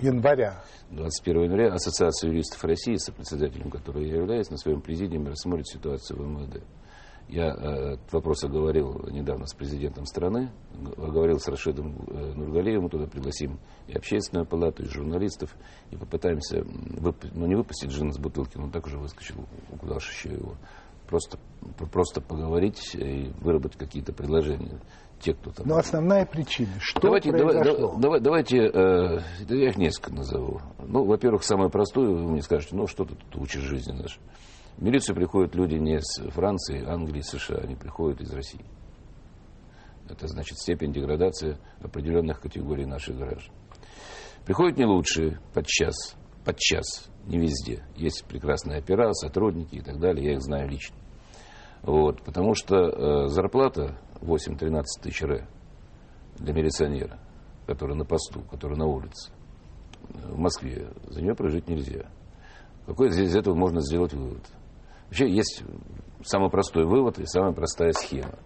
Января. 0.00 0.64
21 0.90 1.44
января 1.44 1.74
Ассоциация 1.74 2.30
юристов 2.30 2.64
России, 2.64 2.96
сопредседателем 2.96 3.70
которой 3.70 4.08
я 4.08 4.16
являюсь, 4.16 4.50
на 4.50 4.56
своем 4.56 4.80
президиуме 4.80 5.30
рассмотрит 5.30 5.68
ситуацию 5.68 6.20
в 6.20 6.26
МВД. 6.26 6.64
Я 7.28 7.54
э, 7.54 7.92
этот 7.92 8.12
вопрос 8.12 8.42
оговорил 8.42 9.06
недавно 9.10 9.46
с 9.46 9.54
президентом 9.54 10.06
страны, 10.06 10.50
оговорил 10.96 11.38
с 11.38 11.46
Рашидом 11.46 11.94
э, 12.08 12.32
Нургалеевым, 12.34 12.84
мы 12.84 12.90
туда 12.90 13.06
пригласим 13.06 13.60
и 13.86 13.92
общественную 13.92 14.46
палату, 14.46 14.82
и 14.82 14.88
журналистов, 14.88 15.54
и 15.90 15.96
попытаемся, 15.96 16.64
вып... 16.64 17.24
ну 17.34 17.46
не 17.46 17.54
выпустить 17.54 17.90
джин 17.90 18.08
из 18.08 18.18
бутылки, 18.18 18.56
но 18.56 18.70
так 18.70 18.86
уже 18.86 18.98
выскочил, 18.98 19.46
куда 19.78 19.96
еще 19.96 20.30
его, 20.30 20.56
просто, 21.08 21.38
просто 21.90 22.20
поговорить 22.20 22.94
и 22.94 23.32
выработать 23.40 23.78
какие-то 23.78 24.12
предложения. 24.12 24.80
Те, 25.20 25.34
кто 25.34 25.50
там... 25.50 25.66
Но 25.66 25.76
основная 25.76 26.24
причина, 26.24 26.70
что 26.78 27.00
давайте, 27.00 27.32
произошло? 27.32 27.96
Давай, 27.98 28.20
давайте, 28.20 28.58
э, 28.58 29.20
я 29.48 29.68
их 29.68 29.76
несколько 29.76 30.12
назову. 30.12 30.60
Ну, 30.78 31.04
во-первых, 31.04 31.42
самое 31.42 31.70
простое, 31.70 32.08
вы 32.08 32.30
мне 32.30 32.42
скажете, 32.42 32.76
ну, 32.76 32.86
что 32.86 33.04
ты 33.04 33.16
тут 33.16 33.42
учишь 33.42 33.62
жизни 33.62 33.92
нашей. 33.92 34.20
В 34.76 34.82
милицию 34.82 35.16
приходят 35.16 35.56
люди 35.56 35.74
не 35.74 35.96
из 35.96 36.32
Франции, 36.32 36.86
Англии, 36.86 37.20
США, 37.20 37.58
они 37.58 37.74
приходят 37.74 38.20
из 38.20 38.32
России. 38.32 38.64
Это 40.08 40.28
значит 40.28 40.58
степень 40.58 40.92
деградации 40.92 41.58
определенных 41.82 42.40
категорий 42.40 42.86
наших 42.86 43.16
граждан. 43.16 43.52
Приходят 44.46 44.78
не 44.78 44.86
лучшие 44.86 45.40
подчас, 45.52 46.16
подчас, 46.48 47.10
не 47.26 47.38
везде. 47.38 47.84
Есть 47.94 48.24
прекрасные 48.24 48.78
опера, 48.78 49.12
сотрудники 49.12 49.74
и 49.74 49.82
так 49.82 50.00
далее, 50.00 50.24
я 50.24 50.32
их 50.32 50.40
знаю 50.40 50.66
лично. 50.70 50.96
Вот, 51.82 52.22
потому 52.22 52.54
что 52.54 52.76
э, 52.76 53.28
зарплата 53.28 53.98
8-13 54.22 54.82
тысяч 55.02 55.20
ре 55.22 55.46
для 56.38 56.54
милиционера, 56.54 57.18
который 57.66 57.96
на 57.96 58.06
посту, 58.06 58.40
который 58.50 58.78
на 58.78 58.86
улице, 58.86 59.30
в 60.08 60.38
Москве, 60.38 60.88
за 61.08 61.20
нее 61.20 61.34
прожить 61.34 61.68
нельзя. 61.68 62.06
Какой 62.86 63.08
из 63.08 63.36
этого 63.36 63.54
можно 63.54 63.82
сделать 63.82 64.14
вывод? 64.14 64.42
Вообще 65.08 65.28
есть 65.28 65.62
самый 66.24 66.48
простой 66.48 66.86
вывод 66.86 67.18
и 67.18 67.26
самая 67.26 67.52
простая 67.52 67.92
схема. 67.92 68.38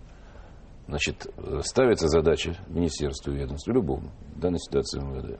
Значит, 0.88 1.32
ставится 1.60 2.08
задача 2.08 2.56
министерству 2.66 3.32
и 3.32 3.36
ведомству, 3.36 3.72
любому, 3.72 4.10
в 4.34 4.40
данной 4.40 4.58
ситуации 4.58 5.00
МВД. 5.00 5.38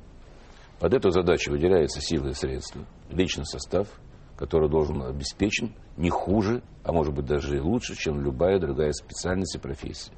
Под 0.83 0.95
эту 0.95 1.11
задачу 1.11 1.53
выделяются 1.53 2.01
силы 2.01 2.31
и 2.31 2.35
средства, 2.35 2.85
личный 3.09 3.47
состав, 3.47 3.87
который 4.37 4.69
должен 4.69 5.01
обеспечен 5.01 5.77
не 5.97 6.11
хуже, 6.11 6.61
а 6.83 6.93
может 6.93 7.15
быть 7.15 7.25
даже 7.25 7.57
и 7.57 7.61
лучше, 7.61 7.95
чем 7.95 8.21
любая 8.21 8.59
другая 8.59 8.91
специальность 8.91 9.55
и 9.55 9.61
профессия. 9.61 10.11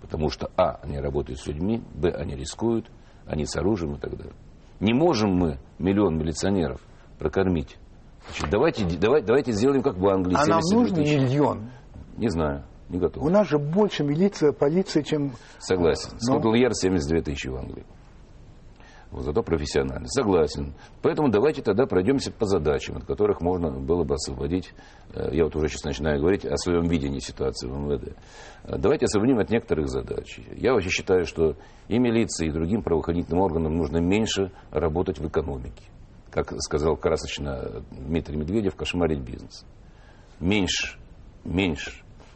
Потому 0.00 0.28
что, 0.28 0.50
а, 0.56 0.80
они 0.82 0.98
работают 0.98 1.38
с 1.38 1.46
людьми, 1.46 1.84
б, 1.94 2.10
они 2.10 2.34
рискуют, 2.34 2.90
они 3.24 3.46
с 3.46 3.54
оружием 3.54 3.94
и 3.94 3.98
так 4.00 4.16
далее. 4.16 4.34
Не 4.80 4.94
можем 4.94 5.30
мы 5.30 5.60
миллион 5.78 6.18
милиционеров 6.18 6.80
прокормить 7.20 7.78
Значит, 8.26 8.50
давайте, 8.50 8.84
давай, 8.98 9.22
давайте 9.22 9.52
сделаем 9.52 9.82
как 9.82 9.96
в 9.96 10.08
Англии. 10.08 10.34
А 10.36 10.44
нам 10.44 10.60
нужен 10.72 10.96
тысяч. 10.96 11.20
миллион? 11.20 11.70
Не 12.16 12.30
знаю, 12.30 12.64
не 12.88 12.98
готов. 12.98 13.22
У 13.22 13.28
нас 13.28 13.48
же 13.48 13.60
больше 13.60 14.02
милиция, 14.02 14.50
полиция, 14.50 15.04
чем... 15.04 15.34
Согласен. 15.60 16.10
Но... 16.26 16.34
Скотланд-Ярд 16.34 16.76
72 16.76 17.20
тысячи 17.20 17.46
в 17.46 17.54
Англии. 17.54 17.86
Зато 19.12 19.42
профессионально. 19.42 20.06
Согласен. 20.08 20.74
Поэтому 21.02 21.30
давайте 21.30 21.62
тогда 21.62 21.86
пройдемся 21.86 22.30
по 22.30 22.46
задачам, 22.46 22.96
от 22.96 23.04
которых 23.04 23.40
можно 23.40 23.70
было 23.70 24.04
бы 24.04 24.14
освободить. 24.14 24.72
Э, 25.14 25.30
я 25.32 25.44
вот 25.44 25.56
уже 25.56 25.68
сейчас 25.68 25.84
начинаю 25.84 26.20
говорить 26.20 26.44
о 26.44 26.56
своем 26.56 26.88
видении 26.88 27.18
ситуации 27.18 27.68
в 27.68 27.76
МВД. 27.76 28.16
Э, 28.64 28.78
давайте 28.78 29.06
освободим 29.06 29.38
от 29.38 29.50
некоторых 29.50 29.88
задач. 29.88 30.38
Я 30.56 30.72
вообще 30.72 30.90
считаю, 30.90 31.24
что 31.24 31.56
и 31.88 31.98
милиции, 31.98 32.48
и 32.48 32.52
другим 32.52 32.82
правоохранительным 32.82 33.42
органам 33.42 33.76
нужно 33.76 33.98
меньше 33.98 34.52
работать 34.70 35.18
в 35.18 35.26
экономике 35.26 35.82
как 36.30 36.52
сказал 36.60 36.96
красочно 36.96 37.82
Дмитрий 37.90 38.36
Медведев, 38.36 38.76
кошмарить 38.76 39.20
бизнес. 39.20 39.64
Меньше, 40.38 40.98
меньше. 41.44 41.92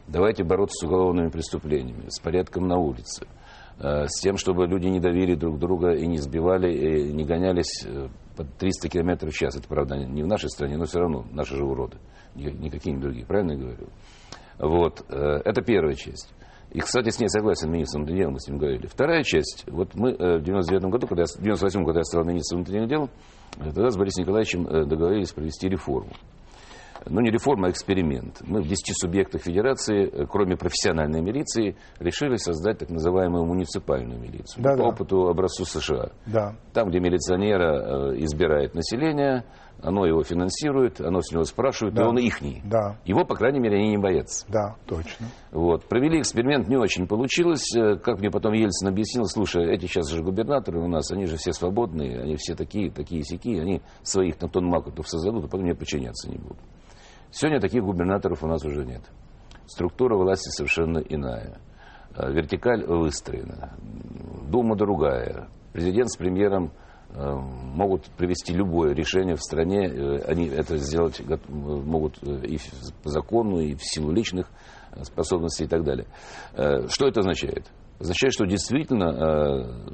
Давайте 0.07 0.43
бороться 0.43 0.75
с 0.79 0.87
уголовными 0.87 1.29
преступлениями, 1.29 2.09
с 2.09 2.19
порядком 2.19 2.67
на 2.67 2.77
улице, 2.77 3.25
с 4.07 4.21
тем, 4.21 4.37
чтобы 4.37 4.67
люди 4.67 4.87
не 4.87 4.99
давили 4.99 5.35
друг 5.35 5.59
друга 5.59 5.93
и 5.93 6.07
не 6.07 6.17
сбивали, 6.17 6.71
и 6.73 7.13
не 7.13 7.25
гонялись 7.25 7.85
э, 7.85 8.07
под 8.35 8.53
300 8.57 8.89
км 8.89 9.27
в 9.27 9.33
час. 9.33 9.55
Это, 9.55 9.67
правда, 9.67 9.97
не 9.97 10.23
в 10.23 10.27
нашей 10.27 10.49
стране, 10.49 10.77
но 10.77 10.85
все 10.85 10.99
равно 10.99 11.25
наши 11.31 11.55
же 11.55 11.65
уроды, 11.65 11.97
не 12.35 12.69
другие. 12.99 13.25
Правильно 13.25 13.51
я 13.51 13.57
говорю? 13.57 13.87
Вот. 14.59 15.05
Э, 15.09 15.41
это 15.43 15.61
первая 15.61 15.95
часть. 15.95 16.33
И, 16.71 16.79
кстати, 16.79 17.09
с 17.09 17.19
ней 17.19 17.29
согласен 17.29 17.71
министр 17.71 17.99
внутренних 17.99 18.21
дел, 18.21 18.31
мы 18.31 18.39
с 18.39 18.47
ним 18.47 18.57
говорили. 18.57 18.87
Вторая 18.87 19.23
часть. 19.23 19.63
Вот 19.67 19.95
мы 19.95 20.13
в 20.13 20.41
99 20.41 20.83
году, 20.91 21.07
когда 21.07 21.23
в 21.23 21.41
98 21.41 21.83
году 21.83 21.99
я 21.99 22.03
стал 22.03 22.25
министром 22.25 22.63
внутренних 22.63 22.89
дел, 22.89 23.09
Тогда 23.57 23.89
с 23.89 23.97
Борисом 23.97 24.23
Николаевичем 24.23 24.67
э, 24.67 24.85
договорились 24.85 25.31
провести 25.31 25.69
реформу. 25.69 26.11
Ну, 27.07 27.21
не 27.21 27.29
реформа, 27.29 27.67
а 27.67 27.71
эксперимент. 27.71 28.41
Мы 28.41 28.61
в 28.61 28.67
10 28.67 28.97
субъектах 28.97 29.41
федерации, 29.41 30.09
э, 30.09 30.25
кроме 30.25 30.57
профессиональной 30.57 31.21
милиции, 31.21 31.75
решили 31.99 32.35
создать 32.37 32.79
так 32.79 32.89
называемую 32.89 33.45
муниципальную 33.45 34.19
милицию. 34.19 34.63
Да, 34.63 34.71
по 34.71 34.77
да. 34.77 34.83
опыту 34.85 35.27
образцу 35.27 35.65
США. 35.65 36.11
Да. 36.25 36.55
Там, 36.73 36.89
где 36.89 36.99
милиционера 36.99 38.13
э, 38.13 38.19
избирает 38.19 38.73
население, 38.73 39.43
оно 39.81 40.05
его 40.05 40.23
финансирует, 40.23 40.99
оно 41.01 41.21
с 41.21 41.31
него 41.31 41.43
спрашивает, 41.43 41.93
да. 41.93 42.03
и 42.03 42.05
он 42.05 42.17
ихний. 42.17 42.61
Да. 42.65 42.97
Его, 43.05 43.23
по 43.23 43.35
крайней 43.35 43.59
мере, 43.59 43.77
они 43.77 43.91
не 43.91 43.97
боятся. 43.97 44.45
Да, 44.49 44.75
точно. 44.87 45.27
Вот. 45.51 45.85
Провели 45.87 46.19
эксперимент, 46.19 46.67
не 46.67 46.77
очень 46.77 47.07
получилось. 47.07 47.75
Э, 47.75 47.95
как 47.97 48.19
мне 48.19 48.31
потом 48.31 48.53
Ельцин 48.53 48.87
объяснил, 48.87 49.25
слушай, 49.25 49.63
эти 49.73 49.85
сейчас 49.85 50.09
же 50.09 50.23
губернаторы 50.23 50.79
у 50.79 50.87
нас, 50.87 51.11
они 51.11 51.25
же 51.25 51.37
все 51.37 51.53
свободные, 51.53 52.21
они 52.21 52.35
все 52.37 52.55
такие, 52.55 52.89
такие 52.89 53.23
сякие, 53.23 53.61
они 53.61 53.81
своих 54.01 54.41
на 54.41 54.49
тон 54.49 54.65
макутов 54.65 55.07
создадут, 55.07 55.43
а 55.45 55.47
потом 55.47 55.61
мне 55.61 55.75
подчиняться 55.75 56.29
не 56.29 56.37
будут. 56.37 56.57
Сегодня 57.37 57.59
таких 57.59 57.83
губернаторов 57.83 58.43
у 58.43 58.47
нас 58.47 58.63
уже 58.63 58.85
нет. 58.85 59.01
Структура 59.67 60.15
власти 60.15 60.47
совершенно 60.55 60.99
иная. 60.99 61.57
Э, 62.15 62.31
вертикаль 62.31 62.85
выстроена. 62.85 63.73
Дума 64.49 64.77
другая. 64.77 65.49
Президент 65.73 66.09
с 66.09 66.15
премьером 66.15 66.71
Э, 67.17 67.33
могут 67.33 68.05
привести 68.17 68.53
любое 68.53 68.93
решение 68.93 69.35
в 69.35 69.41
стране. 69.41 69.87
Э, 69.87 70.17
они 70.27 70.47
это 70.47 70.77
сделать 70.77 71.21
могут 71.47 72.21
и 72.23 72.59
по 73.03 73.09
закону, 73.09 73.59
и 73.59 73.73
в 73.73 73.79
силу 73.81 74.11
личных 74.11 74.47
способностей 75.03 75.63
и 75.65 75.67
так 75.67 75.83
далее. 75.83 76.07
Что 76.53 77.07
это 77.07 77.19
означает? 77.19 77.65
Означает, 77.99 78.33
что 78.33 78.45
действительно 78.45 79.85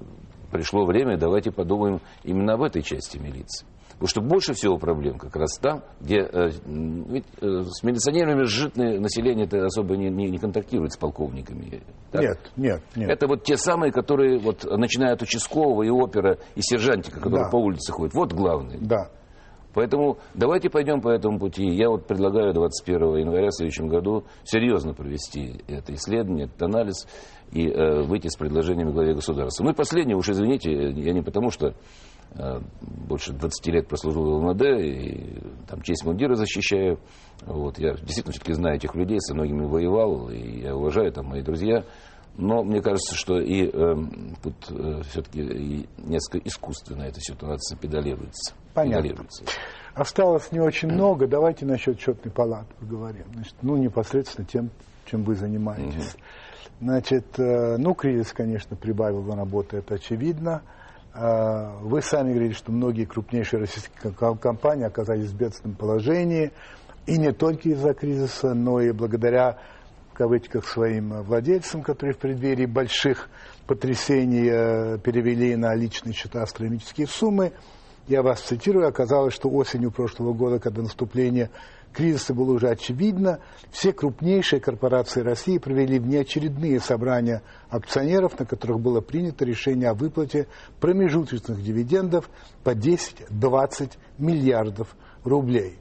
пришло 0.51 0.85
время, 0.85 1.17
давайте 1.17 1.51
подумаем 1.51 2.01
именно 2.23 2.53
об 2.53 2.61
этой 2.61 2.83
части 2.83 3.17
милиции. 3.17 3.65
Потому 4.01 4.09
что 4.09 4.21
больше 4.21 4.53
всего 4.53 4.79
проблем 4.79 5.19
как 5.19 5.35
раз 5.35 5.59
там, 5.59 5.83
где 5.99 6.21
э, 6.21 6.49
ведь, 6.65 7.25
э, 7.39 7.61
с 7.65 7.83
милиционерами 7.83 8.45
житное 8.45 8.99
население 8.99 9.45
это 9.45 9.63
особо 9.63 9.95
не, 9.95 10.09
не, 10.09 10.27
не 10.27 10.39
контактирует 10.39 10.93
с 10.93 10.97
полковниками. 10.97 11.83
Так? 12.11 12.23
Нет, 12.23 12.51
нет, 12.57 12.81
нет. 12.95 13.11
Это 13.11 13.27
вот 13.27 13.43
те 13.43 13.57
самые, 13.57 13.91
которые 13.91 14.39
вот 14.39 14.63
начиная 14.63 15.13
от 15.13 15.21
участкового 15.21 15.83
и 15.83 15.89
опера, 15.89 16.39
и 16.55 16.61
сержантика, 16.63 17.19
которые 17.19 17.43
да. 17.43 17.51
по 17.51 17.57
улице 17.57 17.91
ходят. 17.91 18.15
Вот 18.15 18.33
главное. 18.33 18.79
Да. 18.81 19.11
Поэтому 19.75 20.17
давайте 20.33 20.71
пойдем 20.71 20.99
по 20.99 21.09
этому 21.09 21.37
пути. 21.37 21.63
Я 21.63 21.89
вот 21.89 22.07
предлагаю 22.07 22.55
21 22.55 23.17
января 23.17 23.49
в 23.49 23.55
следующем 23.55 23.87
году 23.87 24.23
серьезно 24.43 24.95
провести 24.95 25.63
это 25.67 25.93
исследование, 25.93 26.45
этот 26.45 26.63
анализ 26.63 27.07
и 27.51 27.67
э, 27.67 28.01
выйти 28.01 28.29
с 28.29 28.35
предложениями 28.35 28.91
главе 28.91 29.13
государства. 29.13 29.63
Ну 29.63 29.71
и 29.71 29.75
последнее, 29.75 30.17
уж 30.17 30.27
извините, 30.27 30.71
я 30.71 31.13
не 31.13 31.21
потому 31.21 31.51
что 31.51 31.75
больше 32.81 33.33
20 33.33 33.67
лет 33.67 33.87
прослужил 33.87 34.39
в 34.39 34.43
МВД, 34.43 34.61
и 34.79 35.41
там 35.67 35.81
честь 35.81 36.05
мундира 36.05 36.35
защищаю. 36.35 36.99
Вот, 37.45 37.77
я 37.79 37.93
действительно 37.93 38.31
все-таки 38.31 38.53
знаю 38.53 38.77
этих 38.77 38.95
людей, 38.95 39.19
со 39.19 39.33
многими 39.33 39.65
воевал, 39.65 40.29
и 40.29 40.61
я 40.61 40.75
уважаю, 40.75 41.11
там, 41.11 41.27
мои 41.27 41.41
друзья. 41.41 41.83
Но 42.37 42.63
мне 42.63 42.81
кажется, 42.81 43.13
что 43.15 43.39
и 43.39 43.69
э, 43.71 43.95
тут 44.41 44.55
э, 44.69 45.01
все-таки 45.09 45.87
несколько 45.97 46.39
искусственно 46.47 47.03
эта 47.03 47.19
ситуация 47.19 47.77
педалируется. 47.77 48.53
Понятно. 48.73 49.01
Педалируется. 49.01 49.43
Осталось 49.93 50.51
не 50.53 50.61
очень 50.61 50.89
много. 50.89 51.27
Давайте 51.27 51.65
насчет 51.65 51.99
счетной 51.99 52.31
палаты 52.31 52.73
поговорим. 52.79 53.25
Значит, 53.33 53.55
ну, 53.61 53.75
непосредственно 53.75 54.47
тем, 54.47 54.69
чем 55.05 55.23
вы 55.23 55.35
занимаетесь. 55.35 56.13
Угу. 56.13 56.21
Значит, 56.81 57.37
э, 57.37 57.75
ну, 57.77 57.93
кризис, 57.93 58.31
конечно, 58.31 58.77
прибавил 58.77 59.29
работы, 59.35 59.77
это 59.77 59.95
очевидно. 59.95 60.61
А, 61.13 61.77
вы 61.81 62.01
сами 62.01 62.31
говорили, 62.31 62.53
что 62.53 62.71
многие 62.71 63.05
крупнейшие 63.05 63.59
российские 63.59 64.13
компании 64.13 64.85
оказались 64.85 65.29
в 65.31 65.35
бедственном 65.35 65.75
положении, 65.75 66.51
и 67.05 67.17
не 67.17 67.33
только 67.33 67.69
из-за 67.69 67.93
кризиса, 67.93 68.53
но 68.53 68.79
и 68.79 68.91
благодаря, 68.91 69.57
в 70.13 70.17
кавычках, 70.17 70.65
своим 70.65 71.21
владельцам, 71.23 71.81
которые 71.81 72.13
в 72.13 72.19
преддверии 72.19 72.65
больших 72.65 73.29
потрясений 73.67 74.47
э, 74.49 74.97
перевели 74.99 75.55
на 75.55 75.75
личные 75.75 76.13
счета 76.13 76.43
астрономические 76.43 77.07
суммы. 77.07 77.51
Я 78.07 78.23
вас 78.23 78.41
цитирую, 78.41 78.87
оказалось, 78.87 79.33
что 79.33 79.49
осенью 79.49 79.91
прошлого 79.91 80.33
года, 80.33 80.59
когда 80.59 80.81
наступление 80.81 81.49
кризиса 81.93 82.33
было 82.33 82.53
уже 82.53 82.69
очевидно, 82.69 83.39
все 83.69 83.93
крупнейшие 83.93 84.59
корпорации 84.59 85.21
России 85.21 85.57
провели 85.57 85.99
внеочередные 85.99 86.79
собрания 86.79 87.41
акционеров, 87.69 88.39
на 88.39 88.45
которых 88.45 88.79
было 88.79 89.01
принято 89.01 89.45
решение 89.45 89.89
о 89.89 89.93
выплате 89.93 90.47
промежуточных 90.79 91.61
дивидендов 91.61 92.29
по 92.63 92.71
10-20 92.71 93.91
миллиардов 94.17 94.95
рублей. 95.23 95.77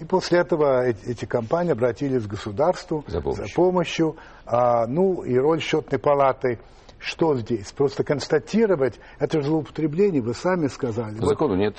И 0.00 0.04
после 0.04 0.40
этого 0.40 0.84
эти, 0.84 1.04
эти 1.06 1.24
компании 1.24 1.72
обратились 1.72 2.24
к 2.24 2.26
государству 2.26 3.04
За 3.06 3.20
помощью. 3.20 3.46
за 3.46 3.54
помощью. 3.54 4.16
А, 4.44 4.86
ну 4.86 5.22
и 5.22 5.36
роль 5.36 5.60
счетной 5.60 6.00
палаты. 6.00 6.58
Что 7.04 7.36
здесь? 7.36 7.70
Просто 7.72 8.02
констатировать, 8.02 8.98
это 9.18 9.42
же 9.42 9.48
злоупотребление, 9.48 10.22
вы 10.22 10.32
сами 10.32 10.68
сказали. 10.68 11.18
По 11.18 11.26
закону 11.26 11.54
нет. 11.54 11.76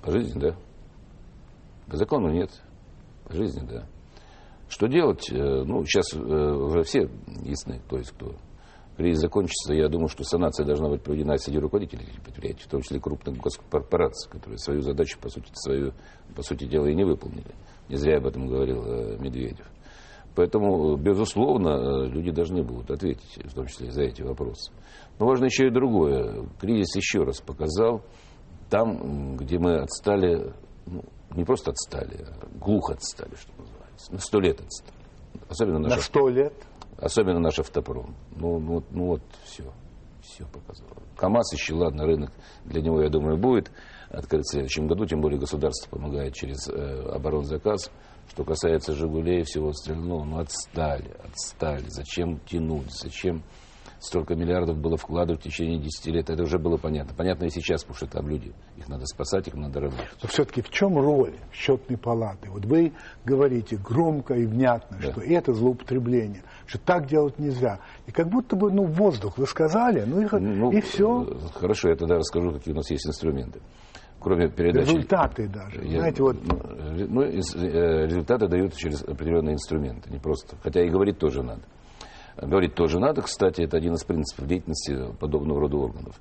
По 0.00 0.12
жизни, 0.12 0.38
да. 0.38 0.56
По 1.90 1.96
закону 1.96 2.30
нет. 2.30 2.50
По 3.24 3.34
жизни, 3.34 3.66
да. 3.68 3.84
Что 4.68 4.86
делать? 4.86 5.28
Э, 5.32 5.64
Ну, 5.64 5.84
сейчас 5.84 6.14
э, 6.14 6.18
уже 6.18 6.84
все 6.84 7.10
ясны, 7.42 7.80
то 7.88 7.98
есть 7.98 8.12
кто. 8.12 8.36
Кризис 8.96 9.20
закончится, 9.20 9.74
я 9.74 9.88
думаю, 9.88 10.08
что 10.08 10.22
санация 10.22 10.64
должна 10.64 10.88
быть 10.88 11.02
проведена 11.02 11.36
среди 11.36 11.58
руководителей 11.58 12.06
предприятий, 12.24 12.62
в 12.62 12.68
том 12.68 12.82
числе 12.82 13.00
крупных 13.00 13.36
госкорпораций, 13.36 14.30
которые 14.30 14.58
свою 14.58 14.82
задачу, 14.82 15.18
по 15.20 15.28
сути, 15.28 15.50
свою, 15.52 15.92
по 16.34 16.42
сути 16.42 16.64
дела, 16.64 16.86
и 16.86 16.94
не 16.94 17.04
выполнили. 17.04 17.54
Не 17.88 17.96
зря 17.96 18.18
об 18.18 18.26
этом 18.26 18.46
говорил 18.46 18.82
э, 18.86 19.18
Медведев. 19.18 19.66
Поэтому, 20.36 20.96
безусловно, 20.96 22.04
э, 22.04 22.08
люди 22.08 22.30
должны 22.30 22.62
будут 22.62 22.90
ответить, 22.90 23.38
в 23.44 23.54
том 23.54 23.66
числе 23.66 23.90
за 23.90 24.02
эти 24.02 24.20
вопросы. 24.22 24.70
Но 25.18 25.26
важно 25.26 25.46
еще 25.46 25.66
и 25.68 25.70
другое. 25.70 26.46
Кризис 26.60 26.94
еще 26.94 27.24
раз 27.24 27.40
показал, 27.40 28.02
там, 28.68 29.36
где 29.38 29.58
мы 29.58 29.78
отстали, 29.80 30.52
ну, 30.86 31.02
не 31.34 31.44
просто 31.44 31.70
отстали, 31.70 32.26
а 32.28 32.46
глухо 32.58 32.92
отстали, 32.94 33.34
что 33.34 33.50
называется. 33.58 34.12
На 34.12 34.18
сто 34.18 34.40
лет 34.40 34.60
отстали. 34.60 34.94
Особенно 35.48 35.78
на 35.78 35.88
наша, 35.88 36.02
сто 36.02 36.28
лет. 36.28 36.52
особенно 36.98 37.38
наш 37.40 37.58
автопром. 37.58 38.14
Ну, 38.36 38.58
ну, 38.58 38.74
вот- 38.74 38.84
ну 38.90 39.06
вот 39.06 39.22
все. 39.44 39.64
Все 40.22 40.44
показало. 40.46 40.90
КАМАЗ 41.16 41.52
еще, 41.54 41.74
ладно, 41.74 42.04
рынок 42.04 42.30
для 42.64 42.82
него, 42.82 43.00
я 43.00 43.08
думаю, 43.08 43.38
будет 43.38 43.70
открыт 44.10 44.42
в 44.44 44.50
следующем 44.50 44.86
году, 44.86 45.06
тем 45.06 45.20
более 45.20 45.38
государство 45.38 45.88
помогает 45.96 46.34
через 46.34 46.68
э, 46.68 47.08
оборонзаказ. 47.14 47.90
Что 48.30 48.44
касается 48.44 48.94
«Жигулей» 48.94 49.40
и 49.40 49.44
всего 49.44 49.68
остального, 49.70 50.24
ну 50.24 50.38
отстали, 50.38 51.10
отстали. 51.24 51.84
Зачем 51.88 52.38
тянуть, 52.40 52.90
зачем 52.92 53.42
столько 53.98 54.34
миллиардов 54.34 54.76
было 54.76 54.96
вкладывать 54.98 55.40
в 55.40 55.44
течение 55.44 55.78
10 55.78 56.06
лет, 56.08 56.28
это 56.28 56.42
уже 56.42 56.58
было 56.58 56.76
понятно. 56.76 57.14
Понятно 57.16 57.46
и 57.46 57.50
сейчас, 57.50 57.82
потому 57.82 57.96
что 57.96 58.06
там 58.06 58.28
люди, 58.28 58.52
их 58.76 58.88
надо 58.88 59.06
спасать, 59.06 59.48
их 59.48 59.54
надо 59.54 59.80
работать. 59.80 60.06
Но 60.22 60.28
все-таки 60.28 60.60
в 60.60 60.68
чем 60.70 60.98
роль 60.98 61.34
счетной 61.52 61.96
палаты? 61.96 62.50
Вот 62.50 62.66
вы 62.66 62.92
говорите 63.24 63.76
громко 63.78 64.34
и 64.34 64.44
внятно, 64.44 64.98
Да. 65.00 65.12
что 65.12 65.22
это 65.22 65.54
злоупотребление, 65.54 66.42
что 66.66 66.78
так 66.78 67.06
делать 67.06 67.38
нельзя. 67.38 67.80
И 68.06 68.12
как 68.12 68.28
будто 68.28 68.54
бы, 68.54 68.70
ну, 68.70 68.84
воздух 68.84 69.38
вы 69.38 69.46
сказали, 69.46 70.04
ну 70.06 70.20
и, 70.20 70.28
Ну, 70.40 70.72
и 70.72 70.80
все. 70.82 71.22
э, 71.24 71.34
Хорошо, 71.54 71.88
я 71.88 71.96
тогда 71.96 72.16
расскажу, 72.16 72.52
какие 72.52 72.74
у 72.74 72.76
нас 72.76 72.90
есть 72.90 73.06
инструменты. 73.06 73.60
Кроме 74.26 74.48
передачи... 74.48 74.88
Результаты 74.88 75.46
даже. 75.46 75.84
Я- 75.84 76.00
Знаете, 76.00 76.20
вот 76.24 76.36
ну, 76.42 76.58
ну, 77.08 77.22
э, 77.22 78.06
результаты 78.06 78.48
дают 78.48 78.74
через 78.74 79.04
определенные 79.04 79.52
инструменты, 79.54 80.10
не 80.10 80.18
просто. 80.18 80.56
Хотя 80.64 80.82
и 80.82 80.88
говорить 80.88 81.16
тоже 81.20 81.44
надо. 81.44 81.60
Говорить 82.36 82.74
тоже 82.74 82.98
надо, 82.98 83.22
кстати, 83.22 83.62
это 83.62 83.76
один 83.76 83.94
из 83.94 84.02
принципов 84.02 84.48
деятельности 84.48 85.14
подобного 85.20 85.60
рода 85.60 85.76
органов. 85.76 86.16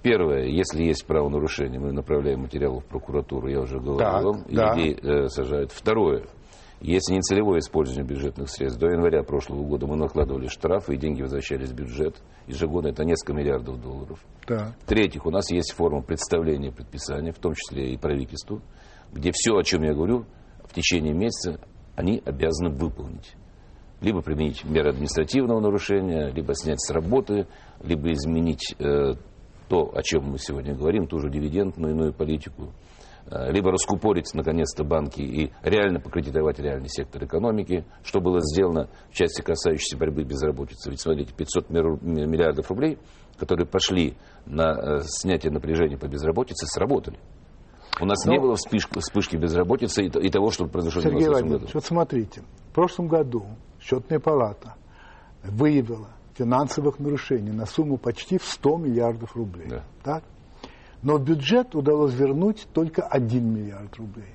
Первое, 0.00 0.44
если 0.44 0.82
есть 0.82 1.04
правонарушение, 1.06 1.78
мы 1.78 1.92
направляем 1.92 2.40
материалы 2.40 2.80
в 2.80 2.86
прокуратуру, 2.86 3.48
я 3.48 3.60
уже 3.60 3.80
говорил 3.80 3.98
Так, 3.98 4.24
вам, 4.24 4.42
и 4.48 4.56
да. 4.56 4.74
людей 4.74 4.98
э, 5.02 5.28
сажают. 5.28 5.72
Второе, 5.72 6.24
если 6.80 7.14
не 7.14 7.20
целевое 7.20 7.60
использование 7.60 8.06
бюджетных 8.06 8.50
средств, 8.50 8.78
до 8.78 8.88
января 8.88 9.22
прошлого 9.22 9.64
года 9.64 9.86
мы 9.86 9.96
накладывали 9.96 10.48
штрафы, 10.48 10.94
и 10.94 10.98
деньги 10.98 11.22
возвращались 11.22 11.70
в 11.70 11.74
бюджет. 11.74 12.16
Ежегодно 12.46 12.88
это 12.88 13.04
несколько 13.04 13.32
миллиардов 13.32 13.80
долларов. 13.80 14.20
да. 14.46 14.74
В-третьих, 14.84 15.26
у 15.26 15.30
нас 15.30 15.50
есть 15.50 15.72
форма 15.72 16.02
представления 16.02 16.70
предписания, 16.70 17.32
в 17.32 17.38
том 17.38 17.54
числе 17.54 17.92
и 17.92 17.96
правительству, 17.96 18.60
где 19.12 19.32
все, 19.32 19.56
о 19.56 19.62
чем 19.62 19.82
я 19.82 19.94
говорю, 19.94 20.26
в 20.64 20.74
течение 20.74 21.14
месяца 21.14 21.60
они 21.94 22.22
обязаны 22.24 22.70
выполнить. 22.70 23.34
Либо 24.02 24.20
применить 24.20 24.62
меры 24.64 24.90
административного 24.90 25.60
нарушения, 25.60 26.30
либо 26.30 26.54
снять 26.54 26.80
с 26.80 26.90
работы, 26.90 27.46
либо 27.82 28.12
изменить 28.12 28.74
э, 28.78 29.14
то, 29.68 29.90
о 29.94 30.02
чем 30.02 30.24
мы 30.24 30.38
сегодня 30.38 30.74
говорим, 30.74 31.06
ту 31.06 31.18
же 31.18 31.30
дивидендную 31.30 31.94
иную 31.94 32.12
политику, 32.12 32.72
либо 33.30 33.72
раскупорить 33.72 34.32
наконец-то 34.34 34.84
банки 34.84 35.20
и 35.20 35.50
реально 35.62 36.00
покредитовать 36.00 36.58
реальный 36.60 36.88
сектор 36.88 37.24
экономики, 37.24 37.84
что 38.04 38.20
было 38.20 38.40
сделано 38.40 38.88
в 39.10 39.14
части 39.14 39.42
касающейся 39.42 39.96
борьбы 39.96 40.22
с 40.22 40.26
безработицей. 40.26 40.90
Ведь 40.92 41.00
смотрите, 41.00 41.32
500 41.34 41.70
мир- 41.70 41.98
миллиардов 42.02 42.70
рублей, 42.70 42.98
которые 43.38 43.66
пошли 43.66 44.16
на 44.46 44.72
э, 44.72 45.00
снятие 45.04 45.52
напряжения 45.52 45.98
по 45.98 46.06
безработице, 46.06 46.66
сработали. 46.66 47.18
У 48.00 48.04
нас 48.04 48.24
Но- 48.26 48.32
не 48.32 48.38
было 48.38 48.56
вспышки, 48.56 48.98
вспышки 49.00 49.36
безработицы 49.36 50.04
и, 50.04 50.10
то- 50.10 50.20
и 50.20 50.28
того, 50.28 50.50
что 50.50 50.66
произошло 50.66 51.00
в 51.00 51.04
Сергей 51.04 51.20
20 51.24 51.30
Владимирович, 51.32 51.62
году. 51.62 51.70
вот 51.74 51.84
смотрите, 51.84 52.42
в 52.70 52.74
прошлом 52.74 53.08
году 53.08 53.46
счетная 53.80 54.20
палата 54.20 54.74
выявила 55.42 56.08
финансовых 56.34 56.98
нарушений 56.98 57.50
на 57.52 57.66
сумму 57.66 57.96
почти 57.96 58.38
в 58.38 58.44
100 58.44 58.76
миллиардов 58.76 59.34
рублей. 59.34 59.68
Да. 59.68 59.84
Так? 60.04 60.24
Но 61.02 61.16
в 61.18 61.24
бюджет 61.24 61.74
удалось 61.74 62.14
вернуть 62.14 62.66
только 62.72 63.02
1 63.02 63.44
миллиард 63.54 63.94
рублей. 63.96 64.34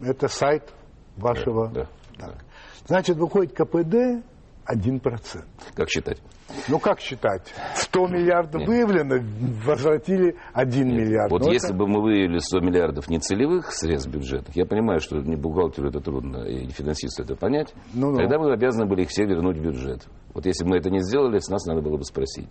Это 0.00 0.28
сайт 0.28 0.72
вашего... 1.16 1.68
Да, 1.68 1.86
Так. 2.18 2.44
Значит, 2.86 3.16
выходит 3.16 3.52
КПД 3.52 4.22
1%. 4.66 5.44
Как 5.74 5.88
считать? 5.88 6.20
Ну, 6.68 6.78
как 6.78 7.00
считать? 7.00 7.52
100 7.76 8.06
миллиардов 8.08 8.60
Нет. 8.60 8.68
выявлено, 8.68 9.16
возвратили 9.64 10.36
1 10.52 10.86
миллиард. 10.88 11.30
Вот 11.30 11.42
Ну, 11.42 11.50
если 11.52 11.70
это- 11.70 11.78
бы 11.78 11.86
мы 11.86 12.02
выявили 12.02 12.38
100 12.38 12.60
миллиардов 12.60 13.08
нецелевых 13.08 13.72
средств 13.72 14.10
бюджетных, 14.10 14.54
я 14.56 14.66
понимаю, 14.66 15.00
что 15.00 15.16
не 15.18 15.36
бухгалтеру 15.36 15.88
это 15.88 16.00
трудно, 16.00 16.44
и 16.44 16.68
финансисту 16.68 17.22
это 17.22 17.34
понять, 17.36 17.74
Ну-ну. 17.94 18.18
тогда 18.18 18.38
мы 18.38 18.52
обязаны 18.52 18.86
были 18.86 19.02
их 19.02 19.08
все 19.08 19.24
вернуть 19.24 19.56
в 19.58 19.62
бюджет. 19.62 20.06
Вот 20.34 20.44
если 20.46 20.64
бы 20.64 20.70
мы 20.70 20.76
это 20.78 20.90
не 20.90 21.00
сделали, 21.00 21.38
с 21.38 21.48
нас 21.48 21.64
надо 21.66 21.80
было 21.80 21.96
бы 21.96 22.04
спросить. 22.04 22.50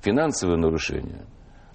Финансовые 0.00 0.58
нарушения 0.58 1.24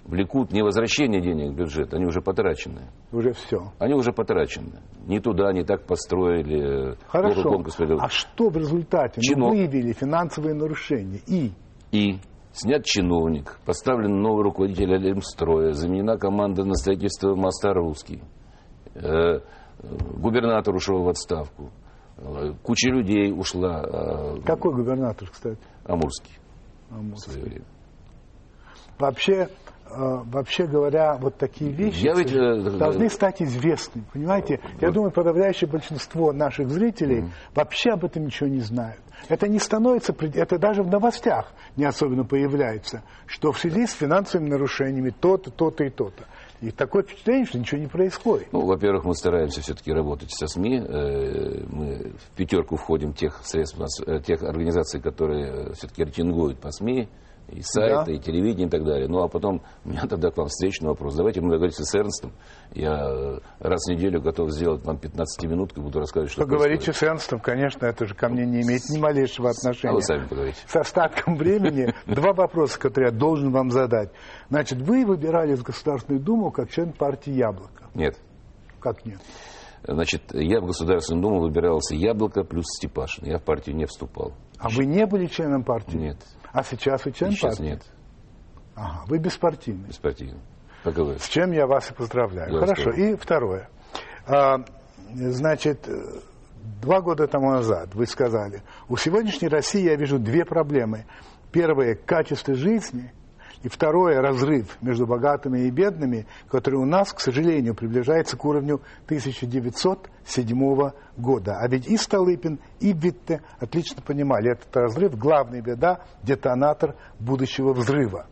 влекут 0.04 0.52
не 0.52 0.62
возвращение 0.62 1.20
денег 1.20 1.52
в 1.52 1.56
бюджет, 1.56 1.92
они 1.94 2.04
уже 2.06 2.20
потрачены. 2.20 2.82
Уже 3.12 3.32
все. 3.32 3.72
Они 3.78 3.94
уже 3.94 4.12
потрачены. 4.12 4.80
Не 5.06 5.20
туда, 5.20 5.52
не 5.52 5.64
так 5.64 5.86
построили. 5.86 6.96
Хорошо. 7.08 7.42
конкурс. 7.50 7.76
А 8.00 8.08
что 8.08 8.48
в 8.50 8.56
результате? 8.56 9.20
Чино- 9.20 9.48
Мы 9.48 9.50
выявили 9.50 9.92
финансовые 9.92 10.54
нарушения. 10.54 11.20
И 11.26 11.52
И 11.92 12.18
снят 12.52 12.84
чиновник, 12.84 13.58
поставлен 13.64 14.20
новый 14.20 14.42
руководитель 14.44 14.94
Алимстроя, 14.94 15.72
заменена 15.72 16.16
команда 16.18 16.64
на 16.64 16.74
строительство 16.74 17.34
моста 17.34 17.72
«Русский». 17.72 18.22
Э, 18.94 19.40
губернатор 20.20 20.74
ушел 20.74 21.02
в 21.02 21.08
отставку. 21.08 21.70
Э, 22.16 22.52
куча 22.62 22.90
людей 22.90 23.32
ушла. 23.32 23.82
э, 23.84 24.40
какой 24.44 24.72
губернатор, 24.74 25.28
кстати? 25.30 25.58
Амурский 25.84 26.32
в 26.90 26.96
Амурский? 26.98 27.32
свое 27.32 27.44
время. 27.46 27.64
Вообще, 28.98 29.32
э, 29.32 29.48
вообще 29.96 30.66
говоря, 30.66 31.16
вот 31.16 31.36
такие 31.36 31.70
вещи 31.70 32.04
Я 32.04 32.14
ведь, 32.14 32.32
э, 32.32 32.70
должны 32.78 33.08
стать 33.08 33.42
известными. 33.42 34.04
Понимаете? 34.12 34.60
Я 34.80 34.90
думаю, 34.90 35.10
подавляющее 35.10 35.68
большинство 35.68 36.32
наших 36.32 36.68
зрителей 36.70 37.24
вообще 37.54 37.90
об 37.90 38.04
этом 38.04 38.26
ничего 38.26 38.48
не 38.48 38.60
знают. 38.60 39.00
Это 39.28 39.48
не 39.48 39.58
становится, 39.58 40.14
это 40.34 40.58
даже 40.58 40.82
в 40.82 40.88
новостях 40.88 41.52
не 41.76 41.84
особенно 41.84 42.24
появляется, 42.24 43.02
что 43.26 43.52
в 43.52 43.58
связи 43.58 43.86
с 43.86 43.92
финансовыми 43.92 44.50
нарушениями 44.50 45.10
то-то, 45.10 45.50
то-то 45.50 45.84
и 45.84 45.90
то-то. 45.90 46.24
И 46.60 46.70
такое 46.70 47.02
впечатление, 47.02 47.46
что 47.46 47.58
ничего 47.58 47.80
не 47.80 47.86
происходит. 47.88 48.48
Ну, 48.52 48.64
во-первых, 48.64 49.04
мы 49.04 49.14
стараемся 49.14 49.60
все-таки 49.60 49.92
работать 49.92 50.30
со 50.30 50.46
СМИ. 50.46 50.78
Э, 50.78 51.64
Мы 51.70 52.12
в 52.12 52.36
пятерку 52.36 52.76
входим 52.76 53.12
тех 53.12 53.40
средств, 53.44 53.78
э, 54.06 54.20
тех 54.20 54.42
организаций, 54.42 55.00
которые 55.00 55.72
все-таки 55.74 56.04
рейтингуют 56.04 56.58
по 56.58 56.70
СМИ, 56.70 57.08
и 57.48 57.60
сайты, 57.62 58.04
Да. 58.06 58.12
и 58.12 58.18
телевидение, 58.18 58.66
и 58.66 58.70
так 58.70 58.84
далее. 58.84 59.06
Ну, 59.08 59.22
а 59.22 59.28
потом 59.28 59.62
у 59.84 59.88
меня 59.90 60.02
тогда 60.08 60.30
к 60.30 60.36
вам 60.36 60.48
встречный 60.48 60.88
вопрос. 60.88 61.14
Давайте 61.14 61.40
мы 61.40 61.50
договоримся 61.50 61.84
с 61.84 61.94
Эрнстом. 61.94 62.32
Я 62.72 63.06
э, 63.08 63.38
раз 63.60 63.84
в 63.86 63.90
неделю 63.92 64.20
готов 64.20 64.50
сделать 64.50 64.82
вам 64.84 64.98
15 64.98 65.44
минут 65.48 65.76
и 65.76 65.80
буду 65.80 65.98
рассказывать, 66.00 66.32
что 66.32 66.42
Поговорите 66.42 66.86
происходит. 66.86 66.96
с 66.98 67.02
Эрнстом, 67.02 67.40
конечно, 67.40 67.86
это 67.86 68.06
же 68.06 68.14
ко 68.14 68.28
мне 68.28 68.44
не 68.46 68.62
имеет 68.62 68.82
ни 68.90 68.98
малейшего 68.98 69.50
отношения. 69.50 69.92
А 69.92 69.94
вы 69.94 70.02
сами 70.02 70.26
поговорите. 70.26 70.58
с 70.66 70.74
остатком 70.76 71.36
времени 71.36 71.94
два 72.06 72.32
вопроса, 72.32 72.78
которые 72.78 73.12
я 73.12 73.16
должен 73.18 73.52
вам 73.52 73.70
задать. 73.70 74.10
Значит, 74.48 74.78
вы 74.80 75.04
выбирали 75.04 75.54
в 75.54 75.62
Государственную 75.62 76.22
Думу 76.22 76.50
как 76.50 76.70
член 76.70 76.92
партии 76.92 77.32
«Яблоко». 77.32 77.84
Нет. 77.94 78.16
Как 78.80 79.04
нет? 79.04 79.20
Значит, 79.86 80.22
я 80.32 80.60
в 80.60 80.66
Государственную 80.66 81.22
Думу 81.22 81.40
выбирался 81.40 81.94
Яблоко 81.94 82.42
плюс 82.42 82.64
Степашин. 82.78 83.26
Я 83.26 83.38
в 83.38 83.42
партию 83.42 83.76
не 83.76 83.84
вступал. 83.84 84.32
А 84.58 84.70
вы 84.70 84.86
не 84.86 85.04
были 85.06 85.26
членом 85.26 85.62
партии? 85.62 85.96
Нет. 85.96 86.16
А 86.54 86.62
сейчас 86.62 87.04
вы 87.04 87.10
член 87.10 87.32
Сейчас 87.32 87.56
партии? 87.56 87.70
нет. 87.70 87.82
Ага, 88.76 89.04
вы 89.08 89.18
беспартийный. 89.18 89.88
И 89.88 89.92
вы. 90.84 91.18
С 91.18 91.28
чем 91.28 91.50
я 91.50 91.66
вас 91.66 91.90
и 91.90 91.94
поздравляю. 91.94 92.52
Я 92.52 92.60
Хорошо. 92.60 92.92
здорово. 92.92 93.00
И 93.00 93.16
второе. 93.16 93.68
А, 94.26 94.58
значит, 95.12 95.88
два 96.80 97.00
года 97.00 97.26
тому 97.26 97.50
назад 97.50 97.94
вы 97.94 98.06
сказали, 98.06 98.62
у 98.88 98.96
сегодняшней 98.96 99.48
России 99.48 99.82
я 99.82 99.96
вижу 99.96 100.20
две 100.20 100.44
проблемы. 100.44 101.06
Первое– 101.50 101.94
качество 102.06 102.54
жизни. 102.54 103.12
И 103.64 103.68
второе, 103.68 104.20
разрыв 104.20 104.76
между 104.82 105.06
богатыми 105.06 105.60
и 105.60 105.70
бедными, 105.70 106.26
который 106.50 106.74
у 106.74 106.84
нас, 106.84 107.14
к 107.14 107.20
сожалению, 107.20 107.74
приближается 107.74 108.36
к 108.36 108.44
уровню 108.44 108.82
1907 109.06 110.90
года. 111.16 111.56
А 111.58 111.66
ведь 111.66 111.86
и 111.86 111.96
Столыпин, 111.96 112.60
и 112.80 112.92
Витте 112.92 113.40
отлично 113.58 114.02
понимали, 114.02 114.52
этот 114.52 114.76
разрыв– 114.76 115.16
главная 115.18 115.62
беда, 115.62 116.00
детонатор 116.22 116.94
будущего 117.18 117.72
взрыва. 117.72 118.26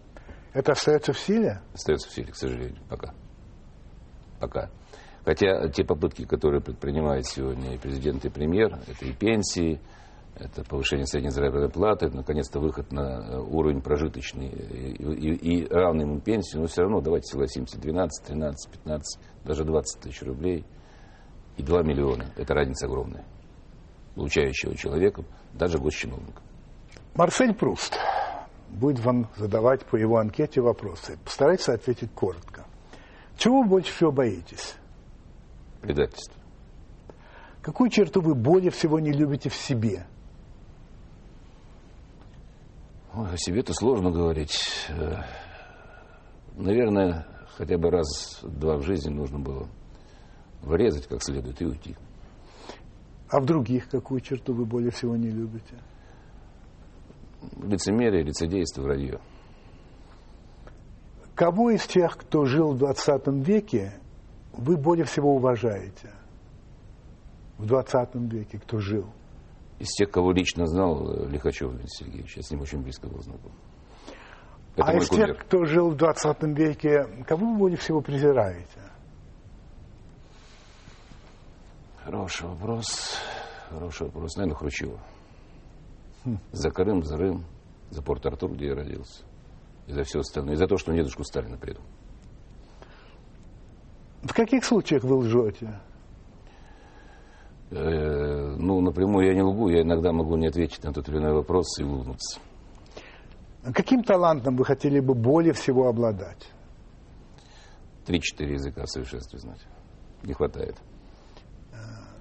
Это 0.52 0.72
остается 0.72 1.14
в 1.14 1.18
силе? 1.18 1.62
Остается 1.72 2.10
в 2.10 2.12
силе, 2.12 2.30
к 2.30 2.36
сожалению, 2.36 2.82
пока. 2.90 3.14
Пока. 4.38 4.68
Хотя 5.24 5.66
те 5.68 5.82
попытки, 5.82 6.26
которые 6.26 6.60
предпринимают 6.60 7.26
сегодня 7.26 7.74
и 7.74 7.78
президент, 7.78 8.26
и 8.26 8.28
премьер, 8.28 8.78
это 8.86 9.06
и 9.06 9.12
пенсии, 9.14 9.80
это 10.34 10.64
повышение 10.64 11.06
средней 11.06 11.30
заработной 11.30 11.68
платы, 11.68 12.08
наконец-то 12.08 12.58
выход 12.58 12.90
на 12.90 13.00
э, 13.00 13.38
уровень 13.38 13.82
прожиточный 13.82 14.48
и, 14.48 14.92
и, 14.92 15.34
и 15.34 15.66
равный 15.68 16.04
ему 16.04 16.20
пенсии, 16.20 16.56
но 16.56 16.66
все 16.66 16.82
равно 16.82 17.00
давайте 17.00 17.26
согласимся, 17.30 17.78
12, 17.78 18.26
13, 18.26 18.70
15, 18.70 19.20
даже 19.44 19.64
20 19.64 20.00
тысяч 20.00 20.22
рублей 20.22 20.64
и 21.56 21.62
2 21.62 21.82
миллиона. 21.82 22.26
Это 22.36 22.54
разница 22.54 22.86
огромная. 22.86 23.24
Получающего 24.14 24.74
человека, 24.74 25.24
даже 25.52 25.78
госчиновника. 25.78 26.42
Марсель 27.14 27.54
Пруст 27.54 27.98
будет 28.70 29.00
вам 29.00 29.28
задавать 29.36 29.84
по 29.84 29.96
его 29.96 30.16
анкете 30.16 30.62
вопросы. 30.62 31.18
Постарайтесь 31.24 31.68
ответить 31.68 32.10
коротко. 32.12 32.64
Чего 33.36 33.62
вы 33.62 33.68
больше 33.68 33.92
всего 33.92 34.12
боитесь? 34.12 34.76
Предательство. 35.82 36.34
Какую 37.60 37.90
черту 37.90 38.20
вы 38.20 38.34
более 38.34 38.70
всего 38.70 38.98
не 38.98 39.12
любите 39.12 39.48
в 39.50 39.54
себе? 39.54 40.06
Ой, 43.14 43.28
о 43.30 43.36
себе-то 43.36 43.74
сложно 43.74 44.10
говорить. 44.10 44.58
Э, 44.88 45.16
наверное, 46.56 47.26
хотя 47.56 47.76
бы 47.76 47.90
раз-два 47.90 48.78
в 48.78 48.82
жизни 48.82 49.10
нужно 49.10 49.38
было 49.38 49.68
врезать 50.62 51.06
как 51.06 51.22
следует 51.22 51.60
и 51.60 51.66
уйти. 51.66 51.96
А 53.28 53.40
в 53.40 53.44
других 53.44 53.88
какую 53.90 54.20
черту 54.20 54.54
вы 54.54 54.64
более 54.64 54.90
всего 54.90 55.14
не 55.16 55.28
любите? 55.28 55.76
Лицемерие, 57.62 58.22
лицедейство, 58.22 58.82
вранье. 58.82 59.20
Кого 61.34 61.70
из 61.70 61.86
тех, 61.86 62.16
кто 62.16 62.46
жил 62.46 62.72
в 62.72 62.78
20 62.78 63.26
веке, 63.46 63.92
вы 64.52 64.76
более 64.76 65.04
всего 65.04 65.34
уважаете? 65.34 66.12
В 67.58 67.66
20 67.66 68.14
веке, 68.14 68.58
кто 68.58 68.78
жил? 68.78 69.06
Из 69.82 69.88
тех, 69.88 70.12
кого 70.12 70.30
лично 70.30 70.64
знал, 70.68 71.12
э, 71.12 71.28
Лихачев 71.28 71.72
Леонид 71.72 71.90
Сергеевич. 71.90 72.36
Я 72.36 72.42
с 72.44 72.52
ним 72.52 72.60
очень 72.60 72.82
близко 72.82 73.08
был 73.08 73.20
знаком. 73.20 73.50
Это 74.76 74.86
а 74.86 74.94
из 74.94 75.08
кумир. 75.08 75.34
тех, 75.34 75.44
кто 75.44 75.64
жил 75.64 75.90
в 75.90 75.96
20 75.96 76.56
веке, 76.56 77.24
кого 77.26 77.46
вы 77.50 77.58
более 77.58 77.78
всего 77.78 78.00
презираете? 78.00 78.78
Хороший 82.04 82.46
вопрос. 82.46 83.18
Хороший 83.70 84.06
вопрос. 84.06 84.36
Наверное, 84.36 84.56
Хрущева. 84.56 85.00
Хм. 86.24 86.38
За 86.52 86.70
Крым, 86.70 87.02
за 87.02 87.16
Рым, 87.16 87.44
за 87.90 88.02
Порт-Артур, 88.02 88.52
где 88.52 88.66
я 88.66 88.76
родился. 88.76 89.24
И 89.88 89.92
за 89.92 90.04
все 90.04 90.20
остальное. 90.20 90.54
И 90.54 90.58
за 90.58 90.68
то, 90.68 90.76
что 90.76 90.92
дедушку 90.92 91.24
Сталина 91.24 91.56
предал. 91.56 91.82
В 94.22 94.32
каких 94.32 94.64
случаях 94.64 95.02
вы 95.02 95.16
лжете? 95.16 95.80
Э, 97.74 98.54
ну, 98.58 98.80
напрямую 98.82 99.26
я 99.26 99.34
не 99.34 99.42
лгу, 99.42 99.70
я 99.70 99.80
иногда 99.80 100.12
могу 100.12 100.36
не 100.36 100.48
ответить 100.48 100.84
на 100.84 100.92
тот 100.92 101.08
или 101.08 101.16
иной 101.16 101.32
вопрос 101.32 101.78
и 101.78 101.82
улыбнуться. 101.82 102.38
Каким 103.74 104.02
талантом 104.02 104.56
вы 104.56 104.64
хотели 104.64 105.00
бы 105.00 105.14
более 105.14 105.54
всего 105.54 105.88
обладать? 105.88 106.50
Три-четыре 108.04 108.54
языка 108.54 108.82
в 108.84 108.90
совершенстве 108.90 109.38
знать. 109.38 109.60
Не 110.22 110.34
хватает. 110.34 110.76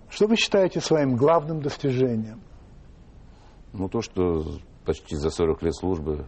Что 0.09 0.27
вы 0.27 0.35
считаете 0.37 0.79
своим 0.79 1.15
главным 1.15 1.61
достижением? 1.61 2.41
Ну, 3.73 3.89
то, 3.89 4.01
что 4.01 4.45
почти 4.85 5.15
за 5.15 5.31
40 5.31 5.63
лет 5.63 5.75
службы 5.75 6.27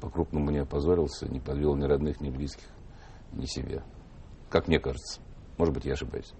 по-крупному 0.00 0.50
не 0.50 0.58
опозорился, 0.58 1.26
не 1.30 1.40
подвел 1.40 1.76
ни 1.76 1.84
родных, 1.84 2.20
ни 2.20 2.30
близких, 2.30 2.68
ни 3.32 3.46
себя. 3.46 3.84
Как 4.50 4.68
мне 4.68 4.78
кажется. 4.78 5.20
Может 5.56 5.74
быть, 5.74 5.84
я 5.84 5.92
ошибаюсь. 5.92 6.34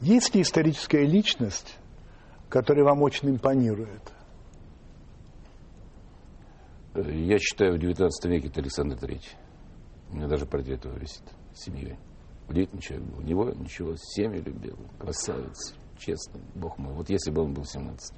Есть 0.00 0.34
ли 0.34 0.42
историческая 0.42 1.04
личность, 1.04 1.78
которая 2.48 2.84
вам 2.84 3.02
очень 3.02 3.30
импонирует? 3.30 4.12
Я 6.94 7.38
считаю, 7.38 7.74
в 7.74 7.78
19 7.78 8.24
веке 8.30 8.48
это 8.48 8.60
Александр 8.60 8.96
Третий. 8.98 9.36
У 10.10 10.16
меня 10.16 10.28
даже 10.28 10.46
портрет 10.46 10.84
его 10.84 10.94
висит 10.96 11.24
с 11.54 11.64
семьей. 11.64 11.96
Удивительный 12.48 12.80
человек 12.80 13.06
был. 13.08 13.18
У 13.18 13.22
него 13.22 13.50
ничего, 13.50 13.96
семью 13.96 14.42
любил, 14.42 14.78
красавец, 14.98 15.74
честно, 15.98 16.40
бог 16.54 16.78
мой. 16.78 16.94
Вот 16.94 17.10
если 17.10 17.30
бы 17.30 17.42
он 17.42 17.54
был 17.54 17.64
17 17.64 18.14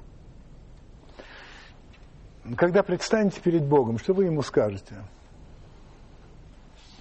Когда 2.57 2.83
предстанете 2.83 3.41
перед 3.41 3.67
Богом, 3.67 3.99
что 3.99 4.13
вы 4.13 4.27
ему 4.27 4.43
скажете? 4.43 5.03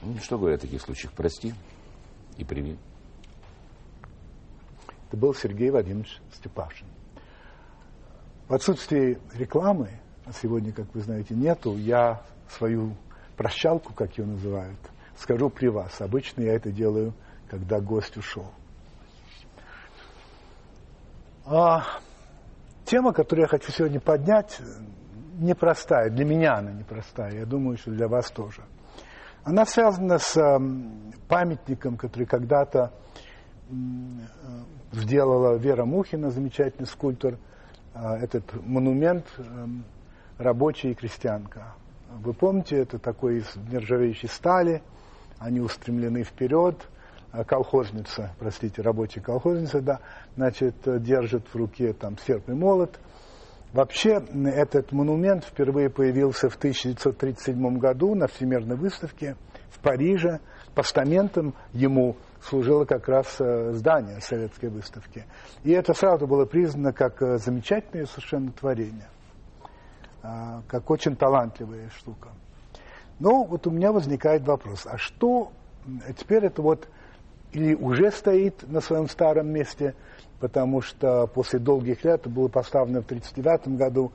Ну, 0.01 0.15
что 0.19 0.38
говорят 0.38 0.59
в 0.59 0.63
таких 0.63 0.82
случаях? 0.82 1.13
Прости 1.13 1.53
и 2.38 2.45
прими. 2.45 2.78
Это 5.08 5.18
был 5.18 5.34
Сергей 5.34 5.70
Владимирович 5.70 6.20
Степашин. 6.34 6.88
В 8.49 8.53
отсутствии 8.53 9.20
рекламы, 9.34 9.91
а 10.26 10.34
сегодня, 10.34 10.74
как 10.74 10.93
вы 10.93 11.01
знаете, 11.01 11.34
нету, 11.34 11.78
я 11.78 12.22
свою 12.49 12.95
прощалку, 13.38 13.93
как 13.93 14.18
ее 14.18 14.26
называют, 14.26 14.80
скажу 15.18 15.49
при 15.49 15.68
вас. 15.68 16.01
Обычно 16.01 16.41
я 16.41 16.53
это 16.53 16.72
делаю, 16.72 17.14
когда 17.49 17.80
гость 17.80 18.18
ушел. 18.18 18.51
А 21.45 21.84
тема, 22.84 23.14
которую 23.14 23.43
я 23.43 23.47
хочу 23.47 23.72
сегодня 23.72 24.01
поднять, 24.01 24.60
непростая. 25.39 26.10
Для 26.10 26.26
меня 26.26 26.55
она 26.55 26.72
непростая. 26.72 27.34
Я 27.34 27.45
думаю, 27.45 27.78
что 27.78 27.91
для 27.91 28.10
вас 28.10 28.30
тоже. 28.32 28.64
Она 29.45 29.66
связана 29.66 30.18
с 30.18 30.36
памятником, 31.30 31.95
который 31.95 32.26
когда-то 32.26 32.91
сделала 34.91 35.57
Вера 35.57 35.86
Мухина, 35.86 36.32
замечательный 36.32 36.86
скульптор, 36.86 37.38
а, 37.93 38.18
этот 38.18 38.43
монумент 38.65 39.26
эм, 39.38 39.84
рабочая 40.38 40.91
и 40.91 40.93
крестьянка. 40.93 41.74
Вы 42.09 42.34
помните, 42.34 42.78
это 42.78 42.99
такой 42.99 43.39
из 43.39 43.55
нержавеющей 43.70 44.30
стали, 44.30 44.82
они 45.39 45.59
устремлены 45.59 46.24
вперед, 46.24 46.88
а 47.32 47.43
колхозница, 47.43 48.32
простите, 48.39 48.82
рабочая 48.82 49.22
колхозница, 49.22 49.82
да, 49.82 49.99
значит, 50.36 50.76
держит 51.01 51.45
в 51.47 51.55
руке 51.55 51.93
там 51.93 52.18
серп 52.18 52.49
и 52.49 52.53
молот. 52.53 52.99
Вообще, 53.74 54.24
этот 54.45 54.93
монумент 54.93 55.43
впервые 55.43 55.89
появился 55.89 56.49
в 56.49 56.55
1937 56.55 57.78
году 57.78 58.15
на 58.15 58.28
Всемирной 58.28 58.78
выставке 58.78 59.36
в 59.70 59.80
Париже. 59.80 60.39
Постаментом 60.74 61.53
ему 61.74 62.15
служило 62.42 62.86
как 62.86 63.08
раз 63.08 63.38
э, 63.40 63.74
здание 63.74 64.22
советской 64.22 64.70
выставки. 64.70 65.26
И 65.64 65.72
это 65.72 65.94
сразу 65.94 66.28
было 66.28 66.46
признано 66.46 66.94
как 66.94 67.22
э, 67.22 67.38
замечательное 67.38 68.06
совершенно 68.06 68.52
творение, 68.52 69.08
а, 70.24 70.62
как 70.68 70.90
очень 70.90 71.16
талантливая 71.16 71.90
штука. 71.98 72.30
Но 73.20 73.44
вот 73.44 73.66
у 73.68 73.72
меня 73.72 73.92
возникает 73.92 74.44
вопрос, 74.46 74.86
а 74.86 74.98
что 74.98 75.52
теперь 76.18 76.46
это 76.46 76.62
вот 76.62 76.88
или 77.54 77.74
уже 77.74 78.12
стоит 78.12 78.70
на 78.70 78.82
своем 78.82 79.08
старом 79.08 79.48
месте, 79.48 79.96
потому 80.40 80.82
что 80.82 81.28
после 81.28 81.60
долгих 81.60 82.04
лет 82.04 82.22
это 82.22 82.30
было 82.30 82.48
поставлено 82.48 83.02
в 83.02 83.06
1939 83.06 83.78
году, 83.78 84.12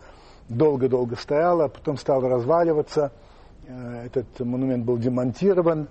долго-долго 0.48 1.16
стояло, 1.16 1.64
а 1.64 1.68
потом 1.68 1.96
стало 1.96 2.28
разваливаться, 2.28 3.12
э, 3.66 4.06
этот 4.06 4.40
монумент 4.40 4.84
был 4.84 4.98
демонтирован, 4.98 5.88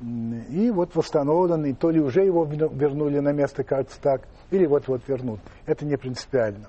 и 0.00 0.70
вот 0.70 0.94
восстановлен, 0.94 1.64
и 1.64 1.72
то 1.72 1.90
ли 1.90 2.00
уже 2.00 2.24
его 2.24 2.44
вернули 2.44 3.20
на 3.20 3.32
место, 3.32 3.62
кажется 3.62 4.00
так, 4.00 4.28
или 4.50 4.66
вот-вот 4.66 5.06
вернут. 5.08 5.40
Это 5.66 5.86
не 5.86 5.96
принципиально. 5.96 6.68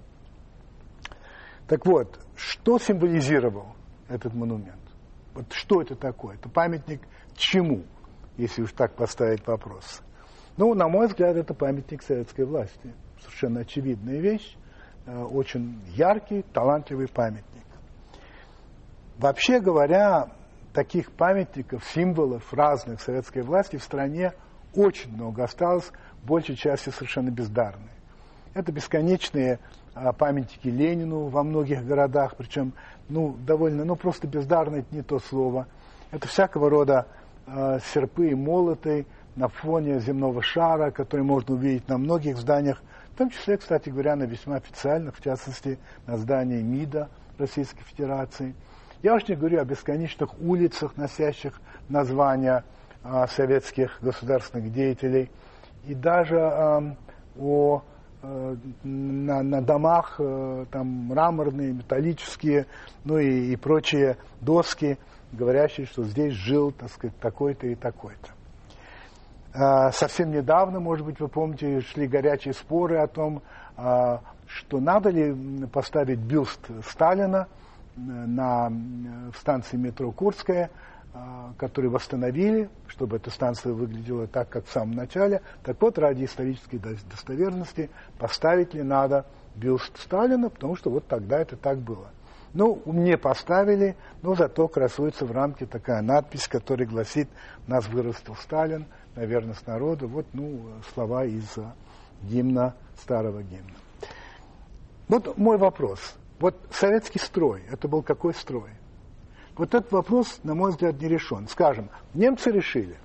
Так 1.67 1.85
вот, 1.85 2.19
что 2.35 2.77
символизировал 2.77 3.75
этот 4.07 4.33
монумент? 4.33 4.79
Вот 5.33 5.51
что 5.51 5.81
это 5.81 5.95
такое? 5.95 6.35
Это 6.35 6.49
памятник 6.49 7.01
чему, 7.35 7.83
если 8.37 8.61
уж 8.61 8.71
так 8.71 8.95
поставить 8.95 9.45
вопрос? 9.47 10.01
Ну, 10.57 10.73
на 10.73 10.87
мой 10.87 11.07
взгляд, 11.07 11.35
это 11.35 11.53
памятник 11.53 12.03
советской 12.03 12.45
власти. 12.45 12.93
Совершенно 13.19 13.61
очевидная 13.61 14.19
вещь, 14.19 14.55
э, 15.05 15.23
очень 15.23 15.81
яркий, 15.87 16.43
талантливый 16.53 17.07
памятник. 17.07 17.65
Вообще 19.17 19.59
говоря, 19.59 20.29
таких 20.75 21.11
памятников, 21.11 21.83
символов 21.85 22.53
разных 22.53 23.01
советской 23.01 23.41
власти 23.41 23.77
в 23.77 23.83
стране 23.83 24.33
очень 24.75 25.11
много 25.13 25.45
осталось, 25.45 25.89
большей 26.23 26.57
части 26.57 26.89
совершенно 26.89 27.29
бездарные. 27.29 27.89
Это 28.53 28.73
бесконечные 28.73 29.59
а, 29.93 30.11
памятники 30.11 30.67
Ленину 30.67 31.27
во 31.27 31.43
многих 31.43 31.85
городах, 31.85 32.35
причем, 32.35 32.73
ну, 33.07 33.37
довольно, 33.47 33.85
ну, 33.85 33.95
просто 33.95 34.27
бездарно 34.27 34.77
это 34.77 34.93
не 34.93 35.01
то 35.01 35.19
слово. 35.19 35.67
Это 36.11 36.27
всякого 36.27 36.69
рода 36.69 37.07
э, 37.47 37.79
серпы 37.93 38.29
и 38.29 38.35
молоты 38.35 39.05
на 39.35 39.47
фоне 39.47 39.99
земного 39.99 40.41
шара, 40.41 40.91
который 40.91 41.21
можно 41.21 41.55
увидеть 41.55 41.87
на 41.87 41.97
многих 41.97 42.37
зданиях, 42.37 42.81
в 43.13 43.17
том 43.17 43.29
числе, 43.29 43.57
кстати 43.57 43.89
говоря, 43.89 44.15
на 44.15 44.23
весьма 44.23 44.57
официальных, 44.57 45.15
в 45.15 45.23
частности, 45.23 45.79
на 46.05 46.17
здании 46.17 46.61
МИДа 46.61 47.09
Российской 47.37 47.83
Федерации. 47.83 48.53
Я 49.05 49.13
уж 49.13 49.27
не 49.27 49.35
говорю 49.35 49.61
о 49.61 49.65
бесконечных 49.65 50.31
улицах, 50.41 50.97
носящих 50.97 51.61
названия 51.89 52.63
э, 53.03 53.27
советских 53.27 53.99
государственных 54.01 54.73
деятелей, 54.73 55.29
и 55.85 55.93
даже 55.93 56.37
э, 56.37 56.95
о 57.39 57.83
на, 58.83 59.43
на 59.43 59.61
домах 59.61 60.15
э, 60.17 60.65
там 60.71 60.87
мраморные, 60.87 61.73
металлические, 61.73 62.65
ну 63.03 63.19
и, 63.19 63.51
и 63.53 63.55
прочие 63.55 64.17
доски, 64.41 64.97
говорящие, 65.31 65.85
что 65.85 66.03
здесь 66.03 66.33
жил, 66.33 66.71
так 66.71 66.89
сказать, 66.89 67.15
такой-то 67.19 67.67
и 67.67 67.75
такой-то. 67.75 68.29
А, 69.53 69.91
совсем 69.91 70.31
недавно, 70.31 70.79
может 70.79 71.05
быть, 71.05 71.19
вы 71.19 71.27
помните, 71.27 71.81
шли 71.81 72.07
горячие 72.07 72.55
споры 72.55 72.97
о 72.97 73.05
том, 73.05 73.43
а, 73.77 74.21
что 74.47 74.79
надо 74.79 75.11
ли 75.11 75.67
поставить 75.67 76.17
бюст 76.17 76.61
Сталина 76.83 77.47
на 77.95 78.71
станции 79.37 79.77
метро 79.77 80.11
Курская, 80.11 80.69
а, 81.13 81.53
который 81.57 81.89
восстановили, 81.89 82.69
чтобы 82.87 83.17
эта 83.17 83.29
станция 83.29 83.71
выглядела 83.71 84.27
так, 84.27 84.49
как 84.49 84.65
в 84.65 84.71
самом 84.71 84.95
начале. 84.95 85.41
Так 85.63 85.81
вот, 85.81 85.97
ради 85.97 86.25
исторической 86.25 86.77
достоверности 86.77 87.89
поставить 88.17 88.73
ли 88.73 88.83
надо 88.83 89.25
бюст 89.55 89.97
Сталина, 89.97 90.49
потому 90.49 90.75
что 90.75 90.89
вот 90.89 91.07
тогда 91.07 91.39
это 91.39 91.55
так 91.55 91.79
было. 91.79 92.09
Ну, 92.53 92.81
мне 92.85 93.17
поставили, 93.17 93.95
но 94.21 94.35
зато 94.35 94.67
красуется 94.67 95.25
в 95.25 95.31
рамке 95.31 95.65
такая 95.65 96.01
надпись, 96.01 96.47
которая 96.47 96.87
гласит 96.87 97.29
«Нас 97.67 97.87
вырастил 97.87 98.35
Сталин», 98.35 98.85
наверное, 99.15 99.53
с 99.55 99.65
народа. 99.65 100.07
Вот, 100.07 100.25
ну, 100.33 100.65
слова 100.93 101.25
из 101.25 101.57
гимна, 102.23 102.73
старого 102.97 103.43
гимна. 103.43 103.73
Вот 105.07 105.37
мой 105.37 105.57
вопрос. 105.57 105.99
Вот 106.39 106.55
советский 106.71 107.19
строй, 107.19 107.63
это 107.69 107.87
был 107.87 108.01
какой 108.01 108.33
строй? 108.33 108.71
Вот 109.55 109.73
этот 109.73 109.91
вопрос, 109.91 110.39
на 110.43 110.53
мой 110.53 110.71
взгляд, 110.71 110.99
не 110.99 111.07
решен. 111.07 111.47
Скажем, 111.47 111.89
немцы 112.13 112.51
решили, 112.51 112.97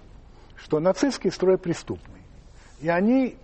что 0.57 0.81
нацистский 0.81 1.31
строй 1.31 1.59
преступный. 1.59 2.22
И 2.81 2.89
они 2.89 3.37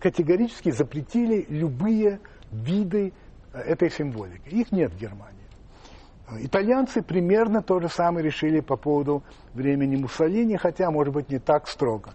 категорически 0.00 0.70
запретили 0.70 1.44
любые 1.48 2.20
виды 2.50 3.12
э, 3.52 3.60
этой 3.60 3.90
символики. 3.90 4.48
Их 4.48 4.72
нет 4.72 4.92
в 4.92 4.98
Германии. 4.98 5.34
Итальянцы 6.40 7.02
примерно 7.02 7.62
то 7.62 7.78
же 7.78 7.88
самое 7.88 8.24
решили 8.24 8.60
по 8.60 8.76
поводу 8.76 9.22
времени 9.54 9.96
Муссолини, 9.96 10.56
хотя, 10.56 10.90
может 10.90 11.14
быть, 11.14 11.28
не 11.28 11.38
так 11.38 11.68
строго. 11.68 12.14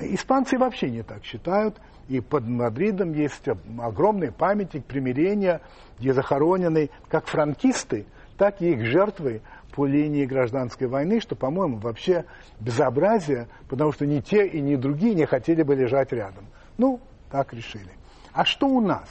Испанцы 0.00 0.58
вообще 0.58 0.90
не 0.90 1.02
так 1.02 1.24
считают, 1.24 1.76
и 2.08 2.20
под 2.20 2.46
Мадридом 2.46 3.12
есть 3.12 3.46
огромный 3.78 4.32
памятник 4.32 4.84
примирения, 4.84 5.60
где 5.98 6.12
захоронены 6.12 6.90
как 7.08 7.26
франкисты, 7.26 8.06
так 8.36 8.60
и 8.62 8.72
их 8.72 8.84
жертвы 8.86 9.42
по 9.72 9.86
линии 9.86 10.24
гражданской 10.24 10.88
войны, 10.88 11.20
что, 11.20 11.36
по-моему, 11.36 11.76
вообще 11.78 12.24
безобразие, 12.58 13.48
потому 13.68 13.92
что 13.92 14.06
ни 14.06 14.20
те 14.20 14.46
и 14.46 14.60
ни 14.60 14.76
другие 14.76 15.14
не 15.14 15.26
хотели 15.26 15.62
бы 15.62 15.74
лежать 15.74 16.12
рядом. 16.12 16.46
Ну, 16.78 17.00
так 17.30 17.52
решили. 17.52 17.90
А 18.32 18.44
что 18.44 18.66
у 18.66 18.80
нас? 18.80 19.08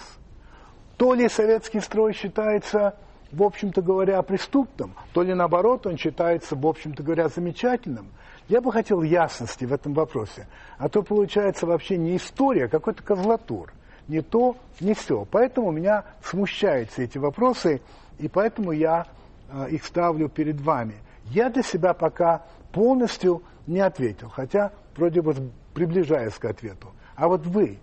То 0.97 1.13
ли 1.13 1.29
советский 1.29 1.79
строй 1.79 2.13
считается, 2.13 2.95
в 3.31 3.43
общем-то 3.43 3.81
говоря, 3.81 4.21
преступным, 4.21 4.93
то 5.13 5.23
ли 5.23 5.33
наоборот 5.33 5.87
он 5.87 5.97
считается, 5.97 6.55
в 6.55 6.65
общем-то 6.65 7.03
говоря, 7.03 7.29
замечательным. 7.29 8.07
Я 8.49 8.59
бы 8.59 8.73
хотел 8.73 9.01
ясности 9.01 9.63
в 9.63 9.71
этом 9.71 9.93
вопросе. 9.93 10.47
А 10.77 10.89
то 10.89 11.01
получается 11.01 11.65
вообще 11.65 11.97
не 11.97 12.17
история, 12.17 12.65
а 12.65 12.67
какой-то 12.67 13.01
козлатур. 13.01 13.71
Не 14.09 14.21
то, 14.21 14.57
не 14.81 14.93
все. 14.93 15.25
Поэтому 15.31 15.71
меня 15.71 16.03
смущают 16.23 16.89
все 16.91 17.05
эти 17.05 17.17
вопросы, 17.17 17.79
и 18.17 18.27
поэтому 18.27 18.71
я 18.73 19.05
Э, 19.51 19.67
их 19.69 19.85
ставлю 19.85 20.29
перед 20.29 20.61
вами. 20.61 20.95
Я 21.25 21.49
для 21.49 21.63
себя 21.63 21.93
пока 21.93 22.43
полностью 22.71 23.41
не 23.67 23.79
ответил, 23.79 24.29
хотя 24.29 24.71
вроде 24.95 25.21
бы 25.21 25.35
приближаюсь 25.73 26.35
к 26.35 26.45
ответу. 26.45 26.91
А 27.15 27.27
вот 27.27 27.45
вы, 27.45 27.79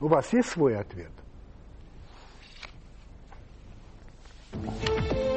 у 0.00 0.06
вас 0.06 0.32
есть 0.32 0.48
свой 0.48 0.78
ответ? 0.78 1.10
Thank 4.50 5.12
you. 5.12 5.27